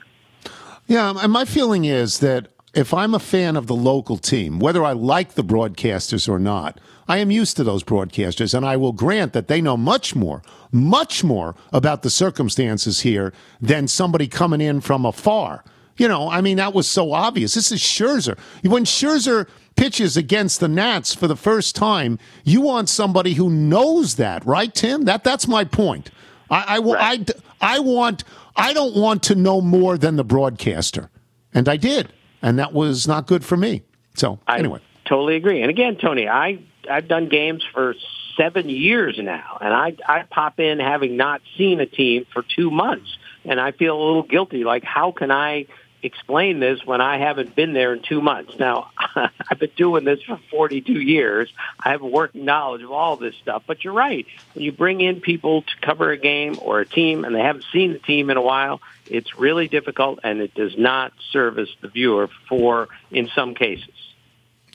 Yeah, 0.87 1.15
and 1.17 1.33
my 1.33 1.45
feeling 1.45 1.85
is 1.85 2.21
that 2.21 2.49
if 2.75 2.95
I'm 2.95 3.15
a 3.15 3.19
fan 3.19 3.57
of 3.57 3.67
the 3.67 3.75
local 3.75 4.17
team, 4.17 4.59
whether 4.59 4.85
I 4.85 4.93
like 4.93 5.35
the 5.35 5.45
broadcasters 5.45 6.29
or 6.29 6.39
not, 6.39 6.79
I 7.09 7.19
am 7.19 7.31
used 7.31 7.57
to 7.57 7.65
those 7.65 7.83
broadcasters, 7.83 8.55
and 8.55 8.67
I 8.67 8.77
will 8.77 8.93
grant 8.93 9.33
that 9.33 9.49
they 9.49 9.63
know 9.63 9.77
much 9.77 10.15
more, 10.15 10.43
much 10.71 11.25
more 11.25 11.55
about 11.73 12.03
the 12.03 12.11
circumstances 12.11 13.01
here 13.01 13.33
than 13.61 13.89
somebody 13.89 14.29
coming 14.29 14.61
in 14.61 14.81
from 14.81 15.07
afar. 15.07 15.65
You 15.97 16.07
know, 16.07 16.31
I 16.31 16.41
mean, 16.43 16.59
that 16.59 16.75
was 16.75 16.87
so 16.87 17.13
obvious. 17.13 17.55
This 17.55 17.73
is 17.73 17.81
Scherzer. 17.81 18.39
When 18.63 18.85
Scherzer 18.85 19.49
pitches 19.75 20.17
against 20.17 20.61
the 20.61 20.69
Nats 20.69 21.15
for 21.15 21.27
the 21.27 21.37
first 21.37 21.75
time, 21.75 22.19
you 22.45 22.61
want 22.61 22.89
somebody 22.89 23.35
who 23.35 23.51
knows 23.51 24.17
that, 24.17 24.45
right, 24.47 24.73
Tim? 24.73 25.05
That 25.07 25.25
that's 25.25 25.49
my 25.49 25.65
point. 25.65 26.11
I 26.51 26.65
I, 26.77 26.79
wa- 26.79 26.97
I, 26.99 27.25
I 27.61 27.79
want 27.81 28.25
I 28.57 28.73
don't 28.73 28.97
want 28.97 29.23
to 29.25 29.35
know 29.35 29.61
more 29.61 29.97
than 29.99 30.17
the 30.17 30.25
broadcaster, 30.25 31.11
and 31.55 31.69
I 31.69 31.77
did, 31.77 32.13
and 32.43 32.59
that 32.59 32.73
was 32.73 33.07
not 33.07 33.27
good 33.27 33.45
for 33.45 33.57
me. 33.57 33.83
So 34.15 34.39
anyway, 34.49 34.81
I 35.05 35.09
totally 35.09 35.37
agree. 35.37 35.63
And 35.63 35.71
again, 35.71 35.97
Tony, 35.97 36.29
I 36.29 36.59
I've 36.91 37.09
done 37.09 37.29
games 37.29 37.65
for 37.73 37.95
seven 38.37 38.69
years 38.69 39.19
now, 39.19 39.59
and 39.61 39.73
I 39.73 39.97
I 40.07 40.23
pop 40.23 40.59
in 40.61 40.79
having 40.81 41.17
not 41.17 41.41
seen 41.57 41.81
a 41.81 41.87
team 41.87 42.27
for 42.33 42.43
two 42.57 42.71
months, 42.71 43.17
and 43.45 43.61
I 43.61 43.73
feel 43.73 43.97
a 43.97 44.03
little 44.05 44.23
guilty. 44.23 44.65
Like, 44.65 44.85
how 44.85 45.13
can 45.13 45.31
I 45.31 45.67
explain 46.03 46.61
this 46.61 46.85
when 46.85 47.01
I 47.01 47.19
haven't 47.19 47.55
been 47.55 47.73
there 47.73 47.93
in 47.93 48.03
two 48.03 48.21
months? 48.21 48.59
Now, 48.59 48.91
I've 49.17 49.59
been 49.59 49.71
doing 49.77 50.05
this 50.05 50.23
for 50.23 50.39
42 50.51 50.93
years. 50.93 51.53
I 51.79 51.91
have 51.91 52.03
a 52.03 52.07
working 52.07 52.45
knowledge 52.45 52.83
of 52.83 52.91
all 52.91 53.17
this 53.17 53.35
stuff. 53.37 53.65
But 53.67 53.85
you're 53.85 53.93
right. 53.93 54.27
When 54.55 54.65
you 54.65 54.73
bring 54.73 55.01
in 55.01 55.21
people 55.21 55.63
to 55.63 55.73
cover 55.81 56.11
a 56.11 56.17
game 56.17 56.59
or 56.61 56.81
a 56.81 56.87
team, 56.87 57.25
and 57.25 57.35
they 57.35 57.41
haven't 57.41 57.65
seen 57.73 57.93
the 57.93 57.99
team 57.99 58.31
in 58.31 58.37
a 58.37 58.43
while, 58.43 58.81
it's 59.07 59.39
really 59.39 59.69
difficult, 59.69 60.21
and 60.23 60.41
it 60.41 60.55
does 60.55 60.77
not 60.77 61.13
service 61.33 61.71
the 61.81 61.89
viewer 61.89 62.29
for 62.49 62.89
in 63.11 63.29
some 63.35 63.55
cases. 63.55 63.95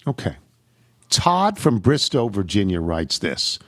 okay. 0.07 0.37
Todd 1.09 1.59
from 1.59 1.77
Bristow, 1.77 2.27
Virginia 2.27 2.81
writes 2.81 3.19
this. 3.19 3.59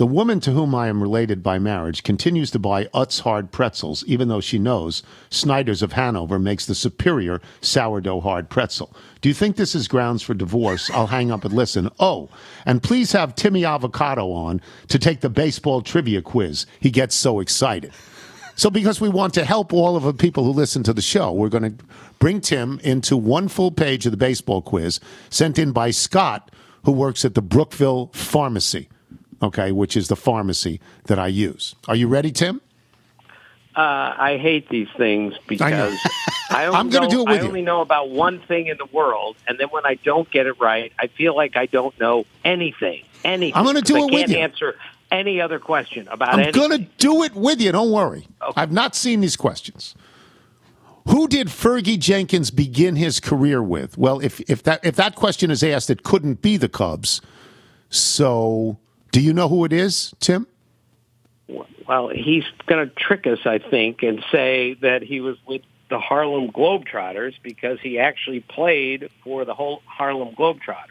The 0.00 0.06
woman 0.06 0.40
to 0.40 0.52
whom 0.52 0.74
I 0.74 0.88
am 0.88 1.02
related 1.02 1.42
by 1.42 1.58
marriage 1.58 2.02
continues 2.02 2.50
to 2.52 2.58
buy 2.58 2.86
Utz 2.86 3.20
hard 3.20 3.52
pretzels, 3.52 4.02
even 4.06 4.28
though 4.28 4.40
she 4.40 4.58
knows 4.58 5.02
Snyder's 5.28 5.82
of 5.82 5.92
Hanover 5.92 6.38
makes 6.38 6.64
the 6.64 6.74
superior 6.74 7.42
sourdough 7.60 8.22
hard 8.22 8.48
pretzel. 8.48 8.96
Do 9.20 9.28
you 9.28 9.34
think 9.34 9.56
this 9.56 9.74
is 9.74 9.88
grounds 9.88 10.22
for 10.22 10.32
divorce? 10.32 10.90
I'll 10.90 11.08
hang 11.08 11.30
up 11.30 11.44
and 11.44 11.52
listen. 11.52 11.90
Oh, 12.00 12.30
and 12.64 12.82
please 12.82 13.12
have 13.12 13.34
Timmy 13.34 13.66
Avocado 13.66 14.32
on 14.32 14.62
to 14.88 14.98
take 14.98 15.20
the 15.20 15.28
baseball 15.28 15.82
trivia 15.82 16.22
quiz. 16.22 16.64
He 16.80 16.90
gets 16.90 17.14
so 17.14 17.38
excited. 17.38 17.92
So, 18.54 18.70
because 18.70 19.02
we 19.02 19.10
want 19.10 19.34
to 19.34 19.44
help 19.44 19.74
all 19.74 19.96
of 19.96 20.04
the 20.04 20.14
people 20.14 20.44
who 20.44 20.52
listen 20.52 20.82
to 20.84 20.94
the 20.94 21.02
show, 21.02 21.30
we're 21.30 21.50
going 21.50 21.76
to 21.76 21.84
bring 22.18 22.40
Tim 22.40 22.80
into 22.82 23.18
one 23.18 23.48
full 23.48 23.70
page 23.70 24.06
of 24.06 24.12
the 24.12 24.16
baseball 24.16 24.62
quiz 24.62 24.98
sent 25.28 25.58
in 25.58 25.72
by 25.72 25.90
Scott, 25.90 26.50
who 26.86 26.92
works 26.92 27.26
at 27.26 27.34
the 27.34 27.42
Brookville 27.42 28.06
Pharmacy, 28.14 28.88
okay, 29.42 29.72
which 29.72 29.96
is 29.96 30.08
the 30.08 30.16
pharmacy 30.16 30.80
that 31.04 31.18
I 31.18 31.28
use. 31.28 31.74
Are 31.88 31.96
you 31.96 32.08
ready, 32.08 32.30
Tim? 32.32 32.60
Uh, 33.76 34.14
I 34.18 34.38
hate 34.40 34.68
these 34.68 34.88
things 34.96 35.34
because 35.46 35.96
I, 36.50 36.66
only 36.66 36.78
I'm 36.78 36.90
gonna 36.90 37.08
do 37.08 37.20
it 37.20 37.28
with 37.28 37.38
I 37.38 37.42
you. 37.42 37.48
only 37.48 37.62
know 37.62 37.80
about 37.80 38.10
one 38.10 38.40
thing 38.40 38.66
in 38.66 38.76
the 38.78 38.86
world, 38.86 39.36
and 39.46 39.58
then 39.58 39.68
when 39.68 39.86
I 39.86 39.94
don't 39.94 40.28
get 40.30 40.46
it 40.46 40.60
right, 40.60 40.92
I 40.98 41.06
feel 41.06 41.36
like 41.36 41.56
I 41.56 41.66
don't 41.66 41.98
know 42.00 42.24
anything. 42.44 43.04
Anything. 43.24 43.56
I'm 43.56 43.64
gonna 43.64 43.80
do 43.80 43.96
it 43.96 44.00
I 44.00 44.04
with 44.04 44.12
can't 44.12 44.30
you. 44.30 44.38
answer 44.38 44.76
any 45.10 45.40
other 45.40 45.58
question 45.58 46.08
about 46.08 46.34
I'm 46.34 46.52
going 46.52 46.70
to 46.70 46.78
do 46.98 47.22
it 47.22 47.34
with 47.34 47.60
you. 47.60 47.72
Don't 47.72 47.90
worry. 47.90 48.26
I've 48.56 48.72
not 48.72 48.94
seen 48.94 49.20
these 49.20 49.36
questions. 49.36 49.94
Who 51.08 51.26
did 51.26 51.48
Fergie 51.48 51.98
Jenkins 51.98 52.50
begin 52.50 52.96
his 52.96 53.20
career 53.20 53.62
with? 53.62 53.98
Well, 53.98 54.20
if, 54.20 54.40
if 54.42 54.62
that 54.64 54.84
if 54.84 54.96
that 54.96 55.16
question 55.16 55.50
is 55.50 55.62
asked, 55.62 55.90
it 55.90 56.02
couldn't 56.02 56.42
be 56.42 56.56
the 56.56 56.68
Cubs. 56.68 57.20
So, 57.88 58.78
do 59.12 59.20
you 59.20 59.32
know 59.32 59.48
who 59.48 59.64
it 59.64 59.72
is, 59.72 60.14
Tim? 60.20 60.46
Well, 61.88 62.08
he's 62.08 62.44
going 62.66 62.88
to 62.88 62.94
trick 62.94 63.26
us, 63.26 63.40
I 63.44 63.58
think, 63.58 64.02
and 64.02 64.22
say 64.30 64.74
that 64.74 65.02
he 65.02 65.20
was 65.20 65.36
with 65.46 65.62
the 65.88 65.98
Harlem 65.98 66.52
Globetrotters 66.52 67.34
because 67.42 67.80
he 67.80 67.98
actually 67.98 68.40
played 68.40 69.10
for 69.24 69.44
the 69.44 69.54
whole 69.54 69.82
Harlem 69.86 70.34
Globetrotters. 70.36 70.86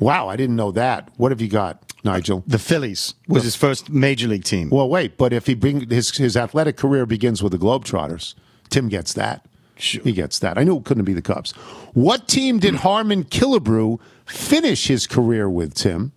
Wow, 0.00 0.28
I 0.28 0.36
didn't 0.36 0.56
know 0.56 0.72
that. 0.72 1.10
What 1.16 1.32
have 1.32 1.40
you 1.40 1.48
got, 1.48 1.92
Nigel? 2.04 2.44
The 2.46 2.58
Phillies 2.58 3.14
was 3.26 3.44
his 3.44 3.56
first 3.56 3.90
major 3.90 4.28
league 4.28 4.44
team. 4.44 4.70
Well, 4.70 4.88
wait, 4.88 5.16
but 5.16 5.32
if 5.32 5.46
he 5.46 5.54
bring 5.54 5.88
his 5.88 6.16
his 6.16 6.36
athletic 6.36 6.76
career 6.76 7.06
begins 7.06 7.42
with 7.42 7.52
the 7.52 7.58
Globetrotters, 7.58 8.34
Tim 8.70 8.88
gets 8.88 9.12
that. 9.14 9.44
He 9.76 10.12
gets 10.12 10.40
that. 10.40 10.58
I 10.58 10.64
knew 10.64 10.78
it 10.78 10.84
couldn't 10.84 11.04
be 11.04 11.12
the 11.12 11.22
Cubs. 11.22 11.52
What 11.94 12.26
team 12.26 12.58
did 12.58 12.76
Harmon 12.76 13.22
Killebrew 13.22 14.00
finish 14.26 14.88
his 14.88 15.06
career 15.06 15.48
with, 15.48 15.74
Tim? 15.74 16.10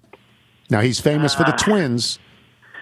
Now 0.72 0.80
he's 0.80 1.00
famous 1.00 1.36
for 1.36 1.44
the 1.44 1.54
uh, 1.54 1.58
Twins. 1.58 2.18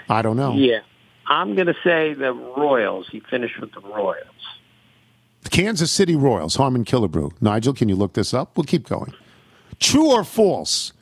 I 0.07 0.21
don't 0.21 0.37
know. 0.37 0.53
Yeah. 0.53 0.79
I'm 1.25 1.55
going 1.55 1.67
to 1.67 1.75
say 1.83 2.13
the 2.13 2.31
Royals. 2.33 3.09
He 3.11 3.19
finished 3.19 3.59
with 3.59 3.73
the 3.73 3.81
Royals. 3.81 4.25
The 5.41 5.49
Kansas 5.49 5.91
City 5.91 6.15
Royals, 6.15 6.55
Harmon 6.55 6.85
Killebrew. 6.85 7.33
Nigel, 7.41 7.73
can 7.73 7.89
you 7.89 7.95
look 7.95 8.13
this 8.13 8.33
up? 8.33 8.55
We'll 8.55 8.63
keep 8.63 8.87
going. 8.87 9.13
True 9.79 10.11
or 10.11 10.23
false? 10.23 10.93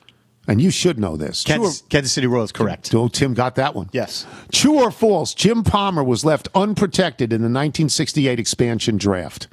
And 0.47 0.61
you 0.61 0.69
should 0.69 0.97
know 0.97 1.17
this. 1.17 1.43
True 1.43 1.57
Kansas, 1.57 1.81
Kansas 1.89 2.11
City 2.13 2.27
Royals, 2.27 2.51
correct. 2.53 2.93
oh, 2.95 3.09
Tim 3.09 3.33
got 3.33 3.55
that 3.55 3.75
one. 3.75 3.89
Yes. 3.91 4.25
True 4.51 4.79
or 4.79 4.91
false? 4.91 5.33
Jim 5.33 5.63
Palmer 5.63 6.03
was 6.03 6.23
left 6.23 6.47
unprotected 6.55 7.33
in 7.33 7.41
the 7.41 7.45
1968 7.45 8.39
expansion 8.39 8.97
draft. 8.97 9.47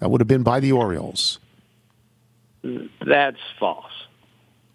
That 0.00 0.10
would 0.10 0.20
have 0.20 0.28
been 0.28 0.42
by 0.42 0.58
the 0.58 0.72
Orioles. 0.72 1.38
That's 3.06 3.38
false. 3.60 3.93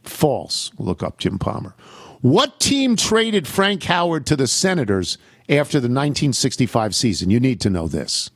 False. 0.10 0.72
Look 0.78 1.04
up 1.04 1.18
Jim 1.18 1.40
Palmer. 1.40 1.76
What 2.22 2.60
team 2.60 2.96
traded 2.96 3.48
Frank 3.48 3.84
Howard 3.84 4.26
to 4.26 4.36
the 4.36 4.48
Senators 4.48 5.18
after 5.48 5.80
the 5.80 5.88
1965 5.88 6.94
season? 6.94 7.30
You 7.30 7.40
need 7.40 7.62
to 7.62 7.70
know 7.70 7.88
this. 7.88 8.30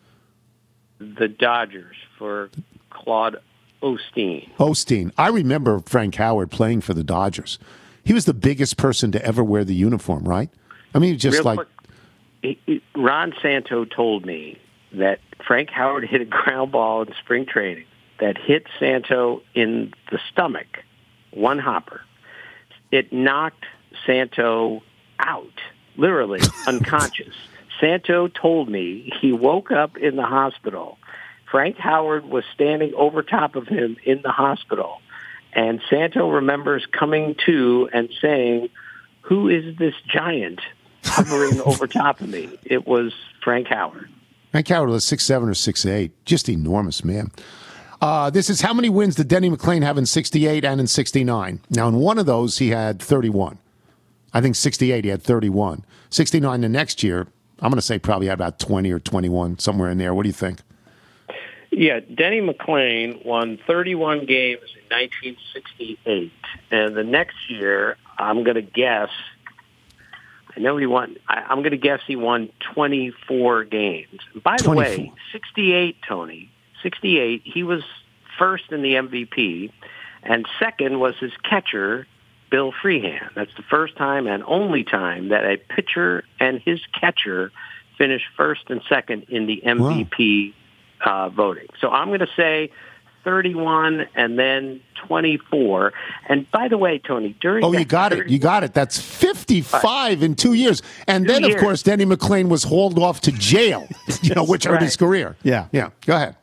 The 0.99 1.28
Dodgers 1.28 1.95
for 2.17 2.49
Claude 2.89 3.38
Osteen. 3.82 4.49
Osteen. 4.55 5.11
I 5.17 5.28
remember 5.28 5.82
Frank 5.82 6.15
Howard 6.15 6.49
playing 6.49 6.82
for 6.82 6.93
the 6.93 7.03
Dodgers. 7.03 7.59
He 8.05 8.13
was 8.13 8.26
the 8.26 8.34
biggest 8.34 8.78
person 8.78 9.11
to 9.11 9.26
ever 9.26 9.43
wear 9.43 9.63
the 9.63 9.76
uniform, 9.76 10.24
right? 10.24 10.49
I 10.95 10.99
mean, 10.99 11.17
just 11.17 11.39
Real 11.39 11.43
like 11.43 11.59
quick, 12.41 12.82
Ron 12.95 13.34
Santo 13.41 13.86
told 13.86 14.26
me 14.26 14.59
that 14.93 15.19
Frank 15.45 15.69
Howard 15.69 16.05
hit 16.05 16.21
a 16.21 16.26
ground 16.26 16.71
ball 16.71 17.01
in 17.01 17.13
spring 17.19 17.45
training 17.45 17.86
that 18.19 18.38
hit 18.38 18.67
Santo 18.80 19.41
in 19.53 19.93
the 20.11 20.19
stomach, 20.32 20.84
one 21.36 21.60
hopper. 21.60 22.02
It 22.92 23.12
knocked 23.12 23.66
Santo 24.06 24.84
out, 25.20 25.60
literally 25.98 26.42
unconscious. 26.68 27.34
Santo 27.80 28.28
told 28.28 28.70
me 28.70 29.12
he 29.22 29.32
woke 29.32 29.72
up 29.72 29.98
in 29.98 30.16
the 30.16 30.26
hospital. 30.26 30.98
Frank 31.50 31.78
Howard 31.78 32.26
was 32.26 32.44
standing 32.54 32.94
over 32.96 33.22
top 33.22 33.56
of 33.56 33.68
him 33.68 33.98
in 34.04 34.22
the 34.22 34.32
hospital. 34.32 35.02
And 35.54 35.82
Santo 35.90 36.30
remembers 36.30 36.86
coming 36.92 37.36
to 37.46 37.90
and 37.94 38.10
saying, 38.22 38.70
who 39.22 39.50
is 39.50 39.78
this 39.78 39.94
giant 40.08 40.62
hovering 41.04 41.62
over 41.66 41.88
top 41.88 42.22
of 42.22 42.30
me? 42.30 42.50
It 42.64 42.88
was 42.88 43.14
Frank 43.44 43.68
Howard. 43.68 44.10
Frank 44.52 44.68
Howard 44.68 44.90
was 44.90 45.04
six 45.04 45.26
seven 45.26 45.50
or 45.50 45.54
six 45.56 45.86
eight, 45.86 46.12
just 46.26 46.48
enormous 46.48 47.04
man. 47.04 47.32
Uh, 48.04 48.30
this 48.30 48.49
is 48.49 48.60
how 48.60 48.74
many 48.74 48.89
wins 48.89 49.16
did 49.16 49.30
Denny 49.30 49.49
McLain 49.49 49.82
have 49.82 49.97
in 49.97 50.06
'68 50.06 50.66
and 50.66 50.82
in 50.82 50.88
'69? 50.88 51.62
Now, 51.70 51.88
in 51.88 51.95
one 51.95 52.20
of 52.20 52.26
those, 52.26 52.58
he 52.58 52.72
had 52.72 53.01
31. 53.01 53.58
I 54.34 54.41
think 54.41 54.58
'68 54.58 55.06
he 55.06 55.10
had 55.10 55.24
31. 55.24 55.86
'69 56.10 56.60
the 56.60 56.68
next 56.68 57.01
year, 57.01 57.28
I'm 57.62 57.70
going 57.70 57.78
to 57.78 57.82
say 57.82 57.97
probably 57.97 58.28
had 58.28 58.34
about 58.34 58.60
20 58.60 58.91
or 58.91 58.99
21 58.99 59.58
somewhere 59.60 59.89
in 59.89 59.99
there. 59.99 60.14
What 60.14 60.24
do 60.24 60.28
you 60.28 60.34
think? 60.34 60.60
Yeah, 61.72 62.01
Denny 62.01 62.41
McLain 62.41 63.26
won 63.26 63.58
31 63.66 64.26
games 64.26 64.60
in 64.76 64.97
1968, 64.97 66.34
and 66.72 66.97
the 66.97 67.06
next 67.06 67.38
year, 67.49 67.95
I'm 68.18 68.43
going 68.43 68.56
to 68.56 68.62
guess. 68.62 69.12
I 70.58 70.60
know 70.60 70.76
he 70.76 70.88
won. 70.88 71.16
I, 71.30 71.36
I'm 71.36 71.60
going 71.60 71.72
to 71.72 71.78
guess 71.78 72.01
he 72.06 72.18
won 72.18 72.49
24 72.74 73.64
games. 73.64 74.20
By 74.43 74.58
the 74.58 74.72
way, 74.72 75.14
68, 75.32 75.95
Tony, 76.06 76.53
68. 76.84 77.42
He 77.46 77.64
was 77.64 77.84
first 78.38 78.72
in 78.72 78.82
the 78.82 78.94
MVP, 78.96 79.72
and 80.24 80.48
second 80.60 81.00
was 81.00 81.16
his 81.20 81.32
catcher, 81.44 82.08
Bill 82.52 82.72
Freehan. 82.72 83.30
That's 83.36 83.54
the 83.56 83.64
first 83.64 83.96
time 83.98 84.28
and 84.28 84.44
only 84.46 84.84
time 84.84 85.30
that 85.30 85.44
a 85.46 85.58
pitcher 85.58 86.24
and 86.40 86.60
his 86.60 86.80
catcher 87.00 87.52
finished 87.98 88.26
first 88.38 88.70
and 88.70 88.82
second 88.88 89.24
in 89.30 89.48
the 89.48 89.62
MVP 89.66 90.54
uh, 91.06 91.30
voting. 91.30 91.68
So 91.80 91.90
I'm 91.90 92.08
going 92.08 92.20
to 92.20 92.28
say 92.36 92.72
31 93.24 94.08
and 94.16 94.38
then 94.38 94.82
24. 95.08 95.94
And 96.28 96.50
by 96.52 96.68
the 96.68 96.78
way, 96.78 97.00
Tony, 97.00 97.36
during 97.42 97.64
Oh, 97.64 97.72
you 97.72 97.80
that 97.80 97.88
got 97.88 98.14
it. 98.14 98.30
You 98.30 98.40
got 98.40 98.64
it. 98.64 98.74
That's 98.74 99.00
55 99.00 100.24
in 100.24 100.36
two 100.36 100.54
years. 100.54 100.82
And 101.08 101.28
then, 101.28 101.44
of 101.44 101.58
course, 101.58 101.84
Denny 101.84 102.06
McLain 102.06 102.50
was 102.50 102.64
hauled 102.64 103.00
off 103.00 103.22
to 103.22 103.32
jail, 103.32 103.88
you 104.22 104.36
know, 104.36 104.44
which 104.44 104.66
hurt 104.66 104.82
his 104.82 104.98
career. 104.98 105.36
Yeah. 105.44 105.68
Yeah. 105.72 105.90
Go 106.06 106.16
ahead. 106.16 106.36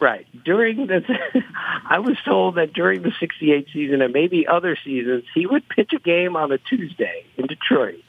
Right. 0.00 0.26
During 0.44 0.86
the, 0.86 1.02
I 1.88 1.98
was 2.00 2.16
told 2.24 2.56
that 2.56 2.72
during 2.72 3.02
the 3.02 3.12
68 3.18 3.68
season 3.72 4.02
and 4.02 4.12
maybe 4.12 4.46
other 4.46 4.76
seasons, 4.84 5.24
he 5.34 5.46
would 5.46 5.68
pitch 5.68 5.92
a 5.92 5.98
game 5.98 6.36
on 6.36 6.52
a 6.52 6.58
Tuesday 6.58 7.24
in 7.36 7.46
Detroit. 7.46 8.02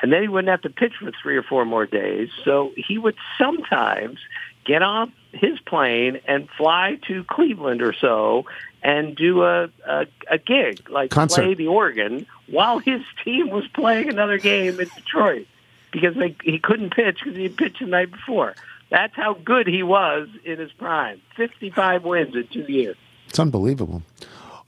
And 0.00 0.12
then 0.12 0.22
he 0.22 0.28
wouldn't 0.28 0.50
have 0.50 0.62
to 0.62 0.70
pitch 0.70 0.94
for 0.98 1.10
three 1.22 1.36
or 1.36 1.42
four 1.42 1.64
more 1.64 1.86
days. 1.86 2.28
So 2.44 2.72
he 2.76 2.98
would 2.98 3.16
sometimes 3.38 4.18
get 4.64 4.82
off 4.82 5.08
his 5.32 5.58
plane 5.60 6.20
and 6.26 6.48
fly 6.56 6.98
to 7.06 7.24
Cleveland 7.24 7.82
or 7.82 7.92
so 7.92 8.44
and 8.82 9.16
do 9.16 9.42
a, 9.42 9.70
a, 9.86 10.06
a 10.30 10.38
gig, 10.38 10.88
like 10.90 11.10
Concert. 11.10 11.42
play 11.42 11.54
the 11.54 11.68
organ 11.68 12.26
while 12.46 12.78
his 12.78 13.00
team 13.24 13.50
was 13.50 13.66
playing 13.68 14.08
another 14.08 14.38
game 14.38 14.78
in 14.80 14.88
Detroit 14.94 15.46
because 15.92 16.14
they, 16.14 16.36
he 16.42 16.58
couldn't 16.58 16.94
pitch 16.94 17.20
because 17.22 17.36
he 17.36 17.48
pitched 17.48 17.80
the 17.80 17.86
night 17.86 18.10
before. 18.10 18.54
That's 18.90 19.14
how 19.16 19.34
good 19.34 19.66
he 19.66 19.82
was 19.82 20.28
in 20.44 20.58
his 20.58 20.72
prime. 20.72 21.20
55 21.36 22.04
wins 22.04 22.34
in 22.34 22.46
two 22.48 22.70
years. 22.72 22.96
It's 23.28 23.38
unbelievable. 23.38 24.02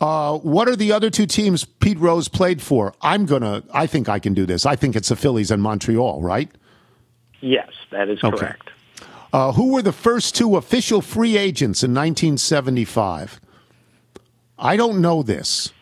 Uh, 0.01 0.39
what 0.39 0.69
are 0.69 0.77
the 0.77 0.93
other 0.93 1.11
two 1.11 1.27
teams 1.27 1.65
Pete 1.65 1.99
Rose 1.99 2.29
played 2.29 2.61
for? 2.63 2.95
I'm 3.03 3.27
gonna. 3.27 3.63
I 3.73 3.87
think 3.87 4.09
I 4.09 4.19
can 4.19 4.35
do 4.35 4.47
this. 4.47 4.65
I 4.67 4.77
think 4.77 4.95
it's 4.97 5.09
the 5.09 5.17
Phillies 5.17 5.51
and 5.51 5.61
Montreal, 5.63 6.21
right? 6.23 6.51
Yes, 7.41 7.71
that 7.91 8.09
is 8.09 8.23
Okay. 8.23 8.37
correct. 8.37 8.71
Uh, 9.33 9.53
who 9.53 9.73
were 9.73 9.83
the 9.83 9.93
first 9.93 10.35
two 10.37 10.57
official 10.57 11.01
free 11.03 11.37
agents 11.37 11.83
in 11.83 11.93
1975? 11.95 13.41
I 14.59 14.77
don't 14.77 15.01
know 15.01 15.23
this. 15.23 15.73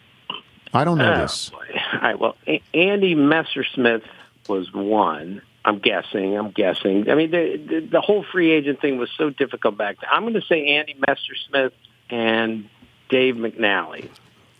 I 0.74 0.84
don't 0.84 0.98
know 0.98 1.12
Oh, 1.14 1.20
this. 1.22 1.50
boy. 1.50 1.58
All 1.94 2.00
right. 2.00 2.18
Well, 2.18 2.36
A- 2.46 2.62
Andy 2.74 3.14
Messersmith 3.14 4.02
was 4.48 4.72
one. 4.72 5.40
I'm 5.66 5.78
guessing. 5.80 6.36
I'm 6.38 6.52
guessing. 6.52 7.10
I 7.10 7.14
mean, 7.16 7.30
the, 7.32 7.56
the 7.56 7.80
the 7.92 8.00
whole 8.00 8.24
free 8.32 8.52
agent 8.52 8.80
thing 8.80 8.98
was 8.98 9.10
so 9.18 9.30
difficult 9.30 9.76
back 9.76 9.96
then. 10.00 10.08
I'm 10.12 10.22
going 10.22 10.34
to 10.34 10.40
say 10.42 10.64
Andy 10.66 10.94
Messersmith 11.06 11.72
and 12.08 12.68
Dave 13.10 13.34
McNally. 13.34 14.08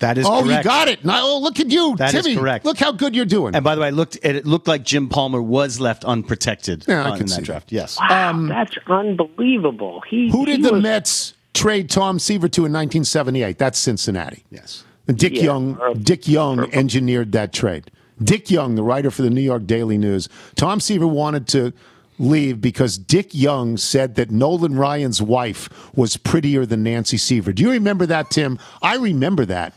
That 0.01 0.19
is 0.19 0.27
oh, 0.27 0.43
correct. 0.43 0.65
you 0.65 0.69
got 0.69 0.89
it. 0.89 1.05
Now, 1.07 1.21
oh, 1.25 1.39
look 1.39 1.59
at 1.59 1.71
you, 1.71 1.97
That 1.97 2.13
is 2.13 2.25
Timmy. 2.25 2.37
correct. 2.37 2.67
Look 2.67 2.77
how 2.77 2.93
good 2.93 3.17
you're 3.17 3.25
doing. 3.25 3.55
And 3.55 3.65
by 3.65 3.75
the 3.77 3.81
way, 3.81 3.89
it 3.89 3.95
looked 3.95 4.19
it 4.23 4.45
looked 4.45 4.67
like 4.69 4.83
Jim 4.85 5.09
Palmer 5.09 5.41
was 5.41 5.81
left 5.81 6.05
unprotected 6.05 6.85
Yeah, 6.87 7.03
I 7.05 7.11
on- 7.11 7.13
can 7.13 7.23
in 7.23 7.29
see 7.29 7.35
that 7.37 7.41
that. 7.41 7.47
draft. 7.47 7.73
Yes. 7.73 7.99
Wow, 7.99 8.47
that's 8.49 8.77
unbelievable. 8.89 10.03
He 10.09 10.27
Um, 10.27 10.33
Who 10.33 10.45
did 10.47 10.57
he 10.57 10.63
the 10.63 10.73
was- 10.75 10.83
Mets 10.83 11.35
trade 11.55 11.89
Tom 11.89 12.19
Seaver 12.19 12.49
to 12.49 12.67
in 12.67 12.73
1978? 12.73 13.57
That's 13.59 13.79
Cincinnati. 13.79 14.45
Yes. 14.51 14.85
And 15.09 15.17
Dick 15.17 15.35
Yeah, 15.37 15.43
Young, 15.45 15.77
or- 15.81 15.95
Dick 15.95 16.29
Young 16.29 16.71
engineered 16.75 17.33
that 17.33 17.53
trade. 17.53 17.91
Dick 18.23 18.51
Young, 18.51 18.75
the 18.75 18.83
writer 18.83 19.11
for 19.11 19.23
the 19.23 19.31
New 19.31 19.41
York 19.43 19.67
Daily 19.67 19.99
News, 19.99 20.29
Tom 20.55 20.81
Seaver 20.81 21.07
wanted 21.07 21.47
to 21.49 21.73
leave 22.19 22.61
because 22.63 22.97
Dick 22.97 23.35
Young 23.35 23.77
said 23.77 24.15
that 24.15 24.31
Nolan 24.31 24.77
Ryan's 24.77 25.21
wife 25.21 25.69
was 25.95 26.17
prettier 26.17 26.65
than 26.65 26.83
Nancy 26.83 27.19
Seaver. 27.19 27.53
Do 27.53 27.63
you 27.63 27.71
remember 27.71 28.07
that, 28.07 28.31
Tim? 28.31 28.59
I 28.83 28.97
remember 28.97 29.45
that. 29.47 29.75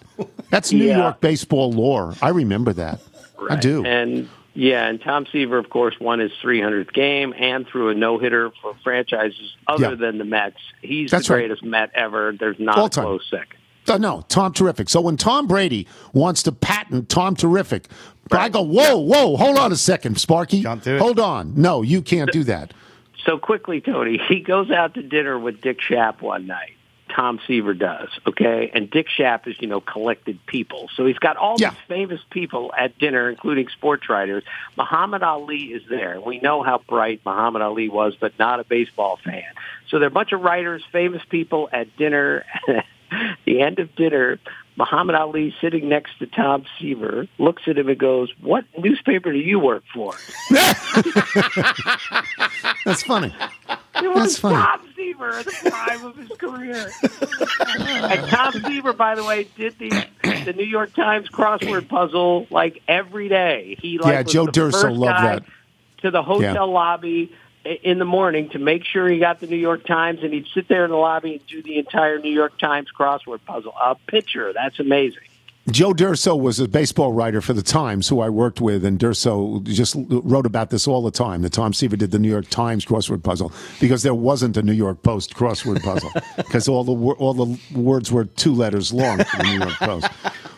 That's 0.49 0.71
New 0.71 0.85
Yeah. 0.87 0.97
York 0.99 1.19
baseball 1.21 1.71
lore. 1.73 2.13
I 2.21 2.29
remember 2.29 2.71
that. 2.73 3.01
I 3.49 3.55
do. 3.57 3.83
And 3.85 4.29
yeah, 4.53 4.87
and 4.87 5.01
Tom 5.01 5.25
Seaver, 5.31 5.57
of 5.57 5.69
course, 5.69 5.95
won 5.99 6.19
his 6.19 6.31
300th 6.43 6.91
game 6.93 7.33
and 7.37 7.67
threw 7.67 7.89
a 7.89 7.93
no 7.93 8.17
hitter 8.17 8.51
for 8.61 8.73
franchises 8.83 9.55
other 9.67 9.89
Yeah. 9.89 9.95
than 9.95 10.17
the 10.17 10.25
Mets. 10.25 10.57
He's 10.81 11.11
That's 11.11 11.27
the 11.27 11.33
right. 11.33 11.39
greatest 11.41 11.63
Met 11.63 11.91
ever. 11.93 12.33
There's 12.37 12.59
not 12.59 12.77
All 12.77 12.85
a 12.85 12.89
time. 12.89 13.03
close 13.05 13.27
second. 13.29 13.58
Uh, 13.89 13.97
no, 13.97 14.23
Tom 14.29 14.53
Terrific. 14.53 14.89
So 14.89 15.01
when 15.01 15.17
Tom 15.17 15.47
Brady 15.47 15.87
wants 16.13 16.43
to 16.43 16.51
patent 16.51 17.09
Tom 17.09 17.35
Terrific, 17.35 17.87
I 18.31 18.49
go, 18.49 18.61
whoa, 18.61 18.97
whoa, 18.97 19.35
hold 19.37 19.57
on 19.57 19.71
a 19.71 19.75
second, 19.75 20.19
Sparky. 20.19 20.61
Can't 20.61 20.83
do 20.83 20.95
it. 20.95 20.99
Hold 20.99 21.19
on. 21.19 21.53
No, 21.55 21.81
you 21.81 22.01
can't 22.01 22.31
do 22.31 22.43
that. 22.45 22.73
So 23.25 23.37
quickly, 23.37 23.81
Tony, 23.81 24.19
he 24.29 24.39
goes 24.39 24.69
out 24.71 24.93
to 24.93 25.01
dinner 25.01 25.37
with 25.39 25.61
Dick 25.61 25.79
Schaap 25.79 26.21
one 26.21 26.45
night. 26.47 26.73
Tom 27.15 27.39
Seaver 27.47 27.73
does, 27.73 28.07
okay? 28.27 28.69
And 28.73 28.89
Dick 28.89 29.07
Schaap 29.09 29.47
is, 29.47 29.55
you 29.59 29.67
know, 29.67 29.81
collected 29.81 30.39
people. 30.45 30.89
So 30.95 31.07
he's 31.07 31.17
got 31.17 31.37
all 31.37 31.55
Yeah. 31.59 31.71
these 31.71 31.79
famous 31.87 32.21
people 32.29 32.71
at 32.77 32.97
dinner, 32.99 33.29
including 33.29 33.67
sports 33.69 34.07
writers. 34.09 34.43
Muhammad 34.77 35.23
Ali 35.23 35.57
is 35.73 35.81
there. 35.89 36.21
We 36.23 36.39
know 36.39 36.61
how 36.61 36.81
bright 36.87 37.21
Muhammad 37.25 37.63
Ali 37.63 37.89
was, 37.89 38.15
but 38.19 38.37
not 38.37 38.59
a 38.59 38.63
baseball 38.63 39.17
fan. 39.23 39.43
So 39.89 39.97
there 39.97 40.05
are 40.05 40.07
a 40.07 40.11
bunch 40.11 40.31
of 40.33 40.41
writers, 40.41 40.83
famous 40.91 41.23
people 41.29 41.67
at 41.73 41.97
dinner. 41.97 42.45
the 43.45 43.61
end 43.61 43.79
of 43.79 43.95
dinner, 43.95 44.39
Muhammad 44.75 45.15
Ali 45.15 45.53
sitting 45.61 45.89
next 45.89 46.17
to 46.19 46.25
Tom 46.27 46.63
Seaver 46.79 47.27
looks 47.37 47.63
at 47.67 47.77
him 47.77 47.89
and 47.89 47.97
goes, 47.99 48.31
"What 48.41 48.65
newspaper 48.77 49.31
do 49.31 49.37
you 49.39 49.59
work 49.59 49.83
for?" 49.93 50.13
That's 52.85 53.03
funny. 53.03 53.33
It 54.01 54.07
was 54.13 54.15
That's 54.23 54.39
funny. 54.39 54.55
Tom 54.55 54.81
Seaver 54.95 55.29
at 55.39 55.45
the 55.45 55.69
prime 55.69 56.05
of 56.05 56.15
his 56.15 56.29
career. 56.37 56.89
and 58.09 58.29
Tom 58.29 58.53
Seaver, 58.65 58.93
by 58.93 59.15
the 59.15 59.23
way, 59.23 59.47
did 59.57 59.77
the 59.79 59.89
the 60.45 60.53
New 60.53 60.65
York 60.65 60.93
Times 60.93 61.29
crossword 61.29 61.87
puzzle 61.89 62.47
like 62.49 62.81
every 62.87 63.27
day. 63.29 63.77
He 63.81 63.97
like 63.97 64.13
Yeah, 64.13 64.23
Joe 64.23 64.45
Durso 64.47 64.95
loved 64.95 65.23
that. 65.23 65.43
to 66.03 66.11
the 66.11 66.23
hotel 66.23 66.53
Yeah. 66.53 66.61
lobby 66.61 67.31
in 67.65 67.99
the 67.99 68.05
morning 68.05 68.49
to 68.49 68.59
make 68.59 68.85
sure 68.85 69.07
he 69.07 69.19
got 69.19 69.39
the 69.39 69.47
New 69.47 69.57
York 69.57 69.85
Times, 69.85 70.23
and 70.23 70.33
he'd 70.33 70.47
sit 70.53 70.67
there 70.67 70.85
in 70.85 70.91
the 70.91 70.97
lobby 70.97 71.33
and 71.33 71.47
do 71.47 71.61
the 71.61 71.77
entire 71.77 72.19
New 72.19 72.33
York 72.33 72.57
Times 72.57 72.87
crossword 72.97 73.43
puzzle. 73.45 73.73
A 73.81 73.95
picture. 73.95 74.53
That's 74.53 74.79
amazing. 74.79 75.23
Joe 75.71 75.93
Durso 75.93 76.39
was 76.39 76.59
a 76.59 76.67
baseball 76.67 77.13
writer 77.13 77.41
for 77.41 77.53
the 77.53 77.61
Times, 77.61 78.07
who 78.07 78.21
I 78.21 78.29
worked 78.29 78.59
with, 78.59 78.83
and 78.83 78.97
Durso 78.97 79.63
just 79.63 79.95
wrote 80.07 80.47
about 80.47 80.71
this 80.71 80.87
all 80.87 81.03
the 81.03 81.11
time. 81.11 81.43
The 81.43 81.49
Tom 81.49 81.73
Seaver 81.73 81.95
did 81.95 82.09
the 82.09 82.17
New 82.17 82.29
York 82.29 82.49
Times 82.49 82.85
crossword 82.85 83.21
puzzle 83.21 83.51
because 83.79 84.01
there 84.01 84.15
wasn't 84.15 84.57
a 84.57 84.63
New 84.63 84.73
York 84.73 85.03
Post 85.03 85.35
crossword 85.35 85.83
puzzle 85.83 86.09
because 86.37 86.67
all 86.67 86.83
the 86.83 86.93
all 86.93 87.33
the 87.33 87.59
words 87.75 88.11
were 88.11 88.25
two 88.25 88.53
letters 88.53 88.91
long 88.91 89.23
for 89.23 89.37
the 89.37 89.43
New 89.43 89.59
York 89.59 89.73
Post. 89.79 90.07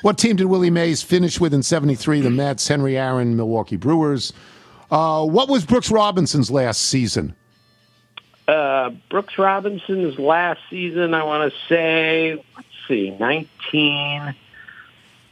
What 0.01 0.17
team 0.17 0.37
did 0.37 0.45
Willie 0.45 0.69
Mays 0.69 1.03
finish 1.03 1.41
with 1.41 1.53
in 1.53 1.63
73? 1.63 2.21
The 2.21 2.29
Mets, 2.29 2.67
Henry 2.67 2.97
Aaron, 2.97 3.35
Milwaukee 3.35 3.75
Brewers. 3.75 4.31
Uh, 4.91 5.25
what 5.25 5.49
was 5.49 5.65
Brooks 5.65 5.89
Robinson's 5.89 6.51
last 6.51 6.81
season? 6.81 7.33
Uh, 8.47 8.91
Brooks 9.09 9.37
Robinson's 9.37 10.17
last 10.19 10.59
season, 10.69 11.13
I 11.13 11.23
want 11.23 11.51
to 11.51 11.57
say, 11.69 12.43
let's 12.55 12.67
see, 12.87 13.11
19, 13.11 14.35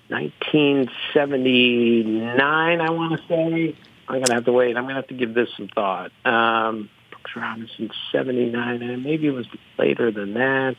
1979, 0.07 2.81
I 2.81 2.89
want 2.89 3.19
to 3.19 3.27
say. 3.27 3.75
I'm 4.07 4.15
going 4.15 4.25
to 4.25 4.33
have 4.33 4.45
to 4.45 4.53
wait. 4.53 4.77
I'm 4.77 4.85
going 4.85 4.95
to 4.95 5.01
have 5.01 5.09
to 5.09 5.13
give 5.13 5.33
this 5.33 5.49
some 5.55 5.67
thought. 5.67 6.11
Um, 6.25 6.89
Brooks 7.11 7.35
Robinson, 7.35 7.91
79, 8.11 8.81
and 8.81 9.03
maybe 9.03 9.27
it 9.27 9.31
was 9.31 9.45
later 9.77 10.09
than 10.11 10.33
that. 10.35 10.77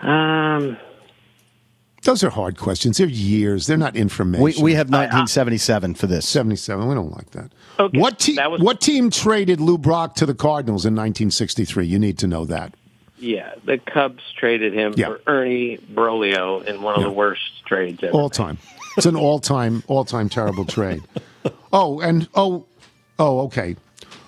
Um, 0.00 0.76
Those 2.04 2.22
are 2.24 2.30
hard 2.30 2.56
questions. 2.56 2.98
They're 2.98 3.06
years. 3.08 3.66
They're 3.66 3.76
not 3.76 3.96
information. 3.96 4.42
We, 4.42 4.52
we 4.62 4.74
have 4.74 4.86
1977 4.88 5.94
for 5.94 6.06
this. 6.06 6.26
77. 6.28 6.86
We 6.88 6.94
don't 6.94 7.10
like 7.14 7.30
that. 7.32 7.50
Okay, 7.78 7.98
What, 7.98 8.18
te- 8.18 8.36
that 8.36 8.50
was- 8.50 8.60
what 8.60 8.80
team 8.80 9.10
traded 9.10 9.60
Lou 9.60 9.76
Brock 9.78 10.14
to 10.16 10.26
the 10.26 10.34
Cardinals 10.34 10.84
in 10.86 10.94
1963? 10.94 11.86
You 11.86 11.98
need 11.98 12.18
to 12.18 12.26
know 12.26 12.44
that. 12.46 12.74
yeah, 13.18 13.54
the 13.64 13.78
Cubs 13.78 14.22
traded 14.38 14.72
him 14.72 14.94
Yeah. 14.96 15.06
for 15.08 15.20
Ernie 15.26 15.78
Broglio 15.92 16.64
in 16.64 16.82
one 16.82 16.94
of 16.94 17.02
the 17.02 17.10
worst 17.10 17.42
trades 17.66 18.02
ever. 18.02 18.12
All 18.12 18.30
time. 18.30 18.58
It's 18.96 19.06
an 19.06 19.16
all 19.16 19.38
time, 19.40 19.82
all 19.88 20.04
time 20.04 20.28
terrible 20.28 20.64
trade. 20.64 21.02
Oh, 21.72 22.00
and 22.00 22.28
oh, 22.34 22.64
oh, 23.18 23.40
okay. 23.46 23.76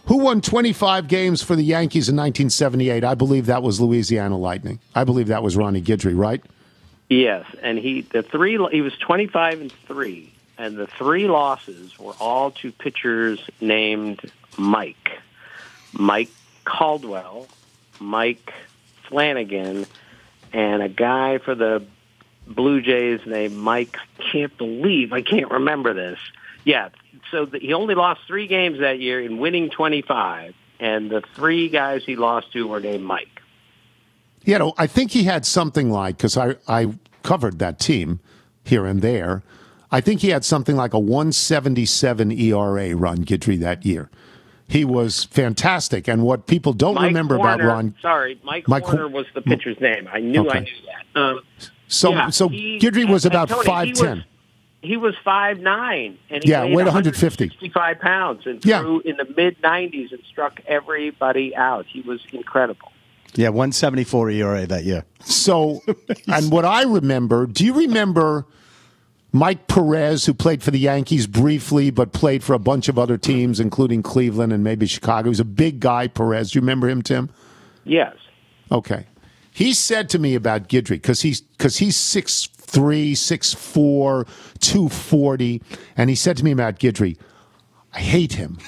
Who 0.07 0.19
won 0.19 0.41
25 0.41 1.07
games 1.09 1.41
for 1.43 1.55
the 1.57 1.63
Yankees 1.63 2.09
in 2.09 2.17
1978? 2.17 3.05
I 3.05 3.15
believe 3.15 3.47
that 3.47 3.63
was 3.63 3.81
Louisiana 3.81 4.37
Lightning. 4.37 4.81
I 4.95 5.05
believe 5.05 5.29
that 5.29 5.43
was 5.43 5.57
Ronnie 5.57 5.81
Guidry, 5.83 6.17
right? 6.17 6.43
Yes, 7.11 7.45
and 7.61 7.77
he 7.77 8.03
the 8.03 8.23
three 8.23 8.57
he 8.71 8.83
was 8.83 8.97
twenty 8.97 9.27
five 9.27 9.61
and 9.61 9.73
three, 9.73 10.33
and 10.57 10.77
the 10.77 10.87
three 10.87 11.27
losses 11.27 11.99
were 11.99 12.15
all 12.21 12.53
to 12.53 12.71
pitchers 12.71 13.41
named 13.61 14.21
Mike, 14.57 15.19
Mike 15.93 16.31
Caldwell, 16.65 17.49
Mike 17.99 18.55
Flanagan, 19.09 19.87
and 20.53 20.83
a 20.85 20.89
guy 20.89 21.39
for 21.39 21.57
the 21.57 21.85
Blue 22.47 22.81
Jays 22.81 23.27
named 23.27 23.57
Mike. 23.57 23.97
I 24.21 24.23
can't 24.31 24.57
believe 24.57 25.13
I 25.13 25.23
can't 25.23 25.51
remember 25.51 25.93
this. 25.93 26.21
Yeah, 26.65 26.91
so 27.33 27.45
the, 27.45 27.59
he 27.59 27.73
only 27.73 27.97
lost 27.97 28.21
three 28.29 28.47
games 28.47 28.79
that 28.79 29.01
year 29.01 29.21
in 29.21 29.39
winning 29.39 29.71
twenty 29.71 30.03
five, 30.03 30.55
and 30.79 31.11
the 31.11 31.23
three 31.35 31.71
guys 31.71 32.05
he 32.05 32.15
lost 32.15 32.53
to 32.53 32.69
were 32.69 32.79
named 32.79 33.03
Mike. 33.03 33.40
You 34.45 34.59
know, 34.59 34.75
I 34.79 34.87
think 34.87 35.11
he 35.11 35.25
had 35.25 35.45
something 35.45 35.91
like 35.91 36.17
because 36.17 36.37
I 36.37 36.57
I 36.67 36.95
covered 37.23 37.59
that 37.59 37.79
team 37.79 38.21
here 38.65 38.87
and 38.87 39.03
there. 39.03 39.43
I 39.93 40.01
think 40.01 40.21
he 40.21 40.29
had 40.31 40.45
something 40.45 40.77
like 40.77 40.95
a 40.95 40.99
177 40.99 42.31
ERA, 42.33 42.95
Ron 42.95 43.19
Guidry, 43.25 43.59
that 43.59 43.85
year. 43.85 44.09
He 44.69 44.85
was 44.85 45.25
fantastic, 45.25 46.07
and 46.07 46.23
what 46.23 46.47
people 46.47 46.73
don't 46.73 46.95
Mike 46.95 47.07
remember 47.09 47.37
Horner, 47.37 47.55
about 47.55 47.67
Ron. 47.67 47.95
Sorry, 48.01 48.41
Mike, 48.45 48.69
Mike 48.69 48.85
Hor- 48.85 49.09
was 49.09 49.27
the 49.35 49.43
pitcher's 49.43 49.81
name. 49.81 50.09
I 50.13 50.21
knew 50.21 50.49
I 50.49 50.61
knew 50.61 50.67
that. 51.15 51.21
Um, 51.21 51.41
So 51.89 52.11
yeah, 52.13 52.31
so 52.31 52.49
he- 52.49 52.79
Guidry 52.79 53.09
was 53.11 53.25
about 53.27 53.51
and 53.51 53.57
Tony, 53.57 53.67
five 53.67 53.87
he 53.87 53.93
was- 54.05 54.19
He 54.83 54.97
was 54.97 55.15
five 55.25 55.59
nine, 55.59 56.17
and 56.31 56.43
he 56.45 56.51
Yeah, 56.51 56.63
weighed 56.65 56.77
weighed 56.77 56.87
150. 56.87 57.47
165 57.47 57.99
pounds, 58.01 58.47
and 58.47 58.65
Yeah. 58.65 58.79
threw 58.81 59.01
in 59.01 59.17
the 59.17 59.27
mid 59.37 59.61
90s 59.61 60.13
and 60.13 60.23
struck 60.25 60.61
everybody 60.69 61.55
out. 61.57 61.85
He 61.89 62.01
was 62.03 62.21
incredible. 62.33 62.93
Yeah, 63.35 63.49
174 63.49 64.31
ERA 64.31 64.67
that 64.67 64.85
year. 64.85 65.05
So, 65.21 65.83
and 66.27 66.51
what 66.51 66.65
I 66.65 66.83
remember, 66.83 67.47
do 67.47 67.65
you 67.65 67.75
remember 67.75 68.47
Mike 69.33 69.69
Perez, 69.69 70.27
who 70.27 70.35
played 70.35 70.63
for 70.63 70.71
the 70.71 70.79
Yankees 70.79 71.27
briefly, 71.27 71.91
but 71.91 72.13
played 72.13 72.43
for 72.43 72.55
a 72.55 72.59
bunch 72.59 72.89
of 72.89 72.99
other 72.99 73.17
teams, 73.17 73.61
including 73.61 74.03
Cleveland 74.03 74.53
and 74.53 74.65
maybe 74.65 74.87
Chicago? 74.87 75.25
He 75.25 75.29
was 75.31 75.41
a 75.41 75.45
big 75.45 75.81
guy, 75.81 76.09
Perez. 76.09 76.51
Do 76.51 76.59
you 76.59 76.63
remember 76.63 76.89
him, 76.89 77.03
Tim? 77.03 77.31
Yes. 77.85 78.17
Okay. 78.73 79.07
He 79.53 79.73
said 79.73 80.09
to 80.11 80.19
me 80.19 80.35
about 80.35 80.69
Guidry 80.69 80.91
because 80.91 81.23
he's 81.23 81.41
because 81.41 81.79
he's 81.79 81.97
six 81.97 82.47
three, 82.47 83.15
six 83.15 83.53
four, 83.53 84.27
two 84.61 84.89
forty, 84.89 85.61
and 85.97 86.09
he 86.09 86.17
said 86.17 86.37
to 86.37 86.45
me 86.45 86.53
about 86.53 86.79
Guidry, 86.79 87.19
I 87.93 88.01
hate 88.01 88.35
him, 88.35 88.59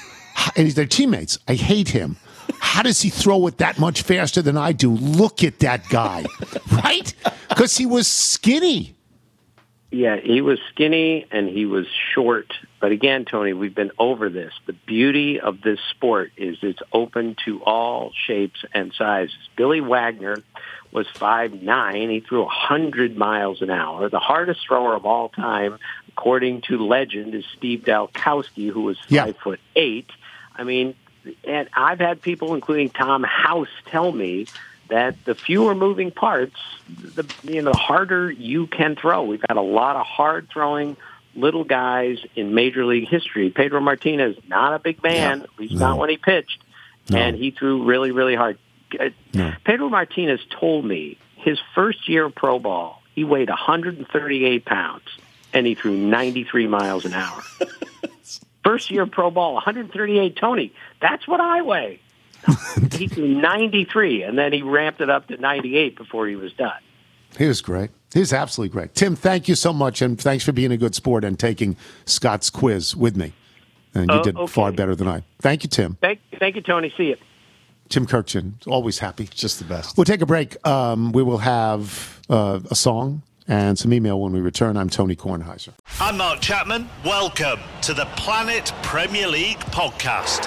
and 0.56 0.64
he's 0.66 0.74
their 0.74 0.86
teammates. 0.86 1.38
I 1.48 1.54
hate 1.54 1.90
him. 1.90 2.16
How 2.64 2.82
does 2.82 3.02
he 3.02 3.10
throw 3.10 3.46
it 3.48 3.58
that 3.58 3.78
much 3.78 4.02
faster 4.02 4.40
than 4.40 4.56
I 4.56 4.72
do? 4.72 4.90
Look 4.92 5.42
at 5.44 5.58
that 5.58 5.88
guy, 5.88 6.24
right? 6.72 7.12
Because 7.48 7.76
he 7.76 7.86
was 7.86 8.06
skinny. 8.06 8.94
Yeah, 9.90 10.16
he 10.16 10.40
was 10.40 10.58
skinny 10.70 11.26
and 11.30 11.48
he 11.48 11.66
was 11.66 11.86
short. 12.14 12.46
But 12.80 12.92
again, 12.92 13.26
Tony, 13.26 13.52
we've 13.52 13.74
been 13.74 13.90
over 13.98 14.30
this. 14.30 14.52
The 14.66 14.72
beauty 14.72 15.38
of 15.38 15.60
this 15.60 15.80
sport 15.90 16.32
is 16.38 16.56
it's 16.62 16.78
open 16.94 17.36
to 17.44 17.62
all 17.62 18.12
shapes 18.26 18.64
and 18.72 18.92
sizes. 18.96 19.36
Billy 19.56 19.80
Wagner 19.82 20.38
was 20.92 21.06
five 21.08 21.52
nine. 21.62 22.08
He 22.10 22.20
threw 22.20 22.40
a 22.40 22.44
100 22.44 23.18
miles 23.18 23.60
an 23.60 23.68
hour. 23.70 24.08
The 24.08 24.18
hardest 24.18 24.60
thrower 24.66 24.94
of 24.94 25.04
all 25.04 25.28
time, 25.28 25.78
according 26.08 26.62
to 26.68 26.78
legend, 26.78 27.34
is 27.34 27.44
Steve 27.58 27.80
Dalkowski, 27.80 28.70
who 28.70 28.82
was 28.82 28.96
Yeah. 29.08 29.24
five 29.26 29.36
foot 29.38 29.60
eight. 29.76 30.08
I 30.56 30.64
mean, 30.64 30.94
and 31.45 31.68
I've 31.75 31.99
had 32.01 32.20
people, 32.23 32.55
including 32.55 32.91
Tom 32.91 33.23
House, 33.23 33.68
tell 33.87 34.11
me 34.12 34.47
that 34.89 35.25
the 35.25 35.35
fewer 35.35 35.75
moving 35.75 36.11
parts, 36.11 36.57
the 36.89 37.25
you 37.45 37.62
know, 37.62 37.73
the 37.73 37.79
harder 37.79 38.31
you 38.31 38.66
can 38.66 38.97
throw. 38.97 39.23
We've 39.23 39.41
got 39.47 39.57
a 39.57 39.62
lot 39.62 39.97
of 39.97 40.05
hard 40.07 40.49
throwing 40.53 40.97
little 41.35 41.64
guys 41.64 42.18
in 42.37 42.55
Major 42.55 42.85
League 42.85 43.09
history. 43.09 43.49
Pedro 43.51 43.81
Martinez, 43.81 44.37
not 44.49 44.75
a 44.75 44.79
big 44.79 45.03
man, 45.03 45.39
Yeah. 45.39 45.45
at 45.45 45.59
least 45.59 45.75
No. 45.75 45.81
not 45.81 45.99
when 45.99 46.11
he 46.11 46.16
pitched, 46.18 46.59
No. 47.09 47.18
and 47.18 47.37
he 47.37 47.53
threw 47.53 47.85
really, 47.85 48.11
really 48.11 48.35
hard. 48.35 48.59
Uh, 49.01 49.11
No. 49.33 49.53
Pedro 49.64 49.89
Martinez 49.89 50.41
told 50.51 50.85
me 50.85 51.16
his 51.37 51.59
first 51.75 52.07
year 52.09 52.27
of 52.27 52.35
pro 52.35 52.59
ball, 52.59 53.03
he 53.14 53.25
weighed 53.25 53.49
138 53.49 54.64
pounds, 54.66 55.05
and 55.55 55.66
he 55.66 55.75
threw 55.75 55.97
93 55.97 56.66
miles 56.66 57.05
an 57.07 57.14
hour. 57.14 57.43
First 58.64 58.90
year 58.90 59.06
pro 59.06 59.30
ball, 59.30 59.54
138. 59.54 60.36
Tony, 60.36 60.72
that's 61.00 61.26
what 61.26 61.40
I 61.40 61.62
weigh. 61.62 62.00
he 62.92 63.08
threw 63.08 63.28
93, 63.40 64.22
and 64.22 64.36
then 64.38 64.52
he 64.52 64.62
ramped 64.62 65.00
it 65.00 65.08
up 65.10 65.28
to 65.28 65.36
98 65.36 65.96
before 65.96 66.26
he 66.26 66.36
was 66.36 66.52
done. 66.52 66.72
He 67.38 67.46
was 67.46 67.60
great. 67.60 67.90
He 68.12 68.20
was 68.20 68.32
absolutely 68.32 68.72
great. 68.72 68.94
Tim, 68.94 69.16
thank 69.16 69.48
you 69.48 69.54
so 69.54 69.72
much, 69.72 70.02
and 70.02 70.20
thanks 70.20 70.44
for 70.44 70.52
being 70.52 70.70
a 70.72 70.76
good 70.76 70.94
sport 70.94 71.24
and 71.24 71.38
taking 71.38 71.76
Scott's 72.04 72.50
quiz 72.50 72.94
with 72.94 73.16
me. 73.16 73.32
And 73.94 74.10
you 74.10 74.18
Oh, 74.18 74.22
did 74.22 74.36
okay. 74.36 74.46
far 74.52 74.72
better 74.72 74.94
than 74.94 75.08
I. 75.08 75.22
Thank 75.40 75.62
you, 75.64 75.68
Tim. 75.68 75.96
Thank, 76.00 76.20
thank 76.38 76.56
you, 76.56 76.62
Tony. 76.62 76.92
See 76.96 77.04
you. 77.08 77.16
Tim 77.88 78.06
Kurkjian, 78.06 78.54
always 78.66 78.98
happy. 78.98 79.26
Just 79.26 79.58
the 79.58 79.64
best. 79.66 79.96
We'll 79.96 80.04
take 80.06 80.22
a 80.22 80.26
break. 80.26 80.56
Um, 80.66 81.12
we 81.12 81.22
will 81.22 81.38
have 81.38 82.20
uh, 82.30 82.60
a 82.70 82.74
song 82.74 83.22
and 83.49 83.78
some 83.78 83.93
email 83.93 84.20
when 84.20 84.32
we 84.32 84.40
return. 84.40 84.76
I'm 84.76 84.88
Tony 84.90 85.16
Kornheiser. 85.16 85.74
I'm 86.01 86.16
Mark 86.16 86.40
Chapman. 86.40 86.88
Welcome 87.05 87.61
to 87.82 87.95
the 87.95 88.07
Planet 88.16 88.72
Premier 88.82 89.28
League 89.28 89.59
podcast. 89.70 90.47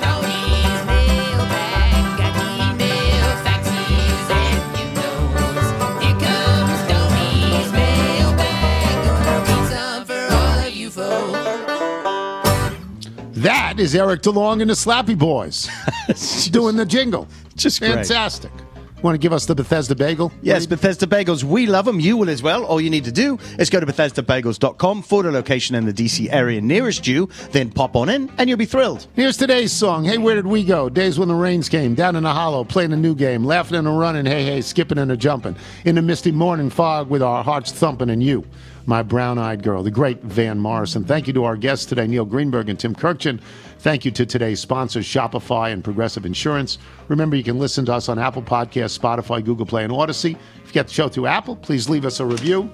That 13.41 13.79
is 13.79 13.95
Eric 13.95 14.21
DeLong 14.21 14.61
and 14.61 14.69
the 14.69 14.75
Slappy 14.75 15.17
Boys 15.17 15.67
doing 16.51 16.75
the 16.75 16.85
jingle. 16.85 17.27
Just 17.55 17.79
great. 17.79 17.93
fantastic. 17.93 18.51
Want 19.01 19.15
to 19.15 19.17
give 19.17 19.33
us 19.33 19.47
the 19.47 19.55
Bethesda 19.55 19.95
bagel? 19.95 20.31
Yes, 20.43 20.67
Bethesda 20.67 21.07
Bagels. 21.07 21.43
We 21.43 21.65
love 21.65 21.85
them. 21.85 21.99
You 21.99 22.17
will 22.17 22.29
as 22.29 22.43
well. 22.43 22.63
All 22.65 22.79
you 22.79 22.91
need 22.91 23.05
to 23.05 23.11
do 23.11 23.39
is 23.57 23.71
go 23.71 23.79
to 23.79 23.85
BethesdaBagels.com, 23.87 25.01
for 25.01 25.23
the 25.23 25.31
location 25.31 25.73
in 25.73 25.85
the 25.87 25.93
DC 25.93 26.31
area 26.31 26.61
nearest 26.61 27.07
you, 27.07 27.29
then 27.49 27.71
pop 27.71 27.95
on 27.95 28.09
in, 28.09 28.31
and 28.37 28.47
you'll 28.47 28.59
be 28.59 28.65
thrilled. 28.65 29.07
Here's 29.15 29.37
today's 29.37 29.71
song. 29.71 30.03
Hey, 30.03 30.19
where 30.19 30.35
did 30.35 30.45
we 30.45 30.63
go? 30.63 30.87
Days 30.87 31.17
when 31.17 31.29
the 31.29 31.33
rains 31.33 31.67
came, 31.67 31.95
down 31.95 32.15
in 32.15 32.21
the 32.21 32.31
hollow, 32.31 32.63
playing 32.63 32.93
a 32.93 32.97
new 32.97 33.15
game, 33.15 33.43
laughing 33.43 33.75
and 33.75 33.87
a 33.87 33.91
running, 33.91 34.27
hey, 34.27 34.43
hey, 34.45 34.61
skipping 34.61 34.99
and 34.99 35.11
a 35.11 35.17
jumping, 35.17 35.55
in 35.83 35.95
the 35.95 36.03
misty 36.03 36.31
morning 36.31 36.69
fog 36.69 37.09
with 37.09 37.23
our 37.23 37.43
hearts 37.43 37.71
thumping 37.71 38.11
and 38.11 38.21
you, 38.21 38.45
my 38.85 39.03
brown 39.03 39.37
eyed 39.37 39.63
girl, 39.63 39.83
the 39.83 39.91
great 39.91 40.21
Van 40.21 40.59
Morrison. 40.59 41.03
Thank 41.03 41.27
you 41.27 41.33
to 41.33 41.43
our 41.43 41.55
guests 41.55 41.85
today, 41.85 42.07
Neil 42.07 42.25
Greenberg 42.25 42.69
and 42.69 42.79
Tim 42.79 42.95
Kurkjian. 42.95 43.39
Thank 43.79 44.05
you 44.05 44.11
to 44.11 44.25
today's 44.25 44.59
sponsors, 44.59 45.05
Shopify 45.05 45.71
and 45.71 45.83
Progressive 45.83 46.25
Insurance. 46.25 46.77
Remember, 47.07 47.35
you 47.35 47.43
can 47.43 47.59
listen 47.59 47.85
to 47.85 47.93
us 47.93 48.09
on 48.09 48.19
Apple 48.19 48.43
Podcasts, 48.43 48.97
Spotify, 48.97 49.43
Google 49.43 49.65
Play, 49.65 49.83
and 49.83 49.93
Odyssey. 49.93 50.37
If 50.63 50.67
you 50.67 50.73
get 50.73 50.87
the 50.87 50.93
show 50.93 51.09
through 51.09 51.27
Apple, 51.27 51.55
please 51.55 51.89
leave 51.89 52.05
us 52.05 52.19
a 52.19 52.25
review. 52.25 52.71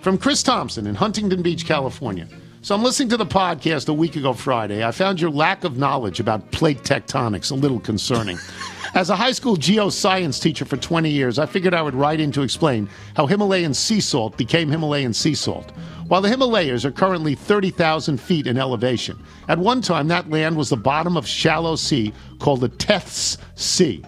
From 0.00 0.18
Chris 0.18 0.42
Thompson 0.42 0.86
in 0.86 0.94
Huntington 0.94 1.42
Beach, 1.42 1.66
California. 1.66 2.26
So 2.62 2.74
I'm 2.74 2.82
listening 2.82 3.08
to 3.08 3.16
the 3.16 3.24
podcast 3.24 3.88
a 3.88 3.94
week 3.94 4.16
ago 4.16 4.34
Friday. 4.34 4.84
I 4.84 4.90
found 4.90 5.18
your 5.18 5.30
lack 5.30 5.64
of 5.64 5.78
knowledge 5.78 6.20
about 6.20 6.50
plate 6.50 6.82
tectonics 6.82 7.50
a 7.50 7.54
little 7.54 7.80
concerning. 7.80 8.36
As 8.94 9.08
a 9.08 9.16
high 9.16 9.32
school 9.32 9.56
geoscience 9.56 10.42
teacher 10.42 10.66
for 10.66 10.76
20 10.76 11.08
years, 11.08 11.38
I 11.38 11.46
figured 11.46 11.72
I 11.72 11.80
would 11.80 11.94
write 11.94 12.20
in 12.20 12.30
to 12.32 12.42
explain 12.42 12.90
how 13.16 13.26
Himalayan 13.26 13.72
sea 13.72 14.00
salt 14.00 14.36
became 14.36 14.68
Himalayan 14.68 15.14
sea 15.14 15.34
salt. 15.34 15.70
While 16.06 16.20
the 16.20 16.28
Himalayas 16.28 16.84
are 16.84 16.92
currently 16.92 17.34
30,000 17.34 18.20
feet 18.20 18.46
in 18.46 18.58
elevation, 18.58 19.18
at 19.48 19.58
one 19.58 19.80
time 19.80 20.08
that 20.08 20.28
land 20.28 20.54
was 20.54 20.68
the 20.68 20.76
bottom 20.76 21.16
of 21.16 21.26
shallow 21.26 21.76
sea 21.76 22.12
called 22.40 22.60
the 22.60 22.68
Tethys 22.68 23.38
Sea. 23.54 24.04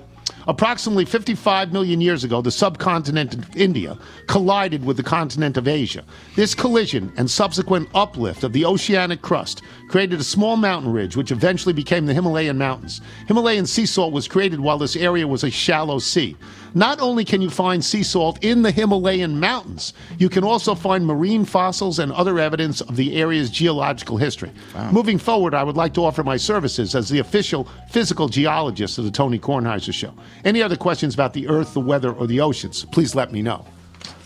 Approximately 0.47 1.05
55 1.05 1.73
million 1.73 2.01
years 2.01 2.25
ago, 2.25 2.43
the 2.43 2.51
subcontinent 2.51 3.35
of 3.35 3.57
India 3.57 3.99
collided 4.27 4.85
with 4.85 4.97
the 4.97 5.03
continent 5.03 5.57
of 5.57 5.69
Asia. 5.69 6.05
This 6.37 6.55
collision 6.55 7.13
and 7.17 7.31
subsequent 7.31 7.89
uplift 7.95 8.45
of 8.45 8.53
the 8.53 8.65
oceanic 8.65 9.23
crust 9.23 9.63
created 9.93 10.19
a 10.19 10.25
small 10.25 10.57
mountain 10.57 10.91
ridge, 10.91 11.19
which 11.19 11.31
eventually 11.31 11.75
became 11.75 12.07
the 12.07 12.15
Himalayan 12.15 12.57
Mountains. 12.57 13.03
Himalayan 13.29 13.67
sea 13.67 13.85
salt 13.85 14.11
was 14.11 14.27
created 14.27 14.59
while 14.59 14.79
this 14.79 14.97
area 14.97 15.29
was 15.29 15.45
a 15.45 15.51
shallow 15.51 15.99
sea. 15.99 16.35
Not 16.73 16.99
only 17.03 17.27
can 17.27 17.43
you 17.43 17.51
find 17.51 17.85
sea 17.85 18.03
salt 18.03 18.43
in 18.43 18.63
the 18.63 18.71
Himalayan 18.71 19.39
mountains, 19.39 19.93
you 20.17 20.31
can 20.31 20.45
also 20.45 20.75
find 20.75 21.07
marine 21.07 21.45
fossils 21.45 21.99
and 21.99 22.11
other 22.11 22.39
evidence 22.39 22.81
of 22.81 22.97
the 22.97 23.17
area's 23.17 23.51
geological 23.51 24.17
history. 24.17 24.51
Moving 24.93 25.19
forward, 25.19 25.53
I 25.53 25.63
would 25.63 25.77
like 25.77 25.93
to 25.95 26.05
offer 26.07 26.25
my 26.25 26.39
services 26.39 26.95
as 26.95 27.11
the 27.11 27.19
official 27.19 27.69
physical 27.91 28.31
geologist 28.31 28.97
of 28.97 29.05
the 29.05 29.11
Tony 29.11 29.39
Kornheiser 29.39 29.93
Show. 29.93 30.15
Any 30.47 30.63
other 30.63 30.77
questions 30.77 31.13
about 31.13 31.35
the 31.35 31.47
earth, 31.49 31.75
the 31.75 31.81
weather, 31.81 32.15
or 32.15 32.27
the 32.27 32.41
oceans, 32.41 32.87
please 32.87 33.15
let 33.15 33.31
me 33.31 33.43
know. 33.43 33.67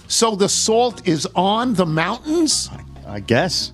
So 0.06 0.36
the 0.36 0.48
salt 0.48 1.08
is 1.08 1.26
on 1.34 1.74
the 1.74 1.86
mountains? 1.86 2.70
I 3.04 3.18
guess. 3.18 3.72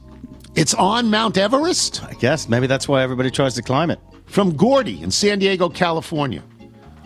It's 0.55 0.75
on 0.75 1.09
Mount 1.09 1.39
Everest? 1.39 2.05
I 2.05 2.13
guess. 2.13 2.47
Maybe 2.47 2.67
that's 2.67 2.87
why 2.87 3.03
everybody 3.03 3.31
tries 3.31 3.55
to 3.55 3.63
climb 3.63 3.91
it. 3.91 3.99
From 4.27 4.55
Gordy 4.55 5.03
in 5.03 5.11
San 5.11 5.39
Diego, 5.39 5.71
California. 5.71 6.43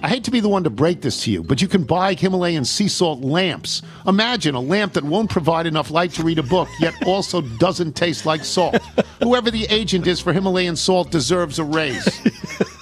I 0.03 0.09
hate 0.09 0.25
to 0.25 0.31
be 0.31 0.41
the 0.41 0.49
one 0.49 0.65
to 0.65 0.71
break 0.71 1.01
this 1.01 1.23
to 1.25 1.31
you, 1.31 1.43
but 1.43 1.63
you 1.63 1.69
can 1.69 1.85
buy 1.85 2.15
Himalayan 2.15 2.65
sea 2.65 2.89
salt 2.89 3.21
lamps. 3.21 3.83
Imagine 4.07 4.55
a 4.57 4.61
lamp 4.61 4.93
that 4.93 5.05
won't 5.05 5.31
provide 5.31 5.67
enough 5.67 5.91
light 5.91 6.11
to 6.13 6.23
read 6.23 6.39
a 6.39 6.43
book, 6.43 6.69
yet 6.81 6.95
also 7.07 7.41
doesn't 7.41 7.95
taste 7.95 8.27
like 8.27 8.45
salt. 8.45 8.77
Whoever 9.23 9.51
the 9.51 9.65
agent 9.71 10.07
is 10.07 10.21
for 10.21 10.33
Himalayan 10.33 10.77
salt 10.77 11.11
deserves 11.11 11.59
a 11.59 11.65
raise. 11.65 12.19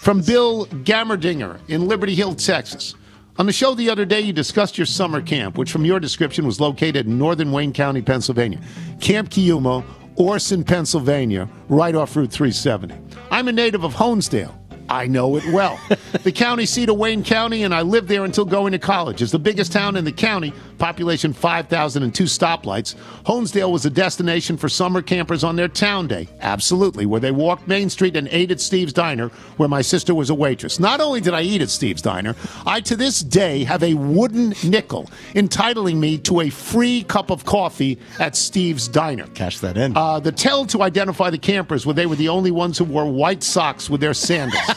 From 0.03 0.23
Bill 0.23 0.67
Gammerdinger 0.67 1.61
in 1.69 1.87
Liberty 1.87 2.15
Hill, 2.15 2.35
Texas. 2.35 2.95
On 3.39 3.47
the 3.47 3.53
show 3.53 3.75
the 3.75 3.91
other 3.91 4.05
day, 4.05 4.21
you 4.21 4.33
discussed 4.33 4.79
your 4.79 4.87
summer 4.87 5.21
camp, 5.21 5.59
which 5.59 5.71
from 5.71 5.85
your 5.85 6.01
description 6.01 6.47
was 6.47 6.61
located 6.61 7.07
in 7.07 7.19
northern 7.19 7.53
Wayne 7.53 7.73
County, 7.73 8.01
Pennsylvania. 8.01 8.61
Camp 9.01 9.29
Kiyuma, 9.29 9.85
Orson, 10.17 10.65
Pennsylvania, 10.65 11.49
right 11.69 11.95
off 11.95 12.15
Route 12.17 12.31
370. 12.31 12.95
I'm 13.31 13.49
a 13.49 13.53
native 13.53 13.85
of 13.85 13.95
Honesdale. 13.95 14.55
I 14.89 15.07
know 15.07 15.37
it 15.37 15.45
well. 15.53 15.81
the 16.23 16.33
county 16.33 16.67
seat 16.67 16.89
of 16.89 16.97
Wayne 16.97 17.25
County, 17.25 17.63
and 17.63 17.75
I 17.75 17.83
lived 17.83 18.09
there 18.09 18.25
until 18.25 18.45
going 18.45 18.73
to 18.73 18.79
college. 18.79 19.23
It's 19.23 19.33
the 19.33 19.39
biggest 19.39 19.73
town 19.73 19.97
in 19.97 20.05
the 20.05 20.13
county, 20.13 20.53
population 20.79 21.33
5,002 21.33 22.25
stoplights. 22.25 22.95
Honesdale 23.25 23.73
was 23.73 23.87
a 23.87 23.91
destination 23.91 24.57
for 24.57 24.69
summer 24.69 25.03
campers 25.03 25.45
on 25.45 25.57
their 25.57 25.69
town 25.69 26.07
day. 26.07 26.29
Absolutely, 26.41 27.07
where 27.07 27.21
they 27.21 27.31
walked 27.31 27.67
Main 27.69 27.89
Street 27.91 28.17
and 28.17 28.29
ate 28.29 28.51
at 28.51 28.61
Steve's 28.61 28.93
Diner, 28.93 29.29
where 29.57 29.69
my 29.69 29.83
sister 29.83 30.15
was 30.15 30.31
a 30.31 30.35
waitress. 30.35 30.79
Not 30.79 31.01
only 31.01 31.21
did 31.21 31.35
I 31.35 31.43
eat 31.43 31.63
at 31.63 31.71
Steve's 31.71 32.03
Diner, 32.03 32.35
I 32.67 32.81
to 32.83 32.97
this 32.97 33.21
day 33.21 33.65
have 33.65 33.83
a 33.83 33.95
wooden 33.95 34.55
nickel 34.65 35.11
entitling 35.35 36.01
me 36.01 36.19
to 36.19 36.41
a 36.41 36.51
free 36.51 37.03
cup 37.05 37.31
of 37.31 37.45
coffee 37.45 37.99
at 38.19 38.37
Steve's 38.37 38.89
Diner. 38.89 39.27
Cash 39.29 39.59
that 39.61 39.77
in. 39.77 39.97
Uh, 39.97 40.21
the 40.21 40.33
tell 40.33 40.67
to 40.67 40.83
identify 40.83 41.31
the 41.31 41.39
campers 41.39 41.87
were 41.87 41.93
they 41.93 42.07
were 42.07 42.17
the 42.17 42.29
only 42.29 42.51
ones 42.51 42.79
who 42.79 42.85
wore 42.85 43.07
white 43.11 43.43
socks 43.43 43.89
with 43.89 44.01
their 44.01 44.15
sandals. 44.15 44.61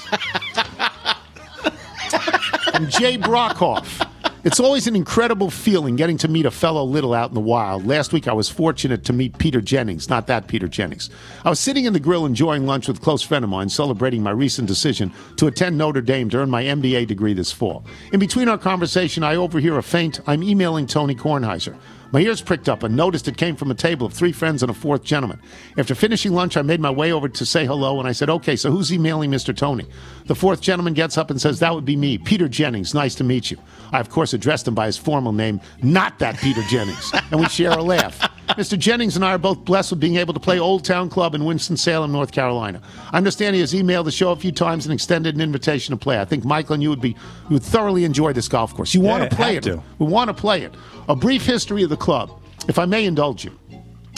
From 2.72 2.90
Jay 2.90 3.18
Brockhoff. 3.18 4.08
It's 4.48 4.62
always 4.62 4.88
an 4.88 4.96
incredible 4.96 5.50
feeling 5.50 5.98
getting 5.98 6.18
to 6.20 6.30
meet 6.30 6.46
a 6.46 6.52
fellow 6.52 6.86
little 6.86 7.14
out 7.14 7.28
in 7.28 7.36
the 7.36 7.42
wild. 7.42 7.86
Last 7.86 8.14
week, 8.14 8.30
I 8.30 8.32
was 8.32 8.48
fortunate 8.48 9.04
to 9.04 9.12
meet 9.12 9.38
Peter 9.38 9.60
Jennings, 9.60 10.08
not 10.08 10.28
that 10.28 10.48
Peter 10.48 10.70
Jennings. 10.70 11.10
I 11.44 11.50
was 11.50 11.60
sitting 11.60 11.84
in 11.84 11.92
the 11.92 12.00
grill 12.00 12.26
enjoying 12.26 12.66
lunch 12.66 12.88
with 12.88 13.00
a 13.00 13.02
close 13.02 13.22
friend 13.22 13.44
of 13.44 13.50
mine, 13.50 13.68
celebrating 13.68 14.24
my 14.24 14.32
recent 14.32 14.70
decision 14.70 15.12
to 15.36 15.48
attend 15.48 15.78
Notre 15.78 16.00
Dame 16.00 16.30
to 16.30 16.38
earn 16.38 16.50
my 16.50 16.64
MBA 16.64 17.08
degree 17.08 17.34
this 17.34 17.52
fall. 17.52 17.84
In 18.14 18.22
between 18.22 18.48
our 18.48 18.58
conversation, 18.58 19.22
I 19.22 19.36
overhear 19.36 19.78
a 19.80 19.84
faint, 19.84 20.22
I'm 20.28 20.42
emailing 20.42 20.88
Tony 20.88 21.14
Kornheiser. 21.14 21.76
My 22.12 22.22
ears 22.22 22.42
pricked 22.42 22.70
up 22.70 22.84
and 22.84 22.96
noticed 22.96 23.28
it 23.28 23.36
came 23.38 23.56
from 23.56 23.70
a 23.70 23.76
table 23.76 24.08
of 24.08 24.14
three 24.14 24.32
friends 24.32 24.64
and 24.64 24.70
a 24.70 24.74
fourth 24.74 25.04
gentleman. 25.04 25.42
After 25.78 25.94
finishing 25.94 26.34
lunch, 26.34 26.56
I 26.56 26.62
made 26.62 26.80
my 26.80 26.90
way 26.90 27.12
over 27.12 27.28
to 27.28 27.46
say 27.46 27.66
hello, 27.66 28.00
and 28.00 28.08
I 28.08 28.14
said, 28.14 28.30
Okay, 28.30 28.56
so 28.56 28.72
who's 28.72 28.94
emailing 28.94 29.32
Mr. 29.32 29.56
Tony? 29.56 29.86
The 30.26 30.36
fourth 30.36 30.62
gentleman 30.62 30.94
gets 30.94 31.18
up 31.18 31.30
and 31.30 31.40
says, 31.42 31.60
That 31.60 31.74
would 31.74 31.86
be 31.86 31.98
me, 31.98 32.18
Peter 32.18 32.48
Jennings. 32.48 32.94
Nice 32.94 33.16
to 33.16 33.24
meet 33.24 33.52
you. 33.52 33.58
I, 33.92 34.00
of 34.00 34.10
course, 34.10 34.34
addressed 34.34 34.68
him 34.68 34.76
by 34.76 34.86
his 34.86 34.98
formal 34.98 35.34
name, 35.34 35.60
not 35.82 36.20
that 36.20 36.38
Peter 36.38 36.62
Jennings, 36.64 37.12
and 37.32 37.40
we 37.40 37.48
share 37.50 37.72
a 37.72 37.84
laugh. 37.84 38.37
Mr. 38.56 38.78
Jennings 38.80 39.16
and 39.16 39.26
I 39.26 39.34
are 39.34 39.38
both 39.38 39.66
blessed 39.66 39.92
with 39.92 40.00
being 40.00 40.16
able 40.16 40.34
to 40.34 40.40
play 40.40 40.58
Old 40.60 40.86
Town 40.86 41.10
Club 41.10 41.36
in 41.36 41.44
Winston-Salem, 41.46 42.12
North 42.12 42.32
Carolina. 42.32 42.82
I 43.12 43.18
understand 43.18 43.56
he 43.56 43.62
has 43.62 43.74
emailed 43.74 44.06
the 44.06 44.12
show 44.12 44.32
a 44.32 44.36
few 44.36 44.52
times 44.52 44.86
and 44.86 44.94
extended 44.94 45.36
an 45.36 45.42
invitation 45.42 45.92
to 45.92 45.98
play. 45.98 46.20
I 46.20 46.26
think 46.26 46.46
Michael 46.46 46.76
and 46.76 46.84
you 46.84 46.90
would 46.90 47.02
be 47.02 47.10
you 47.10 47.16
would 47.52 47.64
thoroughly 47.64 48.04
enjoy 48.06 48.34
this 48.34 48.48
golf 48.48 48.74
course. 48.74 48.94
You 48.94 49.02
want 49.02 49.24
Yeah, 49.24 49.30
to 49.30 49.36
play 49.36 49.56
it. 49.58 49.64
to. 49.64 49.84
We 50.00 50.08
want 50.08 50.30
to 50.30 50.34
play 50.34 50.62
it. 50.64 50.74
A 51.10 51.16
brief 51.16 51.46
history 51.46 51.84
of 51.84 51.90
the 51.90 51.98
club, 51.98 52.32
if 52.68 52.80
I 52.80 52.86
may 52.86 53.06
indulge 53.06 53.44
you. 53.44 53.58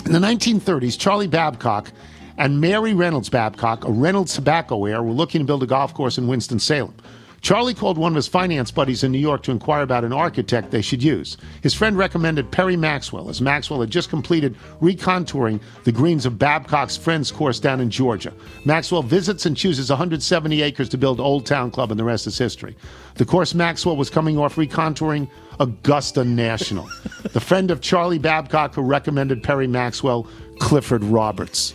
In 0.05 0.11
the 0.11 0.19
1930s, 0.19 0.97
Charlie 0.97 1.27
Babcock 1.27 1.91
and 2.37 2.61
Mary 2.61 2.93
Reynolds 2.93 3.29
Babcock, 3.29 3.83
a 3.85 3.91
Reynolds 3.91 4.33
tobacco 4.33 4.85
heir, 4.85 5.03
were 5.03 5.11
looking 5.11 5.39
to 5.41 5.45
build 5.45 5.61
a 5.63 5.67
golf 5.67 5.93
course 5.93 6.17
in 6.17 6.25
Winston-Salem. 6.27 6.93
Charlie 7.41 7.73
called 7.73 7.97
one 7.97 8.11
of 8.11 8.15
his 8.15 8.27
finance 8.27 8.71
buddies 8.71 9.03
in 9.03 9.11
New 9.11 9.19
York 9.19 9.43
to 9.43 9.51
inquire 9.51 9.81
about 9.81 10.03
an 10.03 10.13
architect 10.13 10.71
they 10.71 10.81
should 10.81 11.01
use. 11.01 11.37
His 11.61 11.73
friend 11.73 11.97
recommended 11.97 12.51
Perry 12.51 12.75
Maxwell, 12.75 13.29
as 13.29 13.41
Maxwell 13.41 13.81
had 13.81 13.89
just 13.89 14.09
completed 14.09 14.55
recontouring 14.81 15.59
the 15.83 15.91
greens 15.91 16.25
of 16.25 16.39
Babcock's 16.39 16.97
friend's 16.97 17.31
course 17.31 17.59
down 17.59 17.79
in 17.79 17.89
Georgia. 17.89 18.33
Maxwell 18.65 19.03
visits 19.03 19.45
and 19.45 19.55
chooses 19.55 19.89
170 19.89 20.61
acres 20.61 20.89
to 20.89 20.97
build 20.97 21.19
Old 21.19 21.45
Town 21.45 21.71
Club, 21.71 21.91
and 21.91 21.99
the 21.99 22.03
rest 22.03 22.27
is 22.27 22.37
history. 22.37 22.75
The 23.15 23.25
course 23.25 23.53
Maxwell 23.53 23.97
was 23.97 24.09
coming 24.09 24.37
off 24.37 24.55
recontouring 24.55 25.29
Augusta 25.59 26.23
National. 26.23 26.87
the 27.33 27.39
friend 27.39 27.71
of 27.71 27.81
Charlie 27.81 28.19
Babcock 28.19 28.75
who 28.75 28.81
recommended 28.81 29.43
Perry 29.43 29.67
Maxwell, 29.67 30.27
Clifford 30.59 31.03
Roberts, 31.03 31.73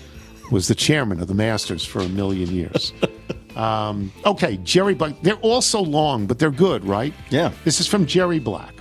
was 0.51 0.69
the 0.69 0.75
chairman 0.75 1.21
of 1.21 1.29
the 1.29 1.35
Masters 1.35 1.85
for 1.85 2.01
a 2.01 2.09
million 2.09 2.51
years. 2.51 2.93
Um, 3.57 4.13
okay, 4.27 4.57
Jerry 4.65 4.95
Black. 4.95 5.15
They're 5.23 5.37
all 5.37 5.63
so 5.63 5.81
long, 5.81 6.27
but 6.27 6.41
they're 6.41 6.51
good, 6.51 6.85
right? 6.85 7.15
Yeah. 7.31 7.53
This 7.65 7.79
is 7.79 7.87
from 7.87 8.05
Jerry 8.05 8.41
Black. 8.41 8.75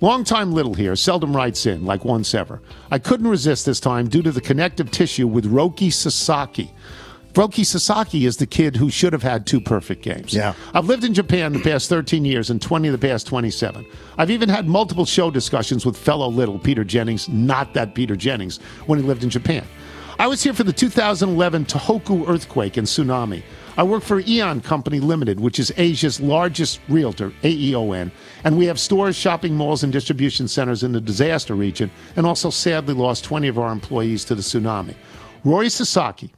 Longtime 0.00 0.52
little 0.52 0.74
here, 0.74 0.94
seldom 0.94 1.34
writes 1.36 1.66
in, 1.66 1.84
like 1.84 2.04
once 2.04 2.34
ever. 2.34 2.60
I 2.90 2.98
couldn't 2.98 3.26
resist 3.28 3.66
this 3.66 3.80
time 3.80 4.08
due 4.08 4.22
to 4.22 4.30
the 4.30 4.40
connective 4.40 4.90
tissue 4.90 5.26
with 5.26 5.46
Roki 5.46 5.92
Sasaki. 5.92 6.72
Roki 7.34 7.64
Sasaki 7.64 8.24
is 8.26 8.36
the 8.38 8.46
kid 8.46 8.74
who 8.76 8.90
should 8.90 9.12
have 9.12 9.22
had 9.22 9.46
two 9.46 9.60
perfect 9.60 10.02
games. 10.02 10.34
Yeah. 10.34 10.54
I've 10.74 10.86
lived 10.86 11.04
in 11.04 11.14
Japan 11.14 11.52
the 11.52 11.60
past 11.60 11.88
13 11.88 12.24
years 12.24 12.50
and 12.50 12.60
20 12.60 12.88
of 12.88 13.00
the 13.00 13.06
past 13.06 13.26
27. 13.28 13.86
I've 14.16 14.30
even 14.30 14.48
had 14.48 14.66
multiple 14.66 15.04
show 15.04 15.30
discussions 15.30 15.86
with 15.86 15.96
fellow 15.96 16.28
little 16.28 16.58
Peter 16.58 16.82
Jennings, 16.84 17.28
not 17.28 17.74
that 17.74 17.94
Peter 17.94 18.16
Jennings, 18.16 18.58
when 18.86 18.98
he 18.98 19.04
lived 19.04 19.22
in 19.22 19.30
Japan. 19.30 19.64
I 20.20 20.26
was 20.26 20.42
here 20.42 20.52
for 20.52 20.64
the 20.64 20.72
2011 20.72 21.66
Tohoku 21.66 22.28
earthquake 22.28 22.76
and 22.76 22.88
tsunami. 22.88 23.44
I 23.76 23.84
work 23.84 24.02
for 24.02 24.20
AEON 24.20 24.64
Company 24.64 24.98
Limited, 24.98 25.38
which 25.38 25.60
is 25.60 25.72
Asia's 25.76 26.20
largest 26.20 26.80
realtor, 26.88 27.30
AEON, 27.44 28.10
and 28.42 28.58
we 28.58 28.66
have 28.66 28.80
stores, 28.80 29.14
shopping 29.14 29.54
malls, 29.54 29.84
and 29.84 29.92
distribution 29.92 30.48
centers 30.48 30.82
in 30.82 30.90
the 30.90 31.00
disaster 31.00 31.54
region, 31.54 31.88
and 32.16 32.26
also 32.26 32.50
sadly 32.50 32.94
lost 32.94 33.22
20 33.22 33.46
of 33.46 33.60
our 33.60 33.70
employees 33.70 34.24
to 34.24 34.34
the 34.34 34.42
tsunami. 34.42 34.96
Rory 35.44 35.68
Sasaki, 35.68 36.32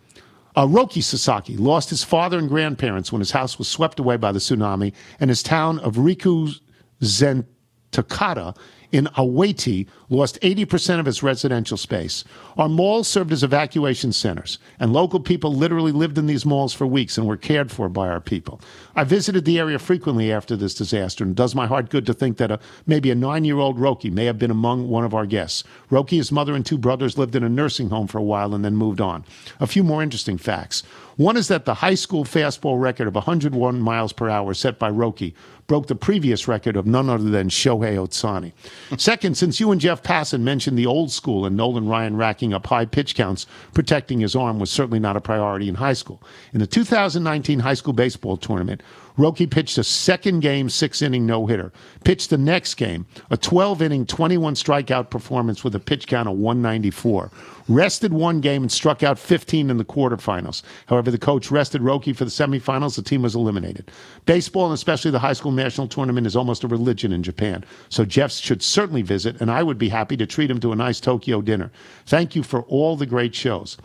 uh, 0.57 0.67
Roki 0.67 1.03
Sasaki 1.03 1.57
lost 1.57 1.89
his 1.89 2.05
father 2.05 2.37
and 2.37 2.51
grandparents 2.51 3.11
when 3.11 3.21
his 3.21 3.31
house 3.31 3.59
was 3.59 3.67
swept 3.67 3.99
away 3.99 4.19
by 4.19 4.31
the 4.31 4.41
tsunami, 4.41 4.93
and 5.21 5.31
his 5.31 5.43
town 5.43 5.79
of 5.79 5.95
Riku, 5.95 6.55
Zentakata 7.01 8.55
in 8.93 9.07
Iwate 9.17 9.87
lost 10.09 10.41
80% 10.41 10.99
of 10.99 11.07
its 11.07 11.23
residential 11.23 11.77
space. 11.77 12.25
Our 12.59 12.69
malls 12.69 13.09
served 13.09 13.33
as 13.33 13.43
evacuation 13.43 14.13
centers, 14.13 14.59
and 14.79 14.93
local 14.93 15.21
people 15.21 15.55
literally 15.55 15.93
lived 15.93 16.19
in 16.19 16.27
these 16.27 16.45
malls 16.45 16.75
for 16.75 16.87
weeks 16.87 17.17
and 17.17 17.27
were 17.27 17.37
cared 17.37 17.71
for 17.71 17.89
by 17.89 18.09
our 18.09 18.21
people. 18.21 18.61
I 18.97 19.05
visited 19.05 19.45
the 19.45 19.59
area 19.59 19.79
frequently 19.79 20.33
after 20.33 20.57
this 20.57 20.75
disaster, 20.75 21.25
and 21.25 21.33
it 21.33 21.37
does 21.37 21.55
my 21.55 21.67
heart 21.67 21.91
good 21.91 22.07
to 22.07 22.15
think 22.15 22.39
that 22.39 22.51
a, 22.51 22.59
maybe 22.87 23.11
a 23.11 23.15
nine 23.15 23.45
year 23.45 23.59
old 23.59 23.79
Roki 23.79 24.11
may 24.11 24.25
have 24.25 24.39
been 24.39 24.51
among 24.51 24.89
one 24.89 25.05
of 25.05 25.15
our 25.15 25.27
guests. 25.27 25.65
Roki, 25.91 26.17
his 26.17 26.33
mother, 26.33 26.55
and 26.55 26.67
two 26.67 26.79
brothers 26.79 27.17
lived 27.17 27.37
in 27.37 27.45
a 27.45 27.49
nursing 27.49 27.91
home 27.91 28.07
for 28.07 28.19
a 28.19 28.23
while 28.23 28.55
and 28.55 28.65
then 28.65 28.77
moved 28.77 29.01
on. 29.01 29.25
A 29.61 29.67
few 29.67 29.85
more 29.85 30.03
interesting 30.03 30.39
facts. 30.39 30.83
One 31.21 31.37
is 31.37 31.49
that 31.49 31.67
the 31.67 31.75
high 31.75 31.97
school 31.97 32.25
fastball 32.25 32.81
record 32.81 33.07
of 33.07 33.15
101 33.15 33.79
miles 33.79 34.11
per 34.11 34.31
hour 34.31 34.55
set 34.55 34.79
by 34.79 34.91
Roki 34.91 35.35
broke 35.67 35.87
the 35.87 35.95
previous 35.95 36.49
record 36.49 36.77
of 36.77 36.87
none 36.87 37.11
other 37.11 37.29
than 37.29 37.51
Shohei 37.51 37.95
Ohtani. 37.99 38.53
Second, 38.99 39.37
since 39.37 39.61
you 39.61 39.71
and 39.71 39.83
Jeff 39.83 40.03
Passan 40.03 40.41
mentioned 40.41 40.79
the 40.79 40.87
old 40.87 41.13
school 41.13 41.45
and 41.45 41.59
Nolan 41.59 41.87
Ryan 41.87 42.17
racking 42.17 42.55
up 42.55 42.67
high 42.67 42.87
pitch 42.87 43.15
counts, 43.15 43.47
protecting 43.75 44.21
his 44.21 44.35
arm 44.35 44.59
was 44.59 44.71
certainly 44.71 44.99
not 44.99 45.15
a 45.15 45.21
priority 45.21 45.69
in 45.69 45.75
high 45.75 45.93
school. 45.93 46.23
In 46.55 46.59
the 46.61 46.67
2019 46.67 47.59
high 47.59 47.75
school 47.75 47.93
baseball 47.93 48.39
tournament, 48.39 48.83
Roki 49.19 49.51
pitched 49.51 49.79
a 49.79 49.85
second 49.85 50.41
game, 50.41 50.69
six 50.69 51.03
inning 51.03 51.27
no 51.27 51.47
hitter. 51.47 51.73
Pitched 52.05 52.31
the 52.31 52.39
next 52.39 52.75
game, 52.75 53.07
a 53.31 53.37
12 53.37 53.83
inning, 53.83 54.07
21 54.07 54.55
strikeout 54.55 55.11
performance 55.11 55.65
with 55.65 55.75
a 55.75 55.81
pitch 55.81 56.07
count 56.07 56.29
of 56.29 56.37
194. 56.37 57.31
Rested 57.69 58.13
one 58.13 58.41
game 58.41 58.63
and 58.63 58.73
struck 58.73 59.03
out 59.03 59.19
15 59.19 59.71
in 59.71 59.77
the 59.77 59.85
quarterfinals. 59.85 60.63
However, 60.87 61.11
the 61.11 61.19
coach 61.19 61.51
rested 61.51 61.83
Roki 61.83 62.15
for 62.15 62.25
the 62.25 62.31
semifinals. 62.31 62.97
The 62.97 63.03
team 63.03 63.23
was 63.23 63.35
eliminated. 63.35 63.91
Baseball, 64.27 64.67
and 64.67 64.75
especially 64.75 65.11
the 65.11 65.19
high 65.19 65.35
school 65.35 65.53
national 65.53 65.89
tournament, 65.89 66.27
is 66.27 66.35
almost 66.35 66.65
a 66.65 66.69
religion 66.69 67.13
in 67.13 67.23
Japan. 67.23 67.65
So 67.89 68.05
Jeff 68.05 68.33
should 68.33 68.63
certainly 68.63 69.03
visit, 69.03 69.41
and 69.41 69.51
I 69.51 69.63
would 69.63 69.79
be 69.79 69.89
happy 69.89 70.17
to 70.17 70.27
treat 70.27 70.51
him 70.51 70.61
to 70.61 70.73
a 70.73 70.77
nice 70.77 71.01
Tokyo 71.01 71.43
dinner. 71.43 71.71
Thank 72.07 72.35
you 72.35 72.43
for 72.43 72.63
all 72.63 72.97
the 72.97 73.07
great 73.07 73.35
shows. 73.35 73.77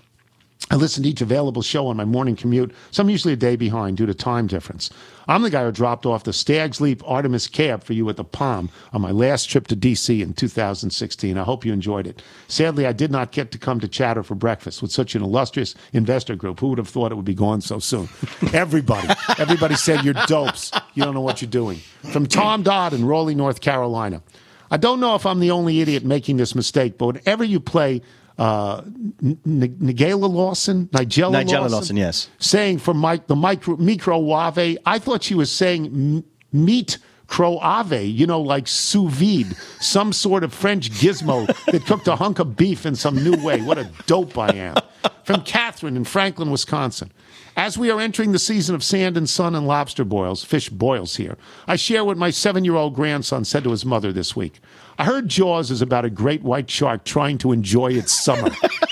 I 0.72 0.78
listen 0.78 1.04
to 1.04 1.10
each 1.10 1.22
available 1.22 1.62
show 1.62 1.88
on 1.88 1.98
my 1.98 2.06
morning 2.06 2.36
commute, 2.36 2.74
so 2.90 3.04
I'm 3.04 3.10
usually 3.10 3.34
a 3.34 3.38
day 3.38 3.56
behind 3.56 3.98
due 3.98 4.08
to 4.08 4.16
time 4.16 4.48
difference. 4.48 4.90
I'm 5.28 5.44
the 5.44 5.52
guy 5.52 5.64
who 5.64 5.72
dropped 5.72 6.08
off 6.08 6.24
the 6.24 6.34
Stag's 6.34 6.82
Leap 6.82 7.04
Artemis 7.06 7.48
cab 7.48 7.84
for 7.84 7.94
you 7.94 8.10
at 8.10 8.18
the 8.18 8.24
Palm 8.24 8.70
on 8.92 9.02
my 9.02 9.12
last 9.12 9.48
trip 9.48 9.68
to 9.68 9.76
D.C. 9.76 10.24
in 10.24 10.34
2016. 10.34 11.38
I 11.38 11.44
hope 11.44 11.66
you 11.66 11.72
enjoyed 11.72 12.08
it. 12.08 12.24
Sadly, 12.48 12.88
I 12.88 12.94
did 12.94 13.12
not 13.12 13.32
get 13.32 13.52
to 13.52 13.60
come 13.60 13.80
to 13.80 13.88
Chatter 13.88 14.24
for 14.24 14.34
breakfast 14.34 14.82
with 14.82 14.92
such 14.92 15.14
an 15.14 15.22
illustrious 15.22 15.76
investor 15.94 16.36
group. 16.36 16.60
Who 16.60 16.70
would 16.70 16.80
have 16.80 16.90
thought 16.90 17.12
it 17.12 17.16
would 17.16 17.26
be 17.26 17.36
gone 17.36 17.62
so 17.62 17.78
soon? 17.78 18.10
Everybody, 18.54 19.10
everybody 19.38 19.76
said 19.76 20.04
you're 20.04 20.16
dopes. 20.26 20.72
You 20.96 21.04
don't 21.04 21.14
know 21.14 21.22
what 21.22 21.42
you're 21.42 21.50
doing. 21.50 21.78
From 22.12 22.26
Tom 22.26 22.64
Dodd 22.64 22.94
in 22.94 23.06
Raleigh, 23.06 23.36
North 23.36 23.62
Carolina. 23.62 24.24
I 24.72 24.78
don't 24.78 25.00
know 25.00 25.14
if 25.14 25.28
I'm 25.28 25.40
the 25.40 25.52
only 25.52 25.82
idiot 25.82 26.04
making 26.04 26.38
this 26.38 26.56
mistake, 26.56 26.98
but 26.98 27.06
whenever 27.08 27.44
you 27.44 27.60
play 27.60 28.02
uh, 28.38 28.82
N- 29.24 29.38
Nigella 29.46 30.30
Lawson, 30.32 30.88
Nigella, 30.88 31.44
Nigella 31.44 31.62
Lawson, 31.62 31.72
Lawson, 31.72 31.98
yes. 31.98 32.30
saying 32.40 32.80
for 32.80 32.94
Mike 32.94 33.28
the 33.28 33.36
micro 33.36 33.78
microwave. 33.78 34.78
I 34.86 35.00
thought 35.00 35.24
she 35.24 35.36
was 35.36 35.52
saying 35.52 35.86
m- 35.86 36.24
meat 36.52 36.98
croave, 37.28 37.94
you 38.06 38.28
know, 38.28 38.40
like 38.42 38.68
sous 38.68 39.10
vide, 39.12 39.56
some 39.80 40.14
sort 40.14 40.44
of 40.44 40.54
French 40.54 40.92
gizmo 40.92 41.48
that 41.72 41.86
cooked 41.86 42.08
a 42.08 42.16
hunk 42.16 42.40
of 42.40 42.56
beef 42.56 42.86
in 42.86 42.96
some 42.96 43.16
new 43.24 43.36
way. 43.44 43.62
What 43.62 43.78
a 43.78 43.90
dope 44.06 44.38
I 44.38 44.50
am. 44.50 44.76
From 45.24 45.42
Catherine 45.42 45.98
in 45.98 46.04
Franklin, 46.04 46.52
Wisconsin. 46.52 47.12
As 47.58 47.78
we 47.78 47.90
are 47.90 48.02
entering 48.02 48.34
the 48.34 48.40
season 48.40 48.76
of 48.76 48.84
sand 48.84 49.16
and 49.16 49.30
sun 49.30 49.56
and 49.56 49.66
lobster 49.66 50.04
boils, 50.04 50.44
fish 50.44 50.68
boils 50.68 51.16
here, 51.16 51.38
I 51.68 51.78
share 51.78 52.04
what 52.04 52.18
my 52.18 52.30
seven 52.30 52.66
year 52.66 52.76
old 52.76 52.96
grandson 52.96 53.46
said 53.46 53.64
to 53.64 53.72
his 53.72 53.86
mother 53.86 54.12
this 54.12 54.36
week. 54.36 54.60
I 55.00 55.06
heard 55.06 55.30
Jaws 55.30 55.72
is 55.72 55.82
about 55.82 56.04
a 56.04 56.10
great 56.10 56.44
white 56.44 56.70
shark 56.70 57.06
trying 57.06 57.38
to 57.40 57.54
enjoy 57.54 57.94
its 57.94 58.12
summer. 58.12 58.52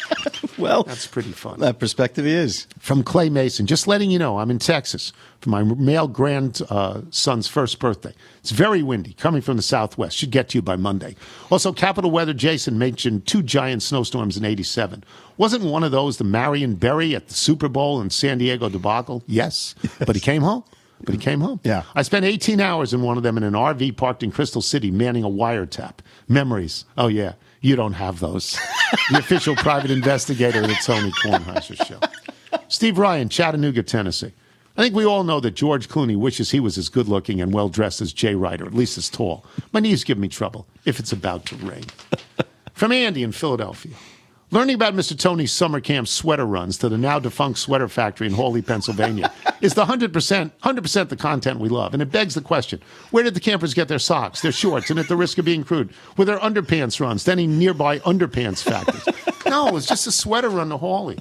well, 0.58 0.84
that's 0.84 1.08
pretty 1.08 1.32
fun. 1.32 1.60
That 1.60 1.80
perspective 1.80 2.26
is. 2.26 2.68
From 2.80 3.04
Clay 3.04 3.30
Mason, 3.30 3.66
just 3.66 3.88
letting 3.88 4.12
you 4.12 4.20
know, 4.20 4.40
I'm 4.40 4.52
in 4.52 4.60
Texas 4.60 5.14
for 5.42 5.50
my 5.50 5.64
male 5.64 6.08
grandson's 6.08 7.48
first 7.48 7.80
birthday. 7.80 8.14
It's 8.40 8.52
very 8.52 8.84
windy, 8.84 9.14
coming 9.14 9.42
from 9.42 9.58
the 9.58 9.64
southwest. 9.64 10.18
Should 10.18 10.32
get 10.32 10.50
to 10.50 10.58
you 10.58 10.62
by 10.62 10.76
Monday. 10.76 11.16
Also, 11.50 11.74
Capital 11.74 12.12
Weather 12.12 12.34
Jason 12.34 12.78
mentioned 12.78 13.26
two 13.26 13.44
giant 13.44 13.84
snowstorms 13.84 14.38
in 14.38 14.46
87. 14.46 15.04
Wasn't 15.38 15.64
one 15.64 15.84
of 15.84 15.92
those 15.92 16.18
the 16.18 16.24
Marion 16.24 16.76
Barry 16.76 17.16
at 17.16 17.28
the 17.28 17.34
Super 17.34 17.68
Bowl 17.68 18.02
in 18.02 18.10
San 18.10 18.38
Diego 18.38 18.70
debacle? 18.70 19.24
Yes, 19.28 19.76
but 20.00 20.16
he 20.16 20.22
came 20.22 20.42
home. 20.42 20.64
But 21.06 21.16
he 21.16 21.20
came 21.20 21.42
home. 21.42 21.60
Yeah. 21.64 21.84
I 21.96 22.02
spent 22.04 22.24
18 22.24 22.62
hours 22.62 22.94
in 22.94 23.02
one 23.02 23.18
of 23.18 23.24
them 23.24 23.36
in 23.36 23.44
an 23.44 23.54
RV 23.54 23.98
parked 23.98 24.24
in 24.24 24.32
Crystal 24.32 24.62
City 24.62 24.90
manning 24.90 25.26
a 25.26 25.30
wiretap. 25.30 25.96
Memories. 26.30 26.86
Oh, 26.98 27.08
yeah. 27.08 27.34
You 27.64 27.78
don't 27.78 27.94
have 27.94 28.20
those. 28.20 28.60
the 29.10 29.20
official 29.20 29.56
private 29.56 29.90
investigator 29.90 30.62
of 30.62 30.68
the 30.68 30.76
Tony 30.84 31.12
Kornheiser 31.12 31.78
Show. 31.88 32.60
Steve 32.68 32.98
Ryan, 32.98 33.30
Chattanooga, 33.30 33.82
Tennessee. 33.82 34.34
I 34.76 34.82
think 34.82 34.94
we 34.94 35.06
all 35.06 35.24
know 35.24 35.40
that 35.40 35.52
George 35.52 35.88
Clooney 35.88 36.18
wishes 36.18 36.52
he 36.52 36.60
was 36.60 36.78
as 36.78 36.90
good 36.90 37.08
looking 37.08 37.40
and 37.40 37.54
well 37.54 37.70
dressed 37.70 38.02
as 38.02 38.12
Jay 38.12 38.36
Ryder, 38.36 38.66
at 38.66 38.74
least 38.74 38.98
as 38.98 39.10
tall. 39.10 39.46
My 39.72 39.80
knees 39.80 40.04
give 40.04 40.18
me 40.18 40.28
trouble 40.28 40.68
if 40.84 41.00
it's 41.00 41.14
about 41.14 41.46
to 41.48 41.56
rain. 41.56 41.86
From 42.74 42.92
Andy 42.92 43.24
in 43.24 43.32
Philadelphia. 43.32 43.94
Learning 44.54 44.76
about 44.76 44.94
Mr. 44.94 45.18
Tony's 45.18 45.52
summer 45.52 45.82
camp 45.82 46.08
sweater 46.08 46.46
runs 46.46 46.78
to 46.78 46.88
the 46.88 46.96
now 46.96 47.18
defunct 47.18 47.58
sweater 47.58 47.88
factory 47.88 48.28
in 48.28 48.34
Hawley, 48.34 48.62
Pennsylvania 48.62 49.34
is 49.62 49.74
the 49.74 49.84
100%, 49.84 50.12
100% 50.64 51.10
the 51.10 51.16
content 51.16 51.60
we 51.60 51.70
love. 51.70 51.94
And 51.94 52.04
it 52.04 52.12
begs 52.12 52.36
the 52.36 52.42
question 52.42 52.80
where 53.10 53.24
did 53.24 53.34
the 53.34 53.40
campers 53.40 53.74
get 53.74 53.88
their 53.88 53.98
socks, 53.98 54.42
their 54.44 54.52
shorts, 54.52 54.92
and 54.92 55.00
at 55.00 55.08
the 55.08 55.16
risk 55.16 55.40
of 55.40 55.46
being 55.46 55.64
crude, 55.64 55.90
were 56.18 56.26
their 56.26 56.38
underpants 56.38 57.00
runs 57.00 57.24
to 57.24 57.32
any 57.32 57.48
nearby 57.48 57.98
underpants 58.02 58.62
factories? 58.62 59.08
no, 59.48 59.70
it 59.70 59.74
was 59.74 59.88
just 59.88 60.06
a 60.06 60.12
sweater 60.12 60.50
run 60.50 60.70
to 60.70 60.78
Hawley. 60.78 61.18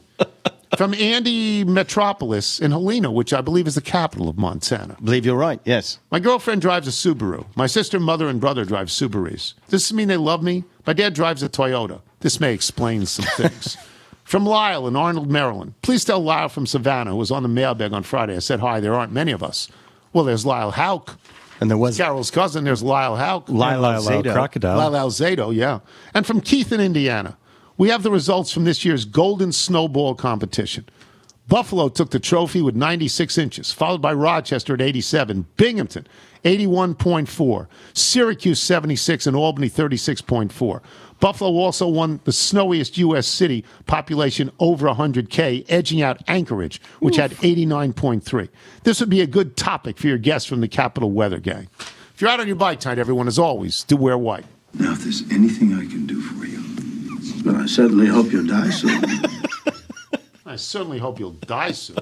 From 0.76 0.92
Andy 0.92 1.64
Metropolis 1.64 2.60
in 2.60 2.70
Helena, 2.70 3.10
which 3.10 3.32
I 3.32 3.40
believe 3.40 3.66
is 3.66 3.76
the 3.76 3.80
capital 3.80 4.28
of 4.28 4.36
Montana. 4.36 4.96
I 4.98 5.02
believe 5.02 5.24
you're 5.24 5.36
right, 5.36 5.60
yes. 5.64 6.00
My 6.10 6.20
girlfriend 6.20 6.60
drives 6.60 6.86
a 6.86 6.90
Subaru. 6.90 7.46
My 7.56 7.66
sister, 7.66 7.98
mother, 7.98 8.28
and 8.28 8.42
brother 8.42 8.66
drive 8.66 8.88
Subarus. 8.88 9.54
Does 9.68 9.88
this 9.88 9.92
mean 9.94 10.08
they 10.08 10.18
love 10.18 10.42
me? 10.42 10.64
My 10.86 10.92
dad 10.92 11.14
drives 11.14 11.42
a 11.42 11.48
Toyota. 11.48 12.02
This 12.22 12.40
may 12.40 12.54
explain 12.54 13.04
some 13.06 13.26
things. 13.36 13.76
From 14.24 14.46
Lyle 14.46 14.88
in 14.88 14.96
Arnold, 14.96 15.30
Maryland. 15.30 15.74
Please 15.82 16.04
tell 16.04 16.20
Lyle 16.20 16.48
from 16.48 16.64
Savannah, 16.64 17.10
who 17.10 17.16
was 17.16 17.30
on 17.30 17.42
the 17.42 17.48
mailbag 17.50 17.92
on 17.92 18.02
Friday. 18.02 18.34
I 18.34 18.38
said, 18.38 18.60
Hi, 18.60 18.80
there 18.80 18.94
aren't 18.94 19.12
many 19.12 19.32
of 19.32 19.42
us. 19.42 19.68
Well, 20.12 20.24
there's 20.24 20.46
Lyle 20.46 20.70
Hauk. 20.70 21.18
And 21.60 21.68
there 21.68 21.76
was 21.76 21.96
Carol's 21.98 22.30
cousin. 22.30 22.64
There's 22.64 22.82
Lyle 22.82 23.16
Hauk. 23.16 23.48
Lyle 23.48 23.80
Lyle 23.80 24.00
Alzado. 24.00 24.32
Crocodile. 24.32 24.78
Lyle 24.78 25.08
Alzado, 25.08 25.54
yeah. 25.54 25.80
And 26.14 26.26
from 26.26 26.40
Keith 26.40 26.72
in 26.72 26.80
Indiana. 26.80 27.36
We 27.76 27.88
have 27.88 28.02
the 28.04 28.10
results 28.10 28.52
from 28.52 28.64
this 28.64 28.84
year's 28.84 29.04
Golden 29.04 29.50
Snowball 29.50 30.14
competition. 30.14 30.88
Buffalo 31.48 31.88
took 31.88 32.10
the 32.10 32.20
trophy 32.20 32.62
with 32.62 32.76
96 32.76 33.36
inches, 33.36 33.72
followed 33.72 34.00
by 34.00 34.12
Rochester 34.12 34.74
at 34.74 34.80
87, 34.80 35.46
Binghamton 35.56 36.06
81.4, 36.44 37.66
Syracuse 37.92 38.60
76, 38.60 39.26
and 39.26 39.36
Albany 39.36 39.70
36.4. 39.70 40.80
Buffalo 41.22 41.52
also 41.52 41.86
won 41.86 42.18
the 42.24 42.32
snowiest 42.32 42.98
U.S. 42.98 43.28
city, 43.28 43.64
population 43.86 44.50
over 44.58 44.88
100K, 44.88 45.64
edging 45.68 46.02
out 46.02 46.20
Anchorage, 46.26 46.80
which 46.98 47.14
had 47.14 47.30
89.3. 47.30 48.48
This 48.82 48.98
would 48.98 49.08
be 49.08 49.20
a 49.20 49.26
good 49.28 49.56
topic 49.56 49.98
for 49.98 50.08
your 50.08 50.18
guests 50.18 50.48
from 50.48 50.60
the 50.60 50.66
Capital 50.66 51.12
Weather 51.12 51.38
Gang. 51.38 51.68
If 51.78 52.20
you're 52.20 52.28
out 52.28 52.40
on 52.40 52.48
your 52.48 52.56
bike 52.56 52.80
tonight, 52.80 52.98
everyone, 52.98 53.28
as 53.28 53.38
always, 53.38 53.84
do 53.84 53.96
wear 53.96 54.18
white. 54.18 54.44
Now, 54.74 54.94
if 54.94 55.04
there's 55.04 55.22
anything 55.30 55.74
I 55.74 55.86
can 55.86 56.06
do 56.06 56.20
for 56.20 56.44
you, 56.44 56.60
well, 57.44 57.62
I 57.62 57.66
certainly 57.66 58.08
hope 58.08 58.32
you'll 58.32 58.48
die 58.48 58.70
soon. 58.70 59.00
I 60.44 60.56
certainly 60.56 60.98
hope 60.98 61.20
you'll 61.20 61.30
die 61.30 61.70
soon. 61.70 61.98